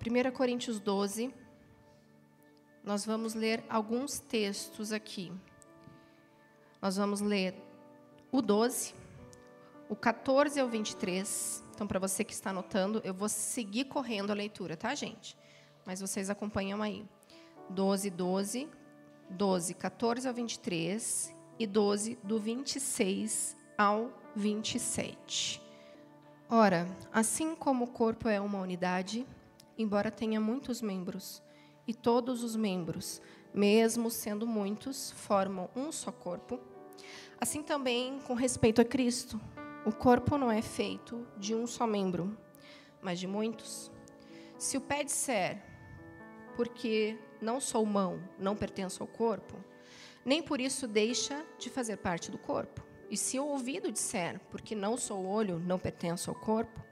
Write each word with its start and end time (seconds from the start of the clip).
1 0.00 0.30
Coríntios 0.32 0.80
12, 0.80 1.34
nós 2.82 3.04
vamos 3.04 3.34
ler 3.34 3.62
alguns 3.68 4.18
textos 4.18 4.92
aqui. 4.92 5.30
Nós 6.80 6.96
vamos 6.96 7.20
ler 7.20 7.54
o 8.32 8.40
12, 8.40 8.94
o 9.90 9.94
14 9.94 10.58
ao 10.58 10.68
23. 10.68 11.62
Então, 11.74 11.86
para 11.86 11.98
você 11.98 12.24
que 12.24 12.32
está 12.32 12.48
anotando, 12.48 13.02
eu 13.04 13.12
vou 13.12 13.28
seguir 13.28 13.84
correndo 13.84 14.30
a 14.30 14.34
leitura, 14.34 14.74
tá, 14.74 14.94
gente? 14.94 15.36
Mas 15.84 16.00
vocês 16.00 16.30
acompanham 16.30 16.80
aí. 16.80 17.04
12, 17.68 18.08
12, 18.08 18.68
12, 19.28 19.74
14 19.74 20.26
ao 20.26 20.32
23 20.32 21.34
e 21.58 21.66
12, 21.66 22.18
do 22.24 22.38
26 22.38 23.54
ao 23.76 24.10
27. 24.34 25.60
Ora, 26.48 26.88
assim 27.12 27.54
como 27.54 27.84
o 27.84 27.88
corpo 27.88 28.28
é 28.28 28.40
uma 28.40 28.60
unidade, 28.60 29.26
embora 29.80 30.10
tenha 30.10 30.40
muitos 30.40 30.82
membros, 30.82 31.42
e 31.86 31.94
todos 31.94 32.44
os 32.44 32.54
membros, 32.54 33.20
mesmo 33.52 34.10
sendo 34.10 34.46
muitos, 34.46 35.10
formam 35.12 35.68
um 35.74 35.90
só 35.90 36.12
corpo, 36.12 36.60
assim 37.40 37.62
também 37.62 38.20
com 38.20 38.34
respeito 38.34 38.80
a 38.80 38.84
Cristo. 38.84 39.40
O 39.84 39.92
corpo 39.92 40.36
não 40.36 40.52
é 40.52 40.60
feito 40.60 41.26
de 41.38 41.54
um 41.54 41.66
só 41.66 41.86
membro, 41.86 42.36
mas 43.00 43.18
de 43.18 43.26
muitos. 43.26 43.90
Se 44.58 44.76
o 44.76 44.80
pé 44.80 45.02
disser, 45.02 45.62
porque 46.54 47.18
não 47.40 47.58
sou 47.58 47.84
mão, 47.86 48.22
não 48.38 48.54
pertenço 48.54 49.02
ao 49.02 49.08
corpo, 49.08 49.56
nem 50.24 50.42
por 50.42 50.60
isso 50.60 50.86
deixa 50.86 51.44
de 51.58 51.70
fazer 51.70 51.96
parte 51.96 52.30
do 52.30 52.36
corpo. 52.36 52.84
E 53.08 53.16
se 53.16 53.40
o 53.40 53.46
ouvido 53.46 53.90
disser, 53.90 54.38
porque 54.50 54.74
não 54.74 54.96
sou 54.98 55.24
olho, 55.24 55.58
não 55.58 55.78
pertenço 55.78 56.30
ao 56.30 56.36
corpo, 56.36 56.84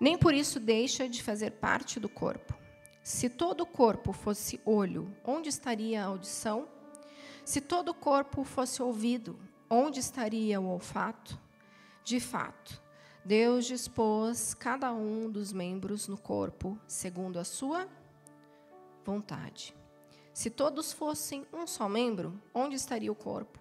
nem 0.00 0.16
por 0.18 0.34
isso 0.34 0.58
deixa 0.58 1.08
de 1.08 1.22
fazer 1.22 1.52
parte 1.52 2.00
do 2.00 2.08
corpo. 2.08 2.54
Se 3.02 3.28
todo 3.28 3.62
o 3.62 3.66
corpo 3.66 4.12
fosse 4.12 4.60
olho, 4.64 5.14
onde 5.24 5.48
estaria 5.48 6.02
a 6.02 6.06
audição? 6.06 6.68
Se 7.44 7.60
todo 7.60 7.88
o 7.90 7.94
corpo 7.94 8.44
fosse 8.44 8.80
ouvido, 8.80 9.38
onde 9.68 9.98
estaria 9.98 10.60
o 10.60 10.68
olfato? 10.68 11.38
De 12.04 12.20
fato, 12.20 12.80
Deus 13.24 13.66
dispôs 13.66 14.54
cada 14.54 14.92
um 14.92 15.30
dos 15.30 15.52
membros 15.52 16.08
no 16.08 16.18
corpo 16.18 16.78
segundo 16.86 17.38
a 17.38 17.44
sua 17.44 17.88
vontade. 19.04 19.74
Se 20.32 20.48
todos 20.48 20.92
fossem 20.92 21.46
um 21.52 21.66
só 21.66 21.88
membro, 21.88 22.40
onde 22.54 22.74
estaria 22.76 23.12
o 23.12 23.16
corpo? 23.16 23.58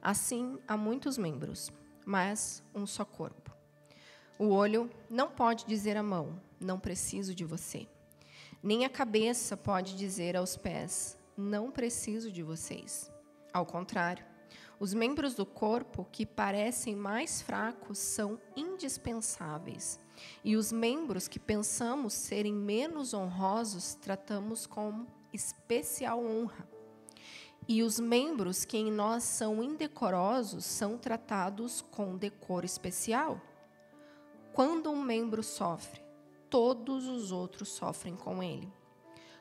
Assim, 0.00 0.58
há 0.68 0.76
muitos 0.76 1.18
membros, 1.18 1.72
mas 2.06 2.62
um 2.74 2.86
só 2.86 3.04
corpo. 3.04 3.43
O 4.38 4.48
olho 4.48 4.90
não 5.08 5.30
pode 5.30 5.64
dizer 5.64 5.96
à 5.96 6.02
mão: 6.02 6.40
Não 6.58 6.78
preciso 6.78 7.34
de 7.34 7.44
você. 7.44 7.86
Nem 8.62 8.84
a 8.84 8.88
cabeça 8.88 9.56
pode 9.56 9.96
dizer 9.96 10.36
aos 10.36 10.56
pés: 10.56 11.16
Não 11.36 11.70
preciso 11.70 12.32
de 12.32 12.42
vocês. 12.42 13.12
Ao 13.52 13.64
contrário, 13.64 14.24
os 14.80 14.92
membros 14.92 15.34
do 15.34 15.46
corpo 15.46 16.06
que 16.10 16.26
parecem 16.26 16.96
mais 16.96 17.40
fracos 17.40 17.98
são 17.98 18.40
indispensáveis. 18.56 20.00
E 20.42 20.56
os 20.56 20.72
membros 20.72 21.28
que 21.28 21.38
pensamos 21.38 22.12
serem 22.12 22.52
menos 22.52 23.14
honrosos 23.14 23.94
tratamos 23.94 24.66
com 24.66 25.06
especial 25.32 26.24
honra. 26.24 26.68
E 27.66 27.82
os 27.82 27.98
membros 27.98 28.64
que 28.64 28.76
em 28.76 28.90
nós 28.90 29.22
são 29.22 29.62
indecorosos 29.62 30.64
são 30.64 30.98
tratados 30.98 31.80
com 31.80 32.16
decoro 32.16 32.66
especial. 32.66 33.40
Quando 34.54 34.88
um 34.88 35.02
membro 35.02 35.42
sofre, 35.42 36.00
todos 36.48 37.08
os 37.08 37.32
outros 37.32 37.70
sofrem 37.70 38.14
com 38.14 38.40
ele. 38.40 38.72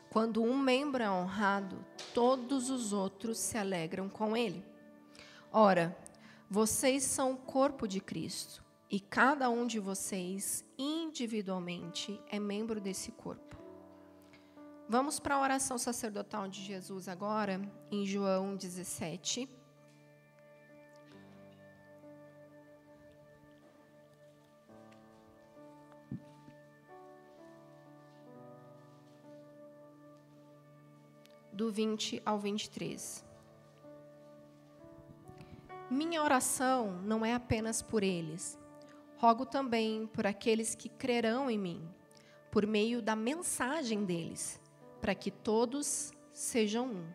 Quando 0.09 0.42
um 0.42 0.58
membro 0.58 1.03
é 1.03 1.09
honrado, 1.09 1.86
todos 2.16 2.72
os 2.72 2.92
outros 2.94 3.38
se 3.38 3.55
alegram 3.55 4.09
com 4.09 4.36
ele. 4.36 4.66
Ora, 5.52 5.95
vocês 6.49 7.04
são 7.04 7.33
o 7.33 7.38
corpo 7.38 7.88
de 7.88 8.02
Cristo 8.02 8.64
e 8.89 8.99
cada 8.99 9.52
um 9.52 9.67
de 9.67 9.80
vocês, 9.80 10.65
individualmente, 10.80 12.20
é 12.27 12.39
membro 12.39 12.82
desse 12.82 13.11
corpo. 13.11 13.55
Vamos 14.89 15.20
para 15.20 15.36
a 15.36 15.42
oração 15.42 15.77
sacerdotal 15.77 16.48
de 16.48 16.64
Jesus 16.64 17.08
agora, 17.08 17.61
em 17.92 18.04
João 18.04 18.55
17. 18.55 19.48
Do 31.53 31.71
20 31.71 32.21
ao 32.25 32.39
23. 32.39 33.23
Minha 35.89 36.23
oração 36.23 36.99
não 37.03 37.25
é 37.25 37.33
apenas 37.33 37.81
por 37.81 38.03
eles. 38.03 38.59
Rogo 39.17 39.45
também 39.45 40.08
por 40.08 40.27
aqueles 40.27 40.75
que 40.75 40.89
crerão 40.89 41.49
em 41.49 41.58
mim, 41.58 41.87
por 42.52 42.65
meio 42.65 43.02
da 43.02 43.15
mensagem 43.15 44.03
deles 44.03 44.61
para 45.03 45.14
que 45.14 45.30
todos 45.30 46.14
sejam 46.31 46.87
um. 46.87 47.05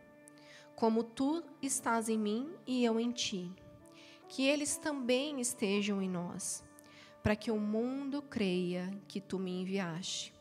Como 0.76 1.02
tu 1.02 1.42
estás 1.62 2.10
em 2.10 2.18
mim 2.18 2.52
e 2.66 2.84
eu 2.84 3.00
em 3.00 3.10
ti, 3.10 3.50
que 4.28 4.46
eles 4.46 4.76
também 4.76 5.40
estejam 5.40 6.02
em 6.02 6.08
nós, 6.08 6.62
para 7.22 7.34
que 7.34 7.50
o 7.50 7.58
mundo 7.58 8.20
creia 8.20 8.90
que 9.08 9.22
tu 9.22 9.38
me 9.38 9.62
enviaste. 9.62 10.34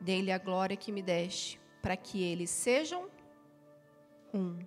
Dê-lhe 0.00 0.32
a 0.32 0.38
glória 0.38 0.76
que 0.76 0.90
me 0.90 1.02
deste, 1.02 1.60
para 1.86 1.96
que 1.96 2.20
eles 2.20 2.50
sejam 2.50 3.06
um. 4.34 4.58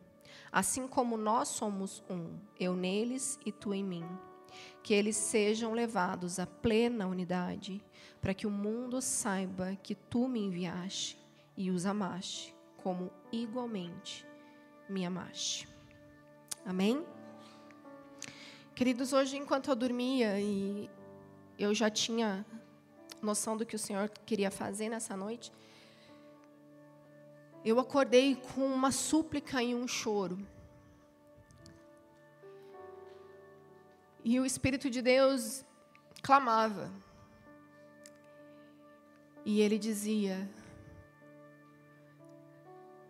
Assim 0.49 0.87
como 0.87 1.17
nós 1.17 1.49
somos 1.49 2.01
um, 2.09 2.39
eu 2.57 2.77
neles 2.77 3.37
e 3.45 3.51
tu 3.51 3.73
em 3.73 3.83
mim. 3.83 4.05
Que 4.81 4.93
eles 4.93 5.17
sejam 5.17 5.73
levados 5.73 6.39
à 6.39 6.47
plena 6.47 7.07
unidade, 7.07 7.83
para 8.21 8.33
que 8.33 8.47
o 8.47 8.49
mundo 8.49 9.01
saiba 9.01 9.77
que 9.83 9.95
tu 9.95 10.29
me 10.29 10.39
enviaste 10.39 11.19
e 11.57 11.69
os 11.69 11.85
amaste, 11.85 12.55
como 12.77 13.11
igualmente 13.33 14.25
me 14.87 15.05
amaste. 15.05 15.67
Amém? 16.65 17.05
Queridos, 18.73 19.11
hoje, 19.11 19.35
enquanto 19.35 19.69
eu 19.69 19.75
dormia 19.75 20.39
e 20.39 20.89
eu 21.57 21.75
já 21.75 21.89
tinha 21.89 22.45
noção 23.21 23.57
do 23.57 23.65
que 23.65 23.75
o 23.75 23.79
Senhor 23.79 24.07
queria 24.25 24.49
fazer 24.49 24.87
nessa 24.87 25.17
noite, 25.17 25.51
eu 27.63 27.79
acordei 27.79 28.35
com 28.35 28.65
uma 28.65 28.91
súplica 28.91 29.61
e 29.61 29.75
um 29.75 29.87
choro. 29.87 30.39
E 34.23 34.39
o 34.39 34.45
Espírito 34.45 34.89
de 34.89 35.01
Deus 35.01 35.65
clamava. 36.21 36.91
E 39.45 39.61
ele 39.61 39.77
dizia: 39.77 40.49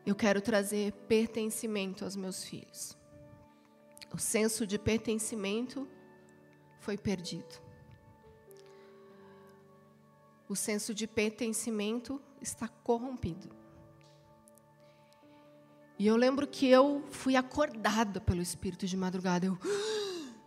eu 0.06 0.16
quero 0.16 0.42
trazer 0.42 0.92
pertencimento 1.08 2.04
aos 2.04 2.16
meus 2.16 2.44
filhos. 2.44 2.98
O 4.12 4.18
senso 4.18 4.66
de 4.66 4.80
pertencimento 4.80 5.88
foi 6.80 6.98
perdido. 6.98 7.62
O 10.48 10.56
senso 10.56 10.96
de 10.96 11.06
pertencimento 11.06 12.20
está 12.42 12.68
corrompido. 12.68 13.59
E 16.00 16.08
eu 16.08 16.16
lembro 16.16 16.48
que 16.48 16.68
eu 16.68 17.04
fui 17.12 17.36
acordada 17.36 18.20
pelo 18.20 18.42
Espírito 18.42 18.88
de 18.88 18.98
madrugada. 18.98 19.46
Eu... 19.46 19.58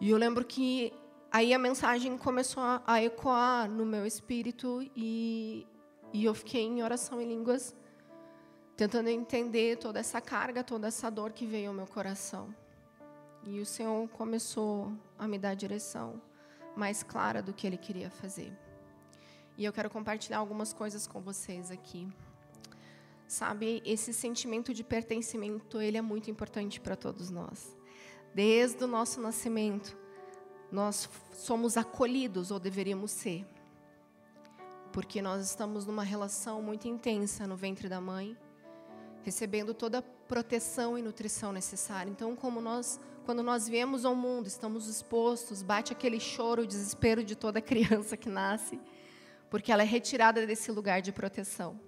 E 0.00 0.10
eu 0.10 0.16
lembro 0.16 0.44
que 0.44 0.92
aí 1.28 1.52
a 1.52 1.58
mensagem 1.58 2.16
começou 2.16 2.62
a 2.86 3.02
ecoar 3.02 3.68
no 3.68 3.84
meu 3.84 4.06
espírito 4.06 4.80
e 4.94 5.66
e 6.12 6.24
eu 6.24 6.34
fiquei 6.34 6.62
em 6.62 6.82
oração 6.82 7.20
em 7.20 7.28
línguas, 7.28 7.74
tentando 8.76 9.08
entender 9.08 9.76
toda 9.76 10.00
essa 10.00 10.20
carga, 10.20 10.64
toda 10.64 10.88
essa 10.88 11.10
dor 11.10 11.32
que 11.32 11.44
veio 11.44 11.68
ao 11.68 11.74
meu 11.74 11.86
coração. 11.86 12.54
E 13.44 13.60
o 13.60 13.66
Senhor 13.66 14.08
começou 14.08 14.92
a 15.18 15.28
me 15.28 15.38
dar 15.38 15.50
a 15.50 15.54
direção 15.54 16.20
mais 16.74 17.02
clara 17.02 17.42
do 17.42 17.52
que 17.52 17.66
Ele 17.66 17.76
queria 17.76 18.10
fazer. 18.10 18.56
E 19.56 19.64
eu 19.64 19.72
quero 19.72 19.90
compartilhar 19.90 20.38
algumas 20.38 20.72
coisas 20.72 21.06
com 21.06 21.20
vocês 21.20 21.70
aqui. 21.70 22.08
Sabe, 23.28 23.82
esse 23.84 24.14
sentimento 24.14 24.72
de 24.72 24.82
pertencimento, 24.82 25.82
ele 25.82 25.98
é 25.98 26.02
muito 26.02 26.30
importante 26.30 26.80
para 26.80 26.96
todos 26.96 27.28
nós. 27.28 27.76
Desde 28.34 28.82
o 28.82 28.86
nosso 28.86 29.20
nascimento, 29.20 29.94
nós 30.72 31.06
somos 31.34 31.76
acolhidos, 31.76 32.50
ou 32.50 32.58
deveríamos 32.58 33.10
ser, 33.10 33.44
porque 34.94 35.20
nós 35.20 35.44
estamos 35.44 35.84
numa 35.84 36.02
relação 36.02 36.62
muito 36.62 36.88
intensa 36.88 37.46
no 37.46 37.54
ventre 37.54 37.86
da 37.86 38.00
mãe, 38.00 38.34
recebendo 39.22 39.74
toda 39.74 39.98
a 39.98 40.02
proteção 40.02 40.96
e 40.96 41.02
nutrição 41.02 41.52
necessária. 41.52 42.10
Então, 42.10 42.34
como 42.34 42.62
nós, 42.62 42.98
quando 43.26 43.42
nós 43.42 43.68
viemos 43.68 44.06
ao 44.06 44.14
mundo, 44.14 44.46
estamos 44.46 44.88
expostos, 44.88 45.62
bate 45.62 45.92
aquele 45.92 46.18
choro, 46.18 46.62
o 46.62 46.66
desespero 46.66 47.22
de 47.22 47.36
toda 47.36 47.60
criança 47.62 48.16
que 48.16 48.30
nasce, 48.30 48.80
porque 49.50 49.70
ela 49.70 49.82
é 49.82 49.86
retirada 49.86 50.46
desse 50.46 50.72
lugar 50.72 51.02
de 51.02 51.12
proteção. 51.12 51.87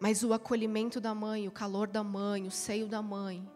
Mas 0.00 0.24
o 0.24 0.32
acolhimento 0.32 0.98
da 0.98 1.14
mãe, 1.14 1.46
o 1.46 1.50
calor 1.52 1.86
da 1.86 2.02
mãe, 2.02 2.46
o 2.46 2.50
seio 2.50 2.88
da 2.88 3.02
mãe, 3.02 3.46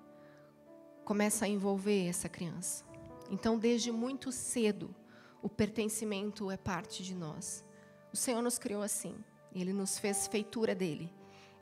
começa 1.02 1.46
a 1.46 1.48
envolver 1.48 2.06
essa 2.06 2.28
criança. 2.28 2.84
Então, 3.30 3.58
desde 3.58 3.90
muito 3.90 4.30
cedo, 4.30 4.94
o 5.40 5.48
pertencimento 5.48 6.50
é 6.50 6.56
parte 6.58 7.02
de 7.02 7.14
nós. 7.14 7.64
O 8.12 8.16
Senhor 8.16 8.42
nos 8.42 8.58
criou 8.58 8.82
assim. 8.82 9.16
Ele 9.54 9.72
nos 9.72 9.98
fez 9.98 10.26
feitura 10.26 10.74
dele. 10.74 11.10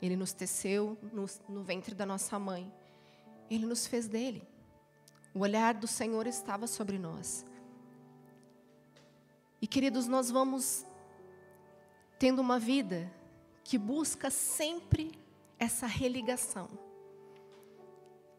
Ele 0.01 0.17
nos 0.17 0.33
teceu 0.33 0.97
no, 1.13 1.25
no 1.47 1.63
ventre 1.63 1.95
da 1.95 2.05
nossa 2.05 2.37
mãe. 2.37 2.69
Ele 3.49 3.65
nos 3.65 3.87
fez 3.87 4.09
dele. 4.09 4.45
O 5.33 5.39
olhar 5.39 5.73
do 5.73 5.87
Senhor 5.87 6.27
estava 6.27 6.67
sobre 6.67 6.99
nós. 6.99 7.45
E 9.61 9.65
queridos, 9.65 10.07
nós 10.07 10.29
vamos 10.29 10.85
tendo 12.19 12.41
uma 12.41 12.59
vida 12.59 13.09
que 13.63 13.77
busca 13.77 14.29
sempre 14.29 15.11
essa 15.57 15.87
religação. 15.87 16.67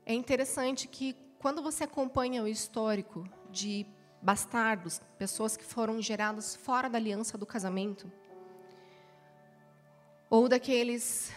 É 0.04 0.12
interessante 0.12 0.86
que 0.86 1.16
quando 1.38 1.62
você 1.62 1.84
acompanha 1.84 2.42
o 2.42 2.48
histórico 2.48 3.28
de 3.50 3.86
bastardos, 4.20 5.00
pessoas 5.18 5.56
que 5.56 5.64
foram 5.64 6.00
geradas 6.00 6.54
fora 6.54 6.88
da 6.88 6.98
aliança 6.98 7.36
do 7.36 7.46
casamento, 7.46 8.10
ou 10.28 10.48
daqueles 10.48 11.32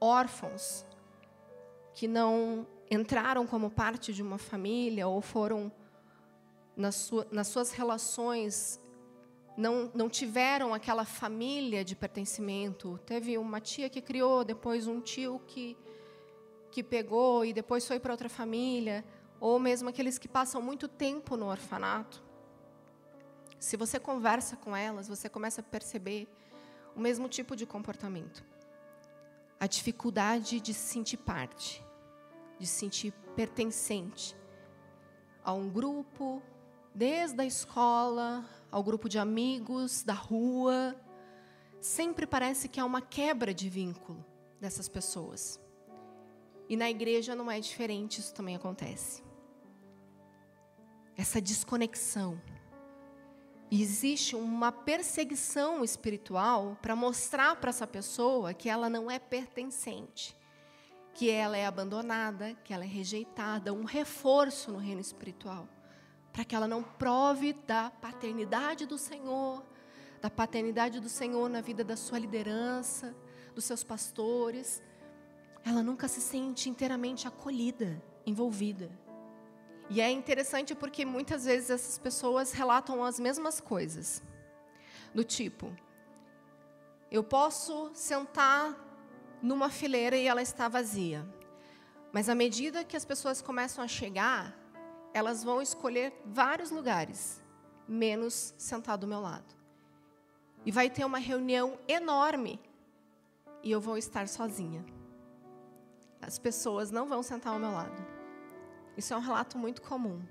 órfãos 0.00 0.84
que 1.94 2.08
não 2.08 2.66
entraram 2.90 3.46
como 3.46 3.70
parte 3.70 4.12
de 4.12 4.22
uma 4.22 4.38
família 4.38 5.06
ou 5.06 5.20
foram 5.20 5.70
nas, 6.76 6.96
sua, 6.96 7.26
nas 7.30 7.48
suas 7.48 7.70
relações 7.70 8.80
não, 9.60 9.90
não 9.94 10.08
tiveram 10.08 10.72
aquela 10.74 11.04
família 11.04 11.84
de 11.84 11.94
pertencimento. 11.94 12.98
Teve 13.04 13.36
uma 13.38 13.60
tia 13.60 13.88
que 13.88 14.00
criou, 14.00 14.44
depois 14.44 14.86
um 14.86 15.00
tio 15.00 15.40
que, 15.46 15.76
que 16.70 16.82
pegou 16.82 17.44
e 17.44 17.52
depois 17.52 17.86
foi 17.86 18.00
para 18.00 18.12
outra 18.12 18.28
família, 18.28 19.04
ou 19.38 19.58
mesmo 19.58 19.88
aqueles 19.88 20.18
que 20.18 20.28
passam 20.28 20.60
muito 20.62 20.88
tempo 20.88 21.36
no 21.36 21.46
orfanato. 21.46 22.22
Se 23.58 23.76
você 23.76 24.00
conversa 24.00 24.56
com 24.56 24.74
elas, 24.74 25.06
você 25.06 25.28
começa 25.28 25.60
a 25.60 25.64
perceber 25.64 26.26
o 26.96 27.00
mesmo 27.00 27.28
tipo 27.28 27.54
de 27.54 27.66
comportamento 27.66 28.42
a 29.60 29.66
dificuldade 29.66 30.58
de 30.58 30.72
se 30.72 30.94
sentir 30.94 31.18
parte, 31.18 31.84
de 32.58 32.66
se 32.66 32.78
sentir 32.78 33.12
pertencente 33.36 34.34
a 35.44 35.52
um 35.52 35.68
grupo, 35.68 36.42
desde 36.94 37.42
a 37.42 37.44
escola, 37.44 38.42
ao 38.70 38.82
grupo 38.82 39.08
de 39.08 39.18
amigos, 39.18 40.02
da 40.02 40.12
rua. 40.12 40.94
Sempre 41.80 42.26
parece 42.26 42.68
que 42.68 42.80
há 42.80 42.84
uma 42.84 43.00
quebra 43.00 43.52
de 43.54 43.68
vínculo 43.68 44.24
dessas 44.60 44.88
pessoas. 44.88 45.60
E 46.68 46.76
na 46.76 46.88
igreja 46.88 47.34
não 47.34 47.50
é 47.50 47.58
diferente, 47.58 48.20
isso 48.20 48.34
também 48.34 48.54
acontece. 48.54 49.22
Essa 51.16 51.40
desconexão 51.40 52.40
e 53.70 53.82
existe 53.82 54.34
uma 54.34 54.72
perseguição 54.72 55.84
espiritual 55.84 56.76
para 56.82 56.96
mostrar 56.96 57.54
para 57.56 57.70
essa 57.70 57.86
pessoa 57.86 58.52
que 58.52 58.68
ela 58.68 58.90
não 58.90 59.08
é 59.08 59.18
pertencente, 59.18 60.36
que 61.14 61.30
ela 61.30 61.56
é 61.56 61.64
abandonada, 61.66 62.54
que 62.64 62.74
ela 62.74 62.82
é 62.82 62.88
rejeitada, 62.88 63.72
um 63.72 63.84
reforço 63.84 64.72
no 64.72 64.78
reino 64.78 65.00
espiritual, 65.00 65.68
para 66.32 66.44
que 66.44 66.54
ela 66.54 66.68
não 66.68 66.82
prove 66.82 67.52
da 67.66 67.90
paternidade 67.90 68.86
do 68.86 68.96
Senhor, 68.96 69.64
da 70.20 70.30
paternidade 70.30 71.00
do 71.00 71.08
Senhor 71.08 71.48
na 71.48 71.60
vida 71.60 71.82
da 71.82 71.96
sua 71.96 72.18
liderança, 72.18 73.14
dos 73.54 73.64
seus 73.64 73.82
pastores. 73.82 74.82
Ela 75.64 75.82
nunca 75.82 76.08
se 76.08 76.20
sente 76.20 76.68
inteiramente 76.68 77.26
acolhida, 77.26 78.02
envolvida. 78.24 78.90
E 79.88 80.00
é 80.00 80.10
interessante 80.10 80.74
porque 80.74 81.04
muitas 81.04 81.44
vezes 81.44 81.70
essas 81.70 81.98
pessoas 81.98 82.52
relatam 82.52 83.02
as 83.02 83.18
mesmas 83.18 83.60
coisas. 83.60 84.22
Do 85.12 85.24
tipo, 85.24 85.74
eu 87.10 87.24
posso 87.24 87.90
sentar 87.92 88.78
numa 89.42 89.68
fileira 89.68 90.16
e 90.16 90.28
ela 90.28 90.42
está 90.42 90.68
vazia. 90.68 91.26
Mas 92.12 92.28
à 92.28 92.34
medida 92.34 92.84
que 92.84 92.96
as 92.96 93.04
pessoas 93.04 93.42
começam 93.42 93.82
a 93.82 93.88
chegar, 93.88 94.56
elas 95.12 95.42
vão 95.42 95.60
escolher 95.60 96.12
vários 96.24 96.70
lugares, 96.70 97.40
menos 97.86 98.54
sentar 98.56 98.96
do 98.96 99.06
meu 99.06 99.20
lado. 99.20 99.54
E 100.64 100.70
vai 100.70 100.90
ter 100.90 101.04
uma 101.04 101.18
reunião 101.18 101.78
enorme 101.88 102.60
e 103.62 103.70
eu 103.70 103.80
vou 103.80 103.96
estar 103.96 104.28
sozinha. 104.28 104.84
As 106.20 106.38
pessoas 106.38 106.90
não 106.90 107.06
vão 107.06 107.22
sentar 107.22 107.52
ao 107.52 107.58
meu 107.58 107.72
lado. 107.72 108.06
Isso 108.96 109.14
é 109.14 109.16
um 109.16 109.20
relato 109.20 109.56
muito 109.56 109.80
comum. 109.82 110.22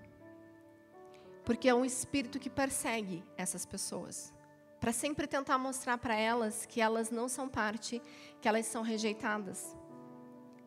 Porque 1.44 1.68
é 1.68 1.74
um 1.74 1.84
espírito 1.84 2.40
que 2.40 2.50
persegue 2.50 3.24
essas 3.36 3.66
pessoas. 3.66 4.34
Para 4.80 4.94
sempre 4.94 5.28
tentar 5.28 5.58
mostrar 5.58 5.98
para 5.98 6.16
elas 6.16 6.66
que 6.66 6.80
elas 6.80 7.10
não 7.10 7.28
são 7.28 7.50
parte, 7.50 8.02
que 8.40 8.48
elas 8.48 8.66
são 8.68 8.82
rejeitadas. 8.82 9.76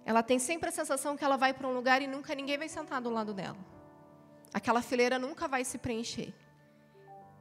Ela 0.04 0.22
tem 0.22 0.38
sempre 0.38 0.68
a 0.68 0.72
sensação 0.72 1.16
que 1.16 1.24
ela 1.24 1.36
vai 1.36 1.54
para 1.54 1.68
um 1.68 1.72
lugar 1.72 2.02
e 2.02 2.06
nunca 2.06 2.34
ninguém 2.34 2.58
vai 2.58 2.68
sentar 2.68 3.00
do 3.00 3.10
lado 3.10 3.32
dela. 3.32 3.56
Aquela 4.52 4.82
fileira 4.82 5.18
nunca 5.18 5.48
vai 5.48 5.64
se 5.64 5.78
preencher. 5.78 6.34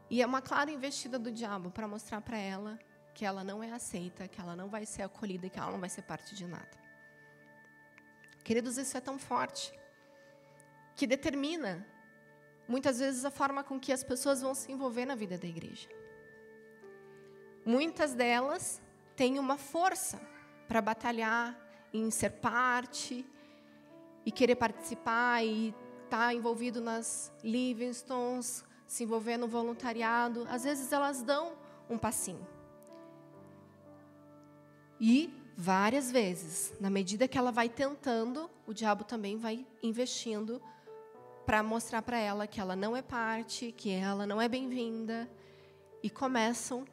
E 0.09 0.21
é 0.21 0.25
uma 0.25 0.41
clara 0.41 0.71
investida 0.71 1.17
do 1.17 1.31
diabo 1.31 1.71
para 1.71 1.87
mostrar 1.87 2.21
para 2.21 2.37
ela 2.37 2.79
que 3.13 3.25
ela 3.25 3.43
não 3.43 3.63
é 3.63 3.71
aceita, 3.71 4.27
que 4.27 4.39
ela 4.39 4.55
não 4.55 4.69
vai 4.69 4.85
ser 4.85 5.03
acolhida, 5.03 5.49
que 5.49 5.59
ela 5.59 5.71
não 5.71 5.79
vai 5.79 5.89
ser 5.89 6.03
parte 6.03 6.35
de 6.35 6.45
nada. 6.45 6.77
Queridos, 8.43 8.77
isso 8.77 8.97
é 8.97 9.01
tão 9.01 9.19
forte 9.19 9.73
que 10.95 11.05
determina 11.05 11.85
muitas 12.67 12.99
vezes 12.99 13.25
a 13.25 13.31
forma 13.31 13.63
com 13.63 13.79
que 13.79 13.91
as 13.91 14.03
pessoas 14.03 14.41
vão 14.41 14.53
se 14.53 14.71
envolver 14.71 15.05
na 15.05 15.15
vida 15.15 15.37
da 15.37 15.47
igreja. 15.47 15.89
Muitas 17.65 18.13
delas 18.13 18.81
têm 19.15 19.37
uma 19.37 19.57
força 19.57 20.19
para 20.67 20.81
batalhar 20.81 21.57
em 21.93 22.09
ser 22.09 22.31
parte 22.31 23.25
e 24.25 24.31
querer 24.31 24.55
participar 24.55 25.43
e 25.43 25.75
estar 26.11 26.27
tá 26.27 26.33
envolvido 26.33 26.81
nas 26.81 27.31
Livingstones, 27.41 28.65
se 28.85 29.05
envolver 29.05 29.37
no 29.37 29.47
voluntariado. 29.47 30.45
Às 30.49 30.65
vezes 30.65 30.91
elas 30.91 31.23
dão 31.23 31.53
um 31.89 31.97
passinho. 31.97 32.45
E 34.99 35.33
várias 35.55 36.11
vezes, 36.11 36.73
na 36.81 36.89
medida 36.89 37.29
que 37.29 37.37
ela 37.37 37.49
vai 37.49 37.69
tentando, 37.69 38.49
o 38.67 38.73
diabo 38.73 39.05
também 39.05 39.37
vai 39.37 39.65
investindo 39.81 40.61
para 41.45 41.63
mostrar 41.63 42.01
para 42.01 42.19
ela 42.19 42.45
que 42.45 42.59
ela 42.59 42.75
não 42.75 42.95
é 42.95 43.01
parte, 43.01 43.71
que 43.71 43.89
ela 43.89 44.27
não 44.27 44.41
é 44.41 44.49
bem-vinda. 44.49 45.29
E 46.03 46.09
começam 46.09 46.83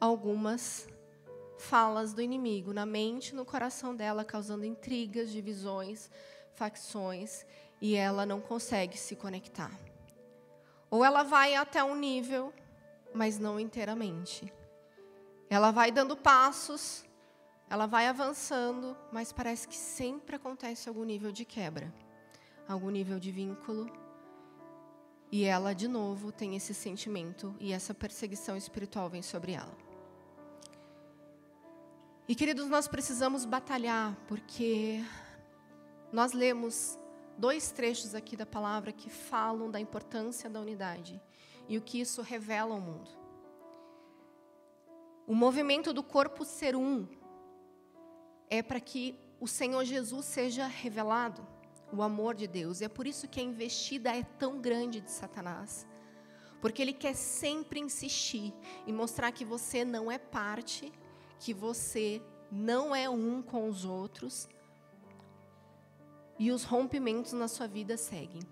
algumas 0.00 0.88
falas 1.58 2.14
do 2.14 2.22
inimigo 2.22 2.72
na 2.72 2.86
mente 2.86 3.34
no 3.34 3.44
coração 3.44 3.94
dela, 3.94 4.24
causando 4.24 4.64
intrigas, 4.64 5.30
divisões, 5.30 6.10
facções, 6.54 7.44
e 7.84 7.94
ela 7.94 8.24
não 8.24 8.40
consegue 8.40 8.96
se 8.96 9.14
conectar. 9.14 9.70
Ou 10.90 11.04
ela 11.04 11.22
vai 11.22 11.54
até 11.54 11.84
um 11.84 11.94
nível, 11.94 12.52
mas 13.12 13.38
não 13.38 13.60
inteiramente. 13.60 14.50
Ela 15.50 15.70
vai 15.70 15.92
dando 15.92 16.16
passos, 16.16 17.04
ela 17.68 17.86
vai 17.86 18.06
avançando, 18.06 18.96
mas 19.12 19.32
parece 19.32 19.68
que 19.68 19.76
sempre 19.76 20.36
acontece 20.36 20.88
algum 20.88 21.04
nível 21.04 21.30
de 21.30 21.44
quebra 21.44 21.92
algum 22.68 22.90
nível 22.90 23.18
de 23.18 23.30
vínculo. 23.30 23.90
E 25.30 25.44
ela, 25.44 25.74
de 25.74 25.88
novo, 25.88 26.30
tem 26.30 26.56
esse 26.56 26.72
sentimento 26.72 27.54
e 27.58 27.72
essa 27.72 27.92
perseguição 27.92 28.56
espiritual 28.56 29.10
vem 29.10 29.22
sobre 29.22 29.52
ela. 29.52 29.76
E, 32.26 32.34
queridos, 32.34 32.68
nós 32.68 32.88
precisamos 32.88 33.44
batalhar, 33.44 34.16
porque 34.26 35.04
nós 36.12 36.32
lemos 36.32 36.98
dois 37.38 37.70
trechos 37.70 38.14
aqui 38.14 38.36
da 38.36 38.46
palavra 38.46 38.92
que 38.92 39.10
falam 39.10 39.70
da 39.70 39.80
importância 39.80 40.48
da 40.48 40.60
unidade 40.60 41.20
e 41.68 41.78
o 41.78 41.82
que 41.82 42.00
isso 42.00 42.22
revela 42.22 42.74
ao 42.74 42.80
mundo. 42.80 43.10
O 45.26 45.34
movimento 45.34 45.92
do 45.92 46.02
corpo 46.02 46.44
ser 46.44 46.76
um 46.76 47.08
é 48.50 48.62
para 48.62 48.78
que 48.78 49.18
o 49.40 49.48
Senhor 49.48 49.84
Jesus 49.84 50.26
seja 50.26 50.66
revelado 50.66 51.46
o 51.92 52.02
amor 52.02 52.34
de 52.34 52.46
Deus. 52.46 52.80
E 52.80 52.84
é 52.84 52.88
por 52.88 53.06
isso 53.06 53.28
que 53.28 53.40
a 53.40 53.42
investida 53.42 54.14
é 54.14 54.22
tão 54.22 54.60
grande 54.60 55.00
de 55.00 55.10
Satanás. 55.10 55.86
Porque 56.60 56.80
ele 56.80 56.92
quer 56.92 57.14
sempre 57.14 57.80
insistir 57.80 58.54
e 58.86 58.92
mostrar 58.92 59.32
que 59.32 59.44
você 59.44 59.84
não 59.84 60.10
é 60.10 60.18
parte, 60.18 60.92
que 61.38 61.52
você 61.54 62.22
não 62.50 62.94
é 62.94 63.08
um 63.08 63.42
com 63.42 63.68
os 63.68 63.84
outros. 63.84 64.48
E 66.38 66.50
os 66.50 66.64
rompimentos 66.64 67.32
na 67.32 67.48
sua 67.48 67.66
vida 67.66 67.96
seguem. 67.96 68.42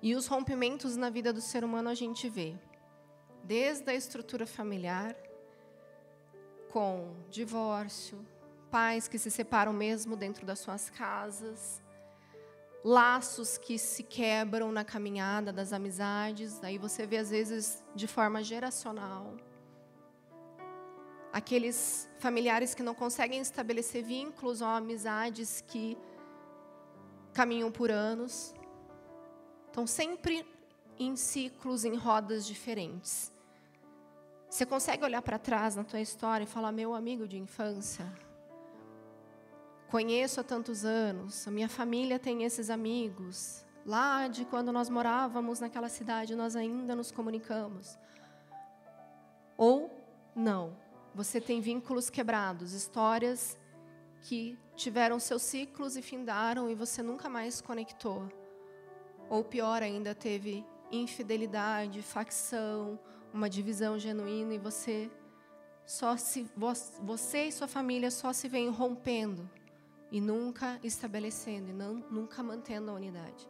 E 0.00 0.14
os 0.14 0.26
rompimentos 0.26 0.96
na 0.96 1.10
vida 1.10 1.32
do 1.32 1.40
ser 1.40 1.64
humano 1.64 1.88
a 1.88 1.94
gente 1.94 2.28
vê. 2.28 2.54
desde 3.44 3.90
a 3.90 3.94
estrutura 3.94 4.46
familiar, 4.46 5.14
com 6.72 7.14
divórcio, 7.30 8.26
pais 8.70 9.06
que 9.06 9.18
se 9.18 9.30
separam 9.30 9.72
mesmo 9.72 10.16
dentro 10.16 10.46
das 10.46 10.58
suas 10.58 10.88
casas, 10.90 11.82
laços 12.82 13.56
que 13.58 13.78
se 13.78 14.02
quebram 14.02 14.72
na 14.72 14.84
caminhada 14.84 15.52
das 15.52 15.72
amizades, 15.72 16.62
aí 16.64 16.78
você 16.78 17.06
vê 17.06 17.18
às 17.18 17.30
vezes 17.30 17.84
de 17.94 18.06
forma 18.06 18.42
geracional. 18.42 19.36
Aqueles 21.32 22.08
familiares 22.18 22.74
que 22.74 22.82
não 22.82 22.94
conseguem 22.94 23.40
estabelecer 23.40 24.02
vínculos 24.02 24.60
ou 24.60 24.68
amizades 24.68 25.62
que 25.66 25.98
caminham 27.34 27.70
por 27.70 27.90
anos. 27.90 28.54
Estão 29.66 29.86
sempre 29.86 30.46
em 30.98 31.16
ciclos, 31.16 31.84
em 31.84 31.96
rodas 31.96 32.46
diferentes. 32.46 33.32
Você 34.48 34.64
consegue 34.64 35.04
olhar 35.04 35.20
para 35.20 35.38
trás 35.38 35.74
na 35.74 35.82
tua 35.82 36.00
história 36.00 36.44
e 36.44 36.46
falar: 36.46 36.70
meu 36.70 36.94
amigo 36.94 37.26
de 37.26 37.36
infância, 37.36 38.06
conheço 39.90 40.40
há 40.40 40.44
tantos 40.44 40.84
anos, 40.84 41.46
a 41.46 41.50
minha 41.50 41.68
família 41.68 42.18
tem 42.18 42.44
esses 42.44 42.70
amigos. 42.70 43.64
Lá 43.84 44.28
de 44.28 44.46
quando 44.46 44.72
nós 44.72 44.88
morávamos 44.88 45.60
naquela 45.60 45.90
cidade, 45.90 46.34
nós 46.34 46.56
ainda 46.56 46.94
nos 46.94 47.10
comunicamos. 47.10 47.98
Ou 49.58 49.90
não, 50.34 50.74
você 51.14 51.40
tem 51.40 51.60
vínculos 51.60 52.08
quebrados, 52.08 52.72
histórias 52.72 53.58
que 54.22 54.58
tiveram 54.76 55.18
seus 55.18 55.42
ciclos 55.42 55.96
e 55.96 56.02
findaram 56.02 56.68
e 56.70 56.74
você 56.74 57.02
nunca 57.02 57.28
mais 57.28 57.60
conectou. 57.60 58.28
Ou 59.28 59.42
pior 59.44 59.82
ainda, 59.82 60.14
teve 60.14 60.64
infidelidade, 60.90 62.02
facção, 62.02 62.98
uma 63.32 63.48
divisão 63.48 63.98
genuína 63.98 64.54
e 64.54 64.58
você 64.58 65.10
só 65.86 66.16
se 66.16 66.48
você 67.02 67.48
e 67.48 67.52
sua 67.52 67.68
família 67.68 68.10
só 68.10 68.32
se 68.32 68.48
vêm 68.48 68.70
rompendo 68.70 69.48
e 70.10 70.20
nunca 70.20 70.78
estabelecendo, 70.82 71.70
e 71.70 71.72
não, 71.72 71.94
nunca 72.10 72.42
mantendo 72.42 72.90
a 72.90 72.94
unidade. 72.94 73.48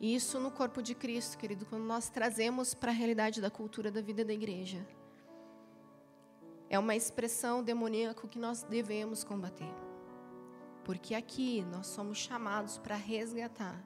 E 0.00 0.14
isso 0.14 0.38
no 0.38 0.50
corpo 0.50 0.82
de 0.82 0.94
Cristo, 0.94 1.38
querido, 1.38 1.64
quando 1.64 1.84
nós 1.84 2.10
trazemos 2.10 2.74
para 2.74 2.90
a 2.90 2.94
realidade 2.94 3.40
da 3.40 3.50
cultura 3.50 3.90
da 3.90 4.02
vida 4.02 4.24
da 4.24 4.34
igreja, 4.34 4.86
é 6.68 6.78
uma 6.78 6.96
expressão 6.96 7.62
demoníaca 7.62 8.26
que 8.26 8.38
nós 8.38 8.62
devemos 8.62 9.22
combater. 9.22 9.72
Porque 10.84 11.14
aqui 11.14 11.62
nós 11.62 11.86
somos 11.86 12.18
chamados 12.18 12.78
para 12.78 12.96
resgatar 12.96 13.82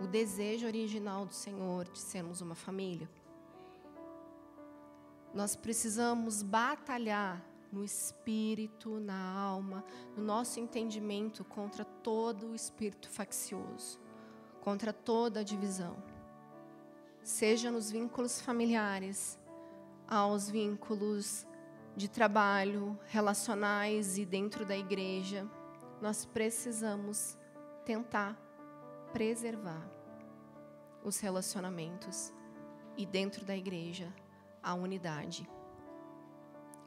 o 0.00 0.06
desejo 0.06 0.66
original 0.66 1.24
do 1.24 1.32
Senhor 1.32 1.88
de 1.88 1.98
sermos 1.98 2.40
uma 2.40 2.54
família. 2.54 3.08
Nós 5.32 5.56
precisamos 5.56 6.42
batalhar 6.42 7.44
no 7.72 7.84
espírito, 7.84 9.00
na 9.00 9.32
alma, 9.32 9.84
no 10.16 10.22
nosso 10.22 10.60
entendimento 10.60 11.44
contra 11.44 11.84
todo 11.84 12.46
o 12.46 12.54
espírito 12.54 13.08
faccioso, 13.10 13.98
contra 14.60 14.92
toda 14.92 15.40
a 15.40 15.42
divisão. 15.42 15.96
Seja 17.22 17.70
nos 17.70 17.90
vínculos 17.90 18.40
familiares, 18.40 19.38
aos 20.06 20.48
vínculos 20.48 21.46
de 21.96 22.08
trabalho, 22.08 22.98
relacionais 23.06 24.18
e 24.18 24.24
dentro 24.24 24.64
da 24.64 24.76
igreja, 24.76 25.48
nós 26.00 26.26
precisamos 26.26 27.38
tentar 27.84 28.36
preservar 29.12 29.88
os 31.04 31.20
relacionamentos 31.20 32.32
e 32.96 33.06
dentro 33.06 33.44
da 33.44 33.56
igreja 33.56 34.12
a 34.62 34.74
unidade. 34.74 35.48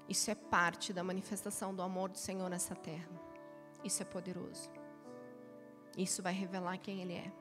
Isso 0.10 0.32
é 0.32 0.36
parte 0.36 0.92
da 0.92 1.04
manifestação 1.04 1.74
do 1.74 1.82
amor 1.82 2.10
do 2.10 2.18
Senhor 2.18 2.50
nessa 2.50 2.76
terra. 2.76 3.10
Isso 3.84 4.02
é 4.02 4.06
poderoso. 4.06 4.72
Isso 5.98 6.24
vai 6.24 6.34
revelar 6.34 6.78
quem 6.78 7.02
Ele 7.02 7.14
é. 7.14 7.32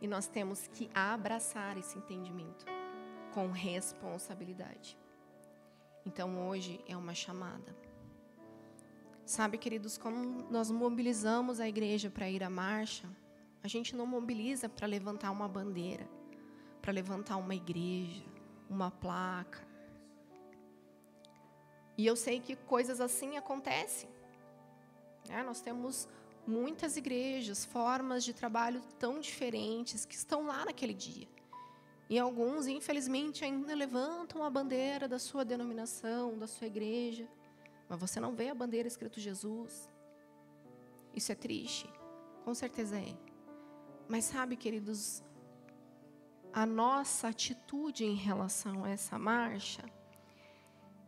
E 0.00 0.06
nós 0.06 0.26
temos 0.26 0.66
que 0.68 0.90
abraçar 0.94 1.76
esse 1.76 1.98
entendimento 1.98 2.66
com 3.32 3.50
responsabilidade. 3.50 4.99
Então 6.04 6.48
hoje 6.48 6.80
é 6.86 6.96
uma 6.96 7.14
chamada. 7.14 7.76
Sabe, 9.24 9.58
queridos, 9.58 9.96
como 9.96 10.46
nós 10.50 10.70
mobilizamos 10.70 11.60
a 11.60 11.68
igreja 11.68 12.10
para 12.10 12.28
ir 12.28 12.42
à 12.42 12.50
marcha, 12.50 13.08
a 13.62 13.68
gente 13.68 13.94
não 13.94 14.06
mobiliza 14.06 14.68
para 14.68 14.86
levantar 14.86 15.30
uma 15.30 15.46
bandeira, 15.46 16.08
para 16.82 16.92
levantar 16.92 17.36
uma 17.36 17.54
igreja, 17.54 18.24
uma 18.68 18.90
placa, 18.90 19.70
e 22.00 22.06
eu 22.06 22.16
sei 22.16 22.40
que 22.40 22.56
coisas 22.56 22.98
assim 22.98 23.36
acontecem. 23.36 24.08
É, 25.28 25.42
nós 25.42 25.60
temos 25.60 26.08
muitas 26.46 26.96
igrejas, 26.96 27.62
formas 27.62 28.24
de 28.24 28.32
trabalho 28.32 28.80
tão 28.98 29.20
diferentes 29.20 30.06
que 30.06 30.14
estão 30.14 30.46
lá 30.46 30.64
naquele 30.64 30.94
dia. 30.94 31.28
E 32.10 32.18
alguns, 32.18 32.66
infelizmente, 32.66 33.44
ainda 33.44 33.72
levantam 33.72 34.42
a 34.42 34.50
bandeira 34.50 35.06
da 35.06 35.16
sua 35.16 35.44
denominação, 35.44 36.36
da 36.36 36.48
sua 36.48 36.66
igreja, 36.66 37.28
mas 37.88 38.00
você 38.00 38.18
não 38.18 38.34
vê 38.34 38.48
a 38.48 38.54
bandeira 38.54 38.88
escrito 38.88 39.20
Jesus. 39.20 39.88
Isso 41.14 41.30
é 41.30 41.36
triste, 41.36 41.88
com 42.44 42.52
certeza 42.52 42.98
é. 42.98 43.16
Mas 44.08 44.24
sabe, 44.24 44.56
queridos, 44.56 45.22
a 46.52 46.66
nossa 46.66 47.28
atitude 47.28 48.04
em 48.04 48.16
relação 48.16 48.84
a 48.84 48.90
essa 48.90 49.16
marcha 49.16 49.84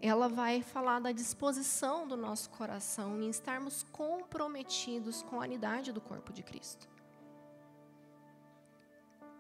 ela 0.01 0.29
vai 0.29 0.63
falar 0.63 0.99
da 1.01 1.13
disposição 1.13 2.09
do 2.09 2.17
nosso 2.17 2.51
coração 2.51 3.21
em 3.21 3.31
estarmos 3.31 3.85
comprometidos 3.93 5.23
com 5.23 5.37
a 5.37 5.45
unidade 5.45 5.93
do 5.93 6.01
corpo 6.01 6.33
de 6.33 6.43
Cristo. 6.43 6.92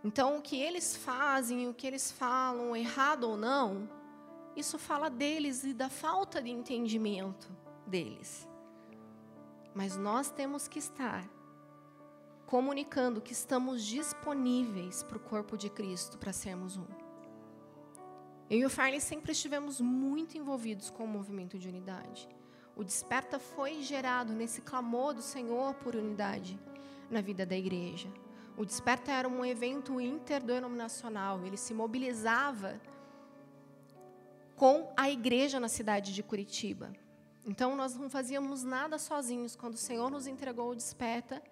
Então, 0.04 0.38
o 0.38 0.42
que 0.42 0.60
eles 0.60 0.96
fazem, 0.96 1.68
o 1.68 1.74
que 1.74 1.86
eles 1.86 2.10
falam, 2.10 2.74
errado 2.74 3.24
ou 3.24 3.36
não, 3.36 3.88
isso 4.56 4.78
fala 4.78 5.08
deles 5.08 5.64
e 5.64 5.72
da 5.72 5.88
falta 5.88 6.42
de 6.42 6.50
entendimento 6.50 7.48
deles. 7.86 8.48
Mas 9.74 9.96
nós 9.96 10.30
temos 10.30 10.68
que 10.68 10.78
estar 10.78 11.28
comunicando 12.46 13.20
que 13.20 13.32
estamos 13.32 13.82
disponíveis 13.82 15.02
para 15.02 15.16
o 15.16 15.20
corpo 15.20 15.56
de 15.56 15.70
Cristo 15.70 16.18
para 16.18 16.32
sermos 16.32 16.76
um. 16.76 16.86
Eu 18.50 18.58
e 18.58 18.64
o 18.66 18.70
Farley 18.70 19.00
sempre 19.00 19.32
estivemos 19.32 19.80
muito 19.80 20.36
envolvidos 20.36 20.90
com 20.90 21.04
o 21.04 21.08
movimento 21.08 21.58
de 21.58 21.68
unidade. 21.68 22.28
O 22.76 22.84
desperta 22.84 23.38
foi 23.38 23.82
gerado 23.82 24.34
nesse 24.34 24.60
clamor 24.60 25.14
do 25.14 25.22
Senhor 25.22 25.72
por 25.76 25.96
unidade 25.96 26.60
na 27.10 27.22
vida 27.22 27.46
da 27.46 27.56
igreja. 27.56 28.10
O 28.56 28.64
desperta 28.64 29.10
era 29.10 29.28
um 29.28 29.44
evento 29.44 30.00
interdenominacional, 30.00 31.42
ele 31.44 31.56
se 31.56 31.72
mobilizava 31.72 32.80
com 34.56 34.92
a 34.96 35.10
igreja 35.10 35.58
na 35.58 35.68
cidade 35.68 36.12
de 36.14 36.22
Curitiba. 36.22 36.92
Então 37.46 37.74
nós 37.74 37.96
não 37.96 38.08
fazíamos 38.08 38.62
nada 38.62 38.98
sozinhos. 38.98 39.56
Quando 39.56 39.74
o 39.74 39.78
Senhor 39.78 40.10
nos 40.10 40.26
entregou 40.26 40.70
o 40.70 40.74
desperta, 40.76 41.42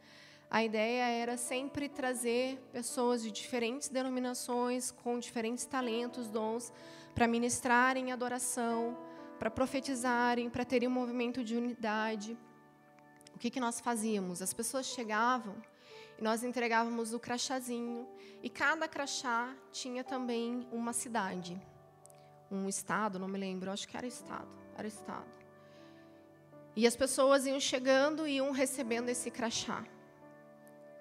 a 0.51 0.63
ideia 0.63 1.05
era 1.09 1.37
sempre 1.37 1.89
trazer 1.89 2.59
pessoas 2.73 3.23
de 3.23 3.31
diferentes 3.31 3.89
denominações, 3.89 4.91
com 4.91 5.19
diferentes 5.19 5.65
talentos, 5.65 6.29
dons, 6.29 6.73
para 7.15 7.27
ministrarem 7.27 8.13
adoração, 8.13 8.97
para 9.39 9.51
profetizarem, 9.51 10.51
para 10.51 10.65
terem 10.65 10.89
um 10.89 10.93
movimento 10.93 11.43
de 11.43 11.57
unidade. 11.57 12.37
O 13.35 13.39
que, 13.39 13.51
que 13.51 13.59
nós 13.59 13.81
fazíamos? 13.81 14.43
As 14.43 14.53
pessoas 14.53 14.87
chegavam 14.87 15.57
nós 16.21 16.45
entregávamos 16.45 17.15
o 17.15 17.19
crachazinho, 17.19 18.07
e 18.43 18.49
cada 18.49 18.87
crachá 18.87 19.55
tinha 19.73 20.05
também 20.05 20.67
uma 20.71 20.93
cidade, 20.93 21.61
um 22.51 22.69
estado, 22.69 23.19
não 23.19 23.29
me 23.29 23.39
lembro, 23.39 23.71
acho 23.71 23.89
que 23.89 23.97
era 23.97 24.07
estado, 24.07 24.49
era 24.77 24.87
estado. 24.87 25.29
E 26.77 26.87
as 26.87 26.95
pessoas 26.97 27.47
iam 27.47 27.59
chegando 27.59 28.27
e 28.27 28.37
iam 28.37 28.51
recebendo 28.51 29.09
esse 29.09 29.31
crachá. 29.31 29.85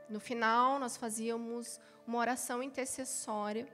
No 0.09 0.19
final, 0.19 0.79
nós 0.79 0.97
fazíamos 0.97 1.79
uma 2.07 2.17
oração 2.17 2.63
intercessória 2.63 3.67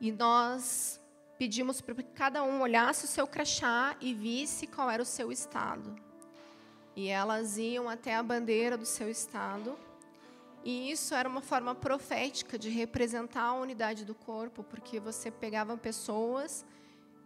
e 0.00 0.10
nós 0.10 1.00
pedimos 1.38 1.80
para 1.80 1.94
que 1.94 2.02
cada 2.04 2.42
um 2.42 2.62
olhasse 2.62 3.04
o 3.04 3.08
seu 3.08 3.26
crachá 3.26 3.96
e 4.00 4.14
visse 4.14 4.66
qual 4.66 4.90
era 4.90 5.02
o 5.02 5.06
seu 5.06 5.30
estado. 5.30 5.94
E 6.96 7.08
elas 7.08 7.58
iam 7.58 7.88
até 7.88 8.14
a 8.14 8.22
bandeira 8.22 8.76
do 8.76 8.86
seu 8.86 9.10
estado. 9.10 9.76
E 10.64 10.90
isso 10.90 11.14
era 11.14 11.28
uma 11.28 11.42
forma 11.42 11.74
profética 11.74 12.58
de 12.58 12.70
representar 12.70 13.42
a 13.42 13.54
unidade 13.54 14.04
do 14.04 14.14
corpo, 14.14 14.62
porque 14.62 14.98
você 14.98 15.30
pegava 15.30 15.76
pessoas 15.76 16.64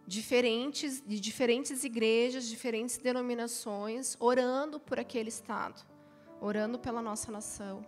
diferentes, 0.05 1.01
de 1.05 1.19
diferentes 1.19 1.83
igrejas, 1.83 2.47
diferentes 2.47 2.97
denominações, 2.97 4.17
orando 4.19 4.79
por 4.79 4.99
aquele 4.99 5.29
estado 5.29 5.85
orando 6.41 6.79
pela 6.79 7.01
nossa 7.01 7.31
nação. 7.31 7.85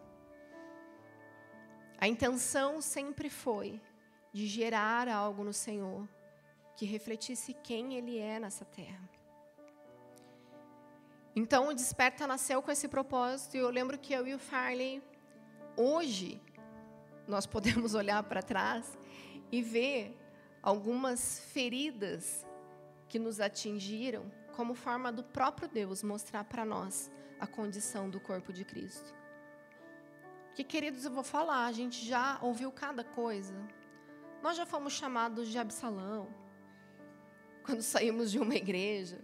A 1.98 2.08
intenção 2.08 2.82
sempre 2.82 3.30
foi 3.30 3.80
de 4.34 4.48
gerar 4.48 5.08
algo 5.08 5.44
no 5.44 5.54
Senhor 5.54 6.08
que 6.76 6.86
refletisse 6.86 7.54
quem 7.54 7.96
Ele 7.96 8.18
é 8.18 8.40
nessa 8.40 8.66
terra. 8.66 9.10
Então, 11.36 11.70
o 11.70 11.74
Desperta 11.74 12.28
nasceu 12.28 12.62
com 12.62 12.72
esse 12.72 12.88
propósito, 12.88 13.56
e 13.56 13.60
eu 13.60 13.70
lembro 13.70 13.98
que 13.98 14.14
eu 14.14 14.28
e 14.28 14.34
o 14.34 14.40
Farley, 14.40 15.02
hoje, 15.78 16.42
nós 17.26 17.46
podemos 17.46 17.94
olhar 17.96 18.22
para 18.24 18.42
trás 18.42 18.98
e 19.52 19.62
ver 19.62 20.18
algumas 20.62 21.40
feridas 21.54 22.46
que 23.08 23.18
nos 23.18 23.40
atingiram 23.40 24.32
como 24.56 24.74
forma 24.76 25.12
do 25.12 25.24
próprio 25.24 25.68
Deus 25.68 26.04
mostrar 26.04 26.44
para 26.44 26.66
nós 26.66 27.10
a 27.40 27.48
condição 27.48 28.10
do 28.10 28.20
corpo 28.20 28.52
de 28.52 28.66
Cristo. 28.66 29.14
Que, 30.54 30.64
queridos, 30.64 31.06
eu 31.06 31.12
vou 31.12 31.24
falar, 31.24 31.66
a 31.66 31.72
gente 31.72 32.06
já 32.06 32.38
ouviu 32.42 32.72
cada 32.72 33.04
coisa. 33.04 33.56
Nós 34.44 34.58
já 34.58 34.66
fomos 34.66 34.94
chamados 34.94 35.48
de 35.48 35.58
Absalão, 35.58 36.28
quando 37.64 37.82
saímos 37.82 38.32
de 38.32 38.40
uma 38.40 38.56
igreja. 38.56 39.18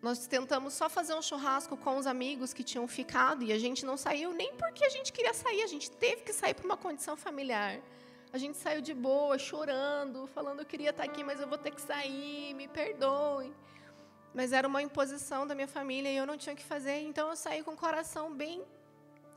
Nós 0.00 0.28
tentamos 0.28 0.74
só 0.74 0.88
fazer 0.88 1.14
um 1.14 1.22
churrasco 1.22 1.76
com 1.76 1.96
os 1.96 2.06
amigos 2.06 2.52
que 2.52 2.62
tinham 2.62 2.86
ficado 2.86 3.42
e 3.42 3.52
a 3.52 3.58
gente 3.58 3.84
não 3.84 3.96
saiu 3.96 4.32
nem 4.32 4.54
porque 4.54 4.84
a 4.84 4.88
gente 4.88 5.12
queria 5.12 5.34
sair, 5.34 5.62
a 5.62 5.66
gente 5.66 5.90
teve 5.90 6.22
que 6.22 6.32
sair 6.32 6.54
por 6.54 6.64
uma 6.64 6.76
condição 6.76 7.16
familiar. 7.16 7.80
A 8.32 8.38
gente 8.38 8.56
saiu 8.56 8.80
de 8.80 8.94
boa, 8.94 9.36
chorando, 9.38 10.28
falando 10.28 10.60
eu 10.60 10.66
queria 10.66 10.90
estar 10.90 11.02
aqui, 11.02 11.24
mas 11.24 11.40
eu 11.40 11.48
vou 11.48 11.58
ter 11.58 11.72
que 11.72 11.80
sair, 11.80 12.54
me 12.54 12.68
perdoe. 12.68 13.52
Mas 14.32 14.52
era 14.52 14.68
uma 14.68 14.80
imposição 14.80 15.46
da 15.46 15.54
minha 15.54 15.66
família 15.66 16.10
e 16.12 16.16
eu 16.16 16.26
não 16.26 16.36
tinha 16.36 16.54
o 16.54 16.56
que 16.56 16.64
fazer, 16.64 17.00
então 17.00 17.30
eu 17.30 17.36
saí 17.36 17.64
com 17.64 17.72
o 17.72 17.76
coração 17.76 18.32
bem 18.32 18.64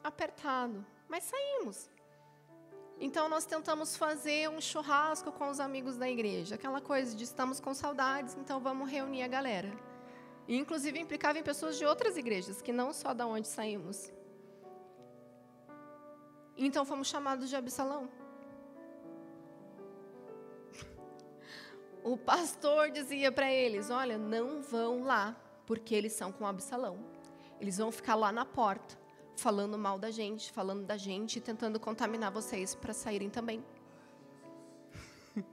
apertado. 0.03 0.85
Mas 1.07 1.23
saímos. 1.23 1.89
Então 2.99 3.27
nós 3.27 3.45
tentamos 3.45 3.97
fazer 3.97 4.47
um 4.47 4.61
churrasco 4.61 5.31
com 5.31 5.49
os 5.49 5.59
amigos 5.59 5.97
da 5.97 6.07
igreja, 6.07 6.53
aquela 6.53 6.79
coisa 6.79 7.15
de 7.15 7.23
estamos 7.23 7.59
com 7.59 7.73
saudades, 7.73 8.35
então 8.35 8.59
vamos 8.59 8.87
reunir 8.91 9.23
a 9.23 9.27
galera. 9.27 9.90
E, 10.47 10.57
inclusive 10.57 10.99
implicava 10.99 11.39
em 11.39 11.43
pessoas 11.43 11.77
de 11.77 11.85
outras 11.85 12.17
igrejas, 12.17 12.61
que 12.61 12.71
não 12.71 12.91
só 12.93 13.13
da 13.13 13.25
onde 13.25 13.47
saímos. 13.47 14.11
Então 16.57 16.85
fomos 16.85 17.07
chamados 17.07 17.49
de 17.49 17.55
Absalão. 17.55 18.09
O 22.03 22.17
pastor 22.17 22.89
dizia 22.89 23.31
para 23.31 23.51
eles: 23.51 23.89
Olha, 23.89 24.17
não 24.17 24.61
vão 24.61 25.03
lá, 25.03 25.35
porque 25.65 25.93
eles 25.93 26.13
são 26.13 26.31
com 26.31 26.45
Absalão. 26.45 26.99
Eles 27.59 27.77
vão 27.77 27.91
ficar 27.91 28.15
lá 28.15 28.31
na 28.31 28.43
porta, 28.43 28.97
falando 29.35 29.77
mal 29.77 29.99
da 29.99 30.09
gente, 30.09 30.51
falando 30.51 30.83
da 30.83 30.97
gente 30.97 31.37
e 31.37 31.41
tentando 31.41 31.79
contaminar 31.79 32.31
vocês 32.31 32.73
para 32.73 32.93
saírem 32.93 33.29
também. 33.29 33.63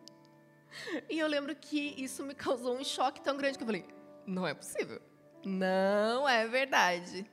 e 1.08 1.18
eu 1.18 1.26
lembro 1.26 1.54
que 1.54 1.94
isso 2.02 2.24
me 2.24 2.34
causou 2.34 2.76
um 2.76 2.84
choque 2.84 3.20
tão 3.20 3.36
grande 3.36 3.58
que 3.58 3.64
eu 3.64 3.66
falei: 3.66 3.84
não 4.28 4.46
é 4.46 4.52
possível. 4.52 5.00
Não 5.44 6.28
é 6.28 6.46
verdade. 6.46 7.28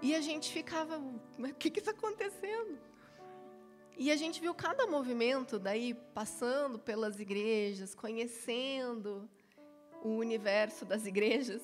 E 0.00 0.14
a 0.14 0.20
gente 0.20 0.52
ficava, 0.52 1.02
mas 1.36 1.50
o 1.50 1.54
que 1.54 1.78
está 1.78 1.90
acontecendo? 1.90 2.78
E 3.98 4.10
a 4.10 4.16
gente 4.16 4.40
viu 4.40 4.54
cada 4.54 4.86
movimento 4.86 5.58
daí 5.58 5.92
passando 6.14 6.78
pelas 6.78 7.18
igrejas, 7.18 7.94
conhecendo 7.94 9.28
o 10.02 10.10
universo 10.10 10.84
das 10.84 11.04
igrejas. 11.04 11.62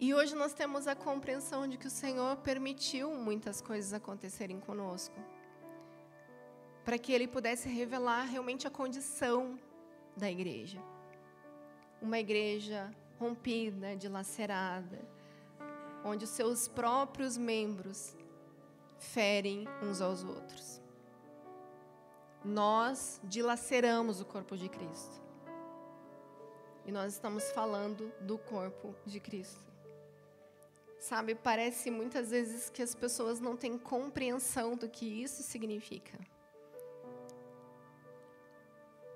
E 0.00 0.14
hoje 0.14 0.34
nós 0.34 0.54
temos 0.54 0.86
a 0.86 0.94
compreensão 0.94 1.68
de 1.68 1.76
que 1.76 1.86
o 1.86 1.90
Senhor 1.90 2.36
permitiu 2.38 3.10
muitas 3.10 3.60
coisas 3.60 3.92
acontecerem 3.92 4.58
conosco, 4.60 5.16
para 6.84 6.96
que 6.96 7.12
Ele 7.12 7.28
pudesse 7.28 7.68
revelar 7.68 8.22
realmente 8.22 8.66
a 8.66 8.70
condição 8.70 9.58
da 10.16 10.30
igreja 10.30 10.93
uma 12.04 12.18
igreja 12.18 12.94
rompida, 13.18 13.96
dilacerada, 13.96 15.00
onde 16.04 16.24
os 16.24 16.30
seus 16.30 16.68
próprios 16.68 17.38
membros 17.38 18.14
ferem 18.98 19.66
uns 19.82 20.02
aos 20.02 20.22
outros. 20.22 20.82
Nós 22.44 23.22
dilaceramos 23.24 24.20
o 24.20 24.26
corpo 24.26 24.54
de 24.54 24.68
Cristo. 24.68 25.22
E 26.84 26.92
nós 26.92 27.14
estamos 27.14 27.50
falando 27.52 28.12
do 28.20 28.36
corpo 28.36 28.94
de 29.06 29.18
Cristo. 29.18 29.72
Sabe, 30.98 31.34
parece 31.34 31.90
muitas 31.90 32.30
vezes 32.30 32.68
que 32.68 32.82
as 32.82 32.94
pessoas 32.94 33.40
não 33.40 33.56
têm 33.56 33.78
compreensão 33.78 34.76
do 34.76 34.90
que 34.90 35.06
isso 35.22 35.42
significa. 35.42 36.18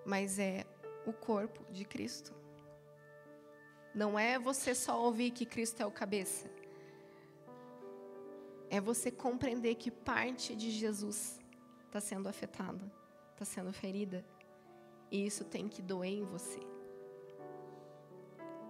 Mas 0.07 0.39
é 0.39 0.65
o 1.05 1.13
corpo 1.13 1.71
de 1.71 1.85
Cristo. 1.85 2.48
Não 3.95 4.19
é 4.19 4.39
você 4.39 4.75
só 4.75 5.03
ouvir 5.03 5.31
que 5.31 5.47
Cristo 5.47 5.83
é 5.83 5.87
o 5.87 5.91
cabeça. 5.91 6.51
É 8.71 8.81
você 8.81 9.11
compreender 9.11 9.75
que 9.77 9.91
parte 9.91 10.55
de 10.55 10.71
Jesus 10.71 11.41
está 11.87 12.01
sendo 12.01 12.29
afetada, 12.29 12.93
está 13.33 13.45
sendo 13.45 13.73
ferida. 13.73 14.25
E 15.11 15.27
isso 15.27 15.45
tem 15.45 15.69
que 15.69 15.81
doer 15.81 16.13
em 16.13 16.25
você. 16.25 16.61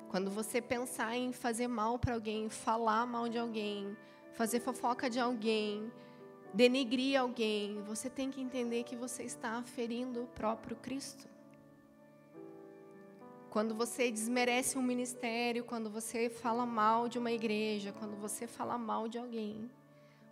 Quando 0.08 0.30
você 0.30 0.62
pensar 0.62 1.16
em 1.16 1.32
fazer 1.32 1.68
mal 1.68 1.98
para 1.98 2.14
alguém, 2.14 2.48
falar 2.48 3.04
mal 3.06 3.28
de 3.28 3.38
alguém, 3.38 3.96
fazer 4.32 4.60
fofoca 4.60 5.10
de 5.10 5.20
alguém, 5.20 5.92
denigrir 6.54 7.20
alguém, 7.20 7.82
você 7.82 8.08
tem 8.08 8.30
que 8.30 8.40
entender 8.40 8.84
que 8.84 8.96
você 8.96 9.24
está 9.24 9.62
ferindo 9.62 10.22
o 10.22 10.26
próprio 10.28 10.76
Cristo. 10.76 11.28
Quando 13.50 13.74
você 13.74 14.10
desmerece 14.10 14.76
um 14.76 14.82
ministério, 14.82 15.64
quando 15.64 15.88
você 15.88 16.28
fala 16.28 16.66
mal 16.66 17.08
de 17.08 17.18
uma 17.18 17.32
igreja, 17.32 17.94
quando 17.98 18.16
você 18.16 18.46
fala 18.46 18.76
mal 18.76 19.08
de 19.08 19.18
alguém, 19.18 19.70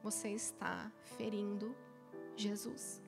você 0.02 0.28
está 0.28 0.92
ferindo 1.16 1.74
Jesus. 2.36 3.02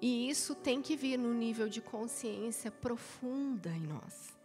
E 0.00 0.30
isso 0.30 0.54
tem 0.54 0.80
que 0.80 0.96
vir 0.96 1.18
no 1.18 1.34
nível 1.34 1.68
de 1.68 1.82
consciência 1.82 2.70
profunda 2.70 3.68
em 3.68 3.86
nós. 3.86 4.38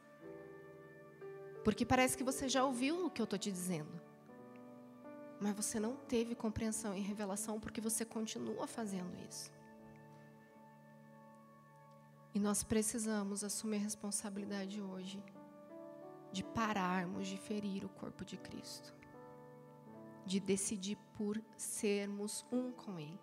Porque 1.64 1.86
parece 1.86 2.18
que 2.18 2.24
você 2.24 2.50
já 2.50 2.66
ouviu 2.66 3.06
o 3.06 3.10
que 3.10 3.22
eu 3.22 3.24
estou 3.24 3.40
te 3.40 3.50
dizendo. 3.50 4.02
Mas 5.40 5.56
você 5.56 5.80
não 5.80 5.96
teve 5.96 6.36
compreensão 6.36 6.96
e 6.96 7.00
revelação 7.00 7.60
porque 7.60 7.80
você 7.80 8.04
continua 8.04 8.68
fazendo 8.68 9.16
isso. 9.30 9.55
E 12.36 12.40
nós 12.40 12.64
precisamos 12.64 13.46
assumir 13.46 13.78
a 13.78 13.80
responsabilidade 13.80 14.82
hoje 14.82 15.24
de 16.34 16.44
pararmos 16.44 17.30
de 17.30 17.38
ferir 17.38 17.86
o 17.86 17.90
corpo 17.90 18.26
de 18.26 18.36
Cristo, 18.36 18.94
de 20.26 20.38
decidir 20.42 20.98
por 21.18 21.42
sermos 21.56 22.46
um 22.52 22.74
com 22.74 23.00
Ele. 23.00 23.18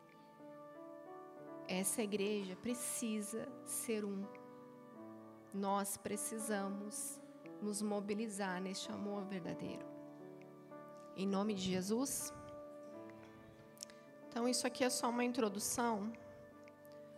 Essa 1.68 2.02
igreja 2.02 2.56
precisa 2.56 3.46
ser 3.66 4.02
um. 4.02 4.24
Nós 5.52 5.98
precisamos 5.98 7.20
nos 7.60 7.82
mobilizar 7.82 8.62
neste 8.62 8.90
amor 8.90 9.26
verdadeiro. 9.26 9.84
Em 11.14 11.26
nome 11.26 11.52
de 11.52 11.60
Jesus. 11.60 12.32
Então, 14.30 14.48
isso 14.48 14.66
aqui 14.66 14.82
é 14.82 14.88
só 14.88 15.10
uma 15.10 15.22
introdução 15.22 16.10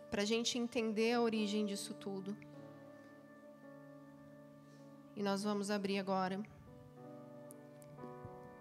para 0.09 0.21
a 0.21 0.25
gente 0.25 0.57
entender 0.57 1.13
a 1.13 1.21
origem 1.21 1.65
disso 1.65 1.93
tudo. 1.93 2.35
E 5.15 5.23
nós 5.23 5.43
vamos 5.43 5.71
abrir 5.71 5.99
agora 5.99 6.43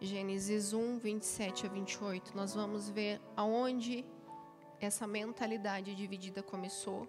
Gênesis 0.05 0.73
1, 0.75 0.99
27 0.99 1.67
a 1.67 1.69
28. 1.69 2.37
Nós 2.37 2.55
vamos 2.55 2.91
ver 2.91 3.21
aonde 3.35 4.05
essa 4.79 5.07
mentalidade 5.07 5.95
dividida 5.95 6.43
começou, 6.43 7.09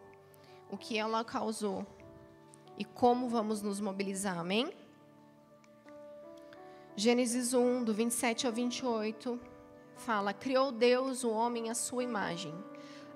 o 0.69 0.77
que 0.77 0.97
ela 0.97 1.23
causou 1.23 1.85
e 2.77 2.85
como 2.85 3.27
vamos 3.27 3.61
nos 3.61 3.79
mobilizar. 3.79 4.39
Amém? 4.39 4.71
Gênesis 6.95 7.53
1, 7.53 7.83
do 7.83 7.93
27 7.93 8.47
ao 8.47 8.53
28, 8.53 9.39
fala: 9.97 10.33
Criou 10.33 10.71
Deus 10.71 11.25
o 11.25 11.31
homem 11.31 11.69
à 11.69 11.75
sua 11.75 12.03
imagem. 12.03 12.53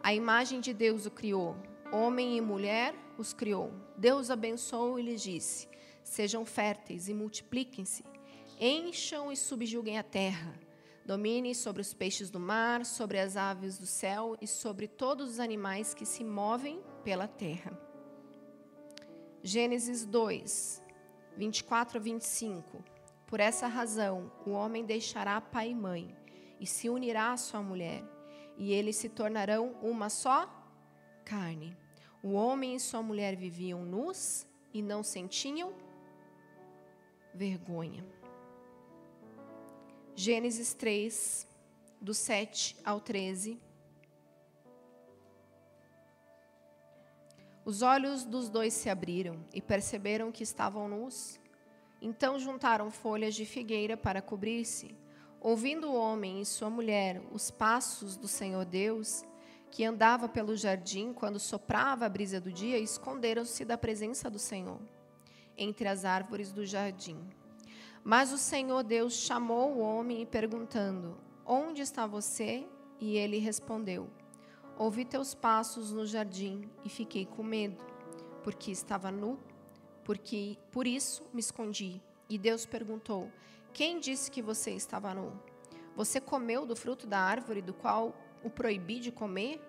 A 0.02 0.14
imagem 0.14 0.62
de 0.62 0.74
Deus 0.74 1.06
o 1.06 1.12
criou. 1.12 1.58
Homem 1.92 2.38
e 2.38 2.42
mulher 2.42 2.96
os 3.18 3.34
criou. 3.34 3.74
Deus 3.98 4.32
abençoou 4.32 4.98
e 4.98 5.04
lhes 5.04 5.22
disse: 5.22 5.68
Sejam 6.04 6.46
férteis 6.46 7.10
e 7.10 7.14
multipliquem-se. 7.14 8.06
Encham 8.60 9.32
e 9.32 9.36
subjuguem 9.36 9.98
a 9.98 10.04
terra. 10.04 10.58
Dominem 11.06 11.54
sobre 11.54 11.82
os 11.82 11.94
peixes 11.94 12.30
do 12.30 12.40
mar, 12.40 12.86
sobre 12.86 13.20
as 13.20 13.36
aves 13.36 13.78
do 13.78 13.86
céu 13.86 14.38
e 14.40 14.48
sobre 14.48 14.88
todos 14.88 15.32
os 15.32 15.40
animais 15.40 15.94
que 15.94 16.06
se 16.06 16.24
movem 16.24 16.82
pela 17.04 17.28
terra. 17.28 17.78
Gênesis 19.44 20.06
2, 20.06 20.82
24 21.36 21.98
a 21.98 22.02
25. 22.02 22.84
Por 23.28 23.40
essa 23.40 23.68
razão, 23.68 24.32
o 24.46 24.52
homem 24.52 24.86
deixará 24.86 25.42
pai 25.42 25.72
e 25.72 25.76
mãe 25.76 26.16
e 26.60 26.66
se 26.66 26.90
unirá 26.90 27.32
à 27.32 27.38
sua 27.38 27.62
mulher 27.62 28.04
e 28.60 28.74
eles 28.74 28.98
se 28.98 29.08
tornarão 29.08 29.78
uma 29.82 30.10
só 30.10 30.48
carne. 31.24 31.76
O 32.22 32.34
homem 32.34 32.76
e 32.76 32.80
sua 32.80 33.02
mulher 33.02 33.36
viviam 33.38 33.86
nus 33.86 34.46
e 34.74 34.82
não 34.82 35.02
sentiam 35.02 35.74
vergonha. 37.34 38.06
Gênesis 40.14 40.74
3, 40.74 41.48
do 42.02 42.14
7 42.14 42.76
ao 42.84 43.00
13. 43.00 43.58
Os 47.64 47.82
olhos 47.82 48.26
dos 48.26 48.50
dois 48.50 48.74
se 48.74 48.90
abriram 48.90 49.40
e 49.54 49.62
perceberam 49.62 50.34
que 50.34 50.44
estavam 50.44 50.90
nus. 50.90 51.40
Então 52.02 52.38
juntaram 52.38 52.92
folhas 52.92 53.34
de 53.36 53.46
figueira 53.46 53.96
para 53.96 54.22
cobrir-se. 54.22 54.94
Ouvindo 55.42 55.90
o 55.90 55.96
homem 55.96 56.42
e 56.42 56.46
sua 56.46 56.70
mulher 56.70 57.22
os 57.32 57.50
passos 57.50 58.18
do 58.18 58.28
Senhor 58.28 58.66
Deus, 58.66 59.24
que 59.72 59.86
andava 59.86 60.28
pelo 60.28 60.56
jardim 60.56 61.14
quando 61.14 61.40
soprava 61.40 62.06
a 62.06 62.10
brisa 62.10 62.42
do 62.42 62.52
dia, 62.52 62.78
esconderam-se 62.78 63.64
da 63.64 63.78
presença 63.78 64.30
do 64.30 64.38
Senhor, 64.38 64.80
entre 65.58 65.88
as 65.88 66.04
árvores 66.04 66.52
do 66.52 66.66
jardim. 66.66 67.18
Mas 68.04 68.34
o 68.34 68.38
Senhor 68.38 68.84
Deus 68.84 69.14
chamou 69.14 69.76
o 69.76 69.80
homem 69.80 70.26
perguntando: 70.26 71.18
Onde 71.46 71.82
está 71.82 72.06
você? 72.06 72.68
E 73.00 73.16
ele 73.18 73.38
respondeu: 73.38 74.10
Ouvi 74.78 75.06
teus 75.06 75.34
passos 75.34 75.94
no 75.94 76.06
jardim 76.06 76.70
e 76.84 76.90
fiquei 76.90 77.26
com 77.26 77.44
medo, 77.44 77.82
porque 78.44 78.72
estava 78.72 79.10
nu, 79.10 79.40
porque 80.04 80.58
por 80.70 80.86
isso 80.86 81.24
me 81.34 81.40
escondi. 81.40 82.02
E 82.30 82.38
Deus 82.38 82.66
perguntou: 82.66 83.32
Quem 83.74 84.00
disse 84.00 84.30
que 84.30 84.42
você 84.42 84.72
estava 84.72 85.14
nu? 85.14 85.32
Você 85.96 86.20
comeu 86.20 86.66
do 86.66 86.76
fruto 86.76 87.06
da 87.06 87.20
árvore 87.20 87.62
do 87.62 87.74
qual 87.74 88.16
o 88.44 88.50
proibi 88.50 89.00
de 89.00 89.12
comer? 89.12 89.62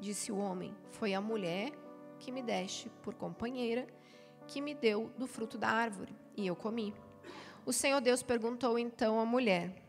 Disse 0.00 0.30
o 0.30 0.36
homem: 0.36 0.74
Foi 0.90 1.14
a 1.14 1.20
mulher 1.20 1.72
que 2.18 2.30
me 2.30 2.42
deste 2.42 2.88
por 3.02 3.14
companheira, 3.14 3.86
que 4.46 4.60
me 4.60 4.74
deu 4.74 5.10
do 5.18 5.26
fruto 5.26 5.58
da 5.58 5.68
árvore, 5.68 6.14
e 6.36 6.46
eu 6.46 6.56
comi. 6.56 6.94
O 7.66 7.72
Senhor 7.72 8.00
Deus 8.00 8.22
perguntou 8.22 8.78
então 8.78 9.18
à 9.18 9.24
mulher: 9.24 9.82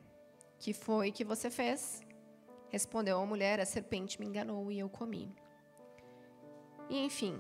Que 0.60 0.74
foi 0.74 1.12
que 1.12 1.24
você 1.24 1.50
fez? 1.50 2.02
Respondeu 2.70 3.20
a 3.20 3.26
mulher: 3.26 3.60
A 3.60 3.66
serpente 3.66 4.20
me 4.20 4.26
enganou 4.26 4.72
e 4.72 4.80
eu 4.80 4.90
comi. 4.90 5.34
E 6.90 7.04
enfim, 7.04 7.36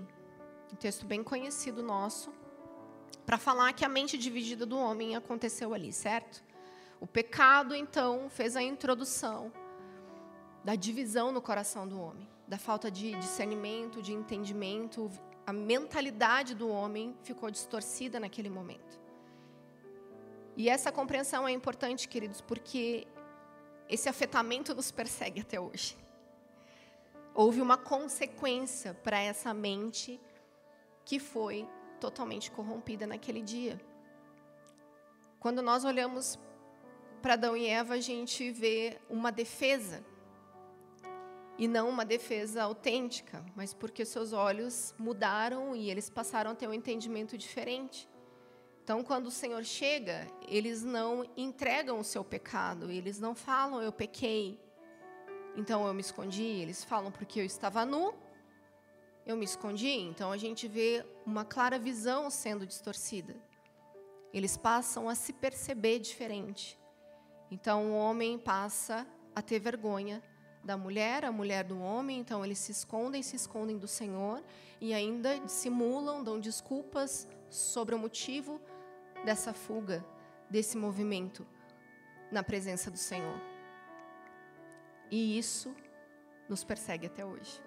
um 0.71 0.75
texto 0.75 1.05
bem 1.05 1.23
conhecido 1.23 1.83
nosso, 1.83 2.33
para 3.25 3.37
falar 3.37 3.73
que 3.73 3.83
a 3.83 3.89
mente 3.89 4.17
dividida 4.17 4.65
do 4.65 4.77
homem 4.77 5.15
aconteceu 5.15 5.73
ali, 5.73 5.91
certo? 5.91 6.43
O 6.99 7.07
pecado, 7.07 7.75
então, 7.75 8.29
fez 8.29 8.55
a 8.55 8.61
introdução 8.61 9.51
da 10.63 10.75
divisão 10.75 11.31
no 11.31 11.41
coração 11.41 11.87
do 11.87 11.99
homem, 11.99 12.27
da 12.47 12.57
falta 12.57 12.89
de 12.89 13.13
discernimento, 13.15 14.01
de 14.01 14.13
entendimento. 14.13 15.11
A 15.45 15.53
mentalidade 15.53 16.55
do 16.55 16.69
homem 16.69 17.15
ficou 17.23 17.51
distorcida 17.51 18.19
naquele 18.19 18.49
momento. 18.49 18.99
E 20.55 20.69
essa 20.69 20.91
compreensão 20.91 21.47
é 21.47 21.51
importante, 21.51 22.07
queridos, 22.07 22.41
porque 22.41 23.05
esse 23.89 24.07
afetamento 24.07 24.73
nos 24.73 24.91
persegue 24.91 25.41
até 25.41 25.59
hoje. 25.59 25.97
Houve 27.33 27.59
uma 27.59 27.77
consequência 27.77 28.93
para 28.93 29.19
essa 29.19 29.53
mente 29.53 30.19
que 31.03 31.19
foi 31.19 31.67
totalmente 31.99 32.51
corrompida 32.51 33.05
naquele 33.07 33.41
dia. 33.41 33.79
Quando 35.39 35.61
nós 35.61 35.85
olhamos 35.85 36.39
para 37.21 37.33
Adão 37.33 37.55
e 37.55 37.67
Eva, 37.67 37.95
a 37.95 37.99
gente 37.99 38.51
vê 38.51 38.99
uma 39.09 39.31
defesa. 39.31 40.03
E 41.57 41.67
não 41.67 41.87
uma 41.87 42.03
defesa 42.03 42.63
autêntica, 42.63 43.45
mas 43.55 43.73
porque 43.73 44.03
seus 44.03 44.33
olhos 44.33 44.93
mudaram 44.97 45.75
e 45.75 45.89
eles 45.89 46.09
passaram 46.09 46.51
a 46.51 46.55
ter 46.55 46.67
um 46.67 46.73
entendimento 46.73 47.37
diferente. 47.37 48.09
Então, 48.83 49.03
quando 49.03 49.27
o 49.27 49.31
Senhor 49.31 49.63
chega, 49.63 50.27
eles 50.47 50.83
não 50.83 51.25
entregam 51.35 51.99
o 51.99 52.03
seu 52.03 52.23
pecado, 52.23 52.91
eles 52.91 53.19
não 53.19 53.33
falam, 53.33 53.81
eu 53.81 53.91
pequei, 53.91 54.59
então 55.55 55.87
eu 55.87 55.93
me 55.93 56.01
escondi. 56.01 56.43
Eles 56.43 56.83
falam, 56.83 57.11
porque 57.11 57.39
eu 57.39 57.45
estava 57.45 57.85
nu, 57.85 58.13
eu 59.25 59.35
me 59.35 59.45
escondi. 59.45 59.89
Então, 59.89 60.31
a 60.31 60.37
gente 60.37 60.67
vê 60.67 61.05
uma 61.25 61.43
clara 61.43 61.79
visão 61.79 62.29
sendo 62.29 62.65
distorcida. 62.65 63.35
Eles 64.33 64.57
passam 64.57 65.09
a 65.09 65.15
se 65.15 65.33
perceber 65.33 65.99
diferente. 65.99 66.79
Então, 67.49 67.91
o 67.91 67.95
homem 67.95 68.37
passa 68.37 69.07
a 69.35 69.41
ter 69.41 69.59
vergonha 69.59 70.21
da 70.63 70.75
mulher, 70.75 71.23
a 71.23 71.31
mulher 71.31 71.63
do 71.63 71.79
homem, 71.79 72.19
então 72.19 72.43
eles 72.43 72.57
se 72.57 72.71
escondem, 72.71 73.21
se 73.21 73.35
escondem 73.35 73.77
do 73.77 73.87
Senhor 73.87 74.43
e 74.81 74.95
ainda 74.95 75.39
dissimulam, 75.39 76.23
dão 76.23 76.39
desculpas 76.39 77.27
sobre 77.49 77.93
o 77.93 77.99
motivo 77.99 78.59
dessa 79.23 79.53
fuga, 79.53 80.03
desse 80.49 80.75
movimento 80.75 81.45
na 82.31 82.43
presença 82.43 82.89
do 82.89 82.97
Senhor. 82.97 83.39
E 85.11 85.37
isso 85.37 85.75
nos 86.49 86.63
persegue 86.63 87.05
até 87.05 87.23
hoje. 87.23 87.61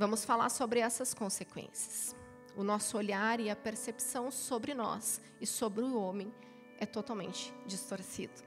Vamos 0.00 0.24
falar 0.24 0.48
sobre 0.48 0.80
essas 0.80 1.12
consequências. 1.12 2.16
O 2.56 2.64
nosso 2.64 2.96
olhar 2.96 3.38
e 3.38 3.50
a 3.50 3.54
percepção 3.54 4.30
sobre 4.30 4.72
nós 4.72 5.20
e 5.38 5.46
sobre 5.46 5.84
o 5.84 5.94
homem 5.94 6.32
é 6.78 6.86
totalmente 6.86 7.52
distorcido. 7.66 8.42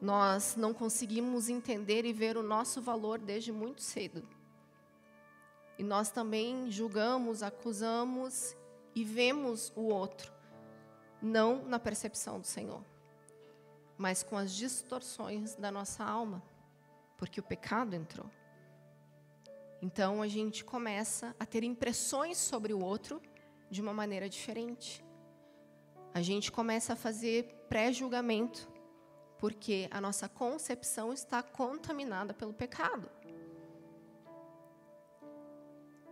Nós 0.00 0.54
não 0.54 0.72
conseguimos 0.72 1.48
entender 1.48 2.04
e 2.04 2.12
ver 2.12 2.36
o 2.36 2.44
nosso 2.44 2.80
valor 2.80 3.18
desde 3.18 3.50
muito 3.50 3.82
cedo. 3.82 4.22
E 5.76 5.82
nós 5.82 6.08
também 6.08 6.70
julgamos, 6.70 7.42
acusamos 7.42 8.56
e 8.94 9.02
vemos 9.02 9.72
o 9.74 9.86
outro, 9.86 10.32
não 11.20 11.64
na 11.64 11.80
percepção 11.80 12.38
do 12.38 12.46
Senhor, 12.46 12.84
mas 13.98 14.22
com 14.22 14.36
as 14.36 14.54
distorções 14.54 15.56
da 15.56 15.72
nossa 15.72 16.04
alma, 16.04 16.40
porque 17.18 17.40
o 17.40 17.42
pecado 17.42 17.92
entrou. 17.92 18.30
Então 19.80 20.22
a 20.22 20.28
gente 20.28 20.64
começa 20.64 21.34
a 21.38 21.44
ter 21.44 21.62
impressões 21.62 22.38
sobre 22.38 22.72
o 22.72 22.82
outro 22.82 23.20
de 23.70 23.80
uma 23.80 23.92
maneira 23.92 24.28
diferente. 24.28 25.04
A 26.14 26.22
gente 26.22 26.50
começa 26.50 26.94
a 26.94 26.96
fazer 26.96 27.44
pré-julgamento, 27.68 28.68
porque 29.38 29.86
a 29.90 30.00
nossa 30.00 30.28
concepção 30.28 31.12
está 31.12 31.42
contaminada 31.42 32.32
pelo 32.32 32.54
pecado. 32.54 33.10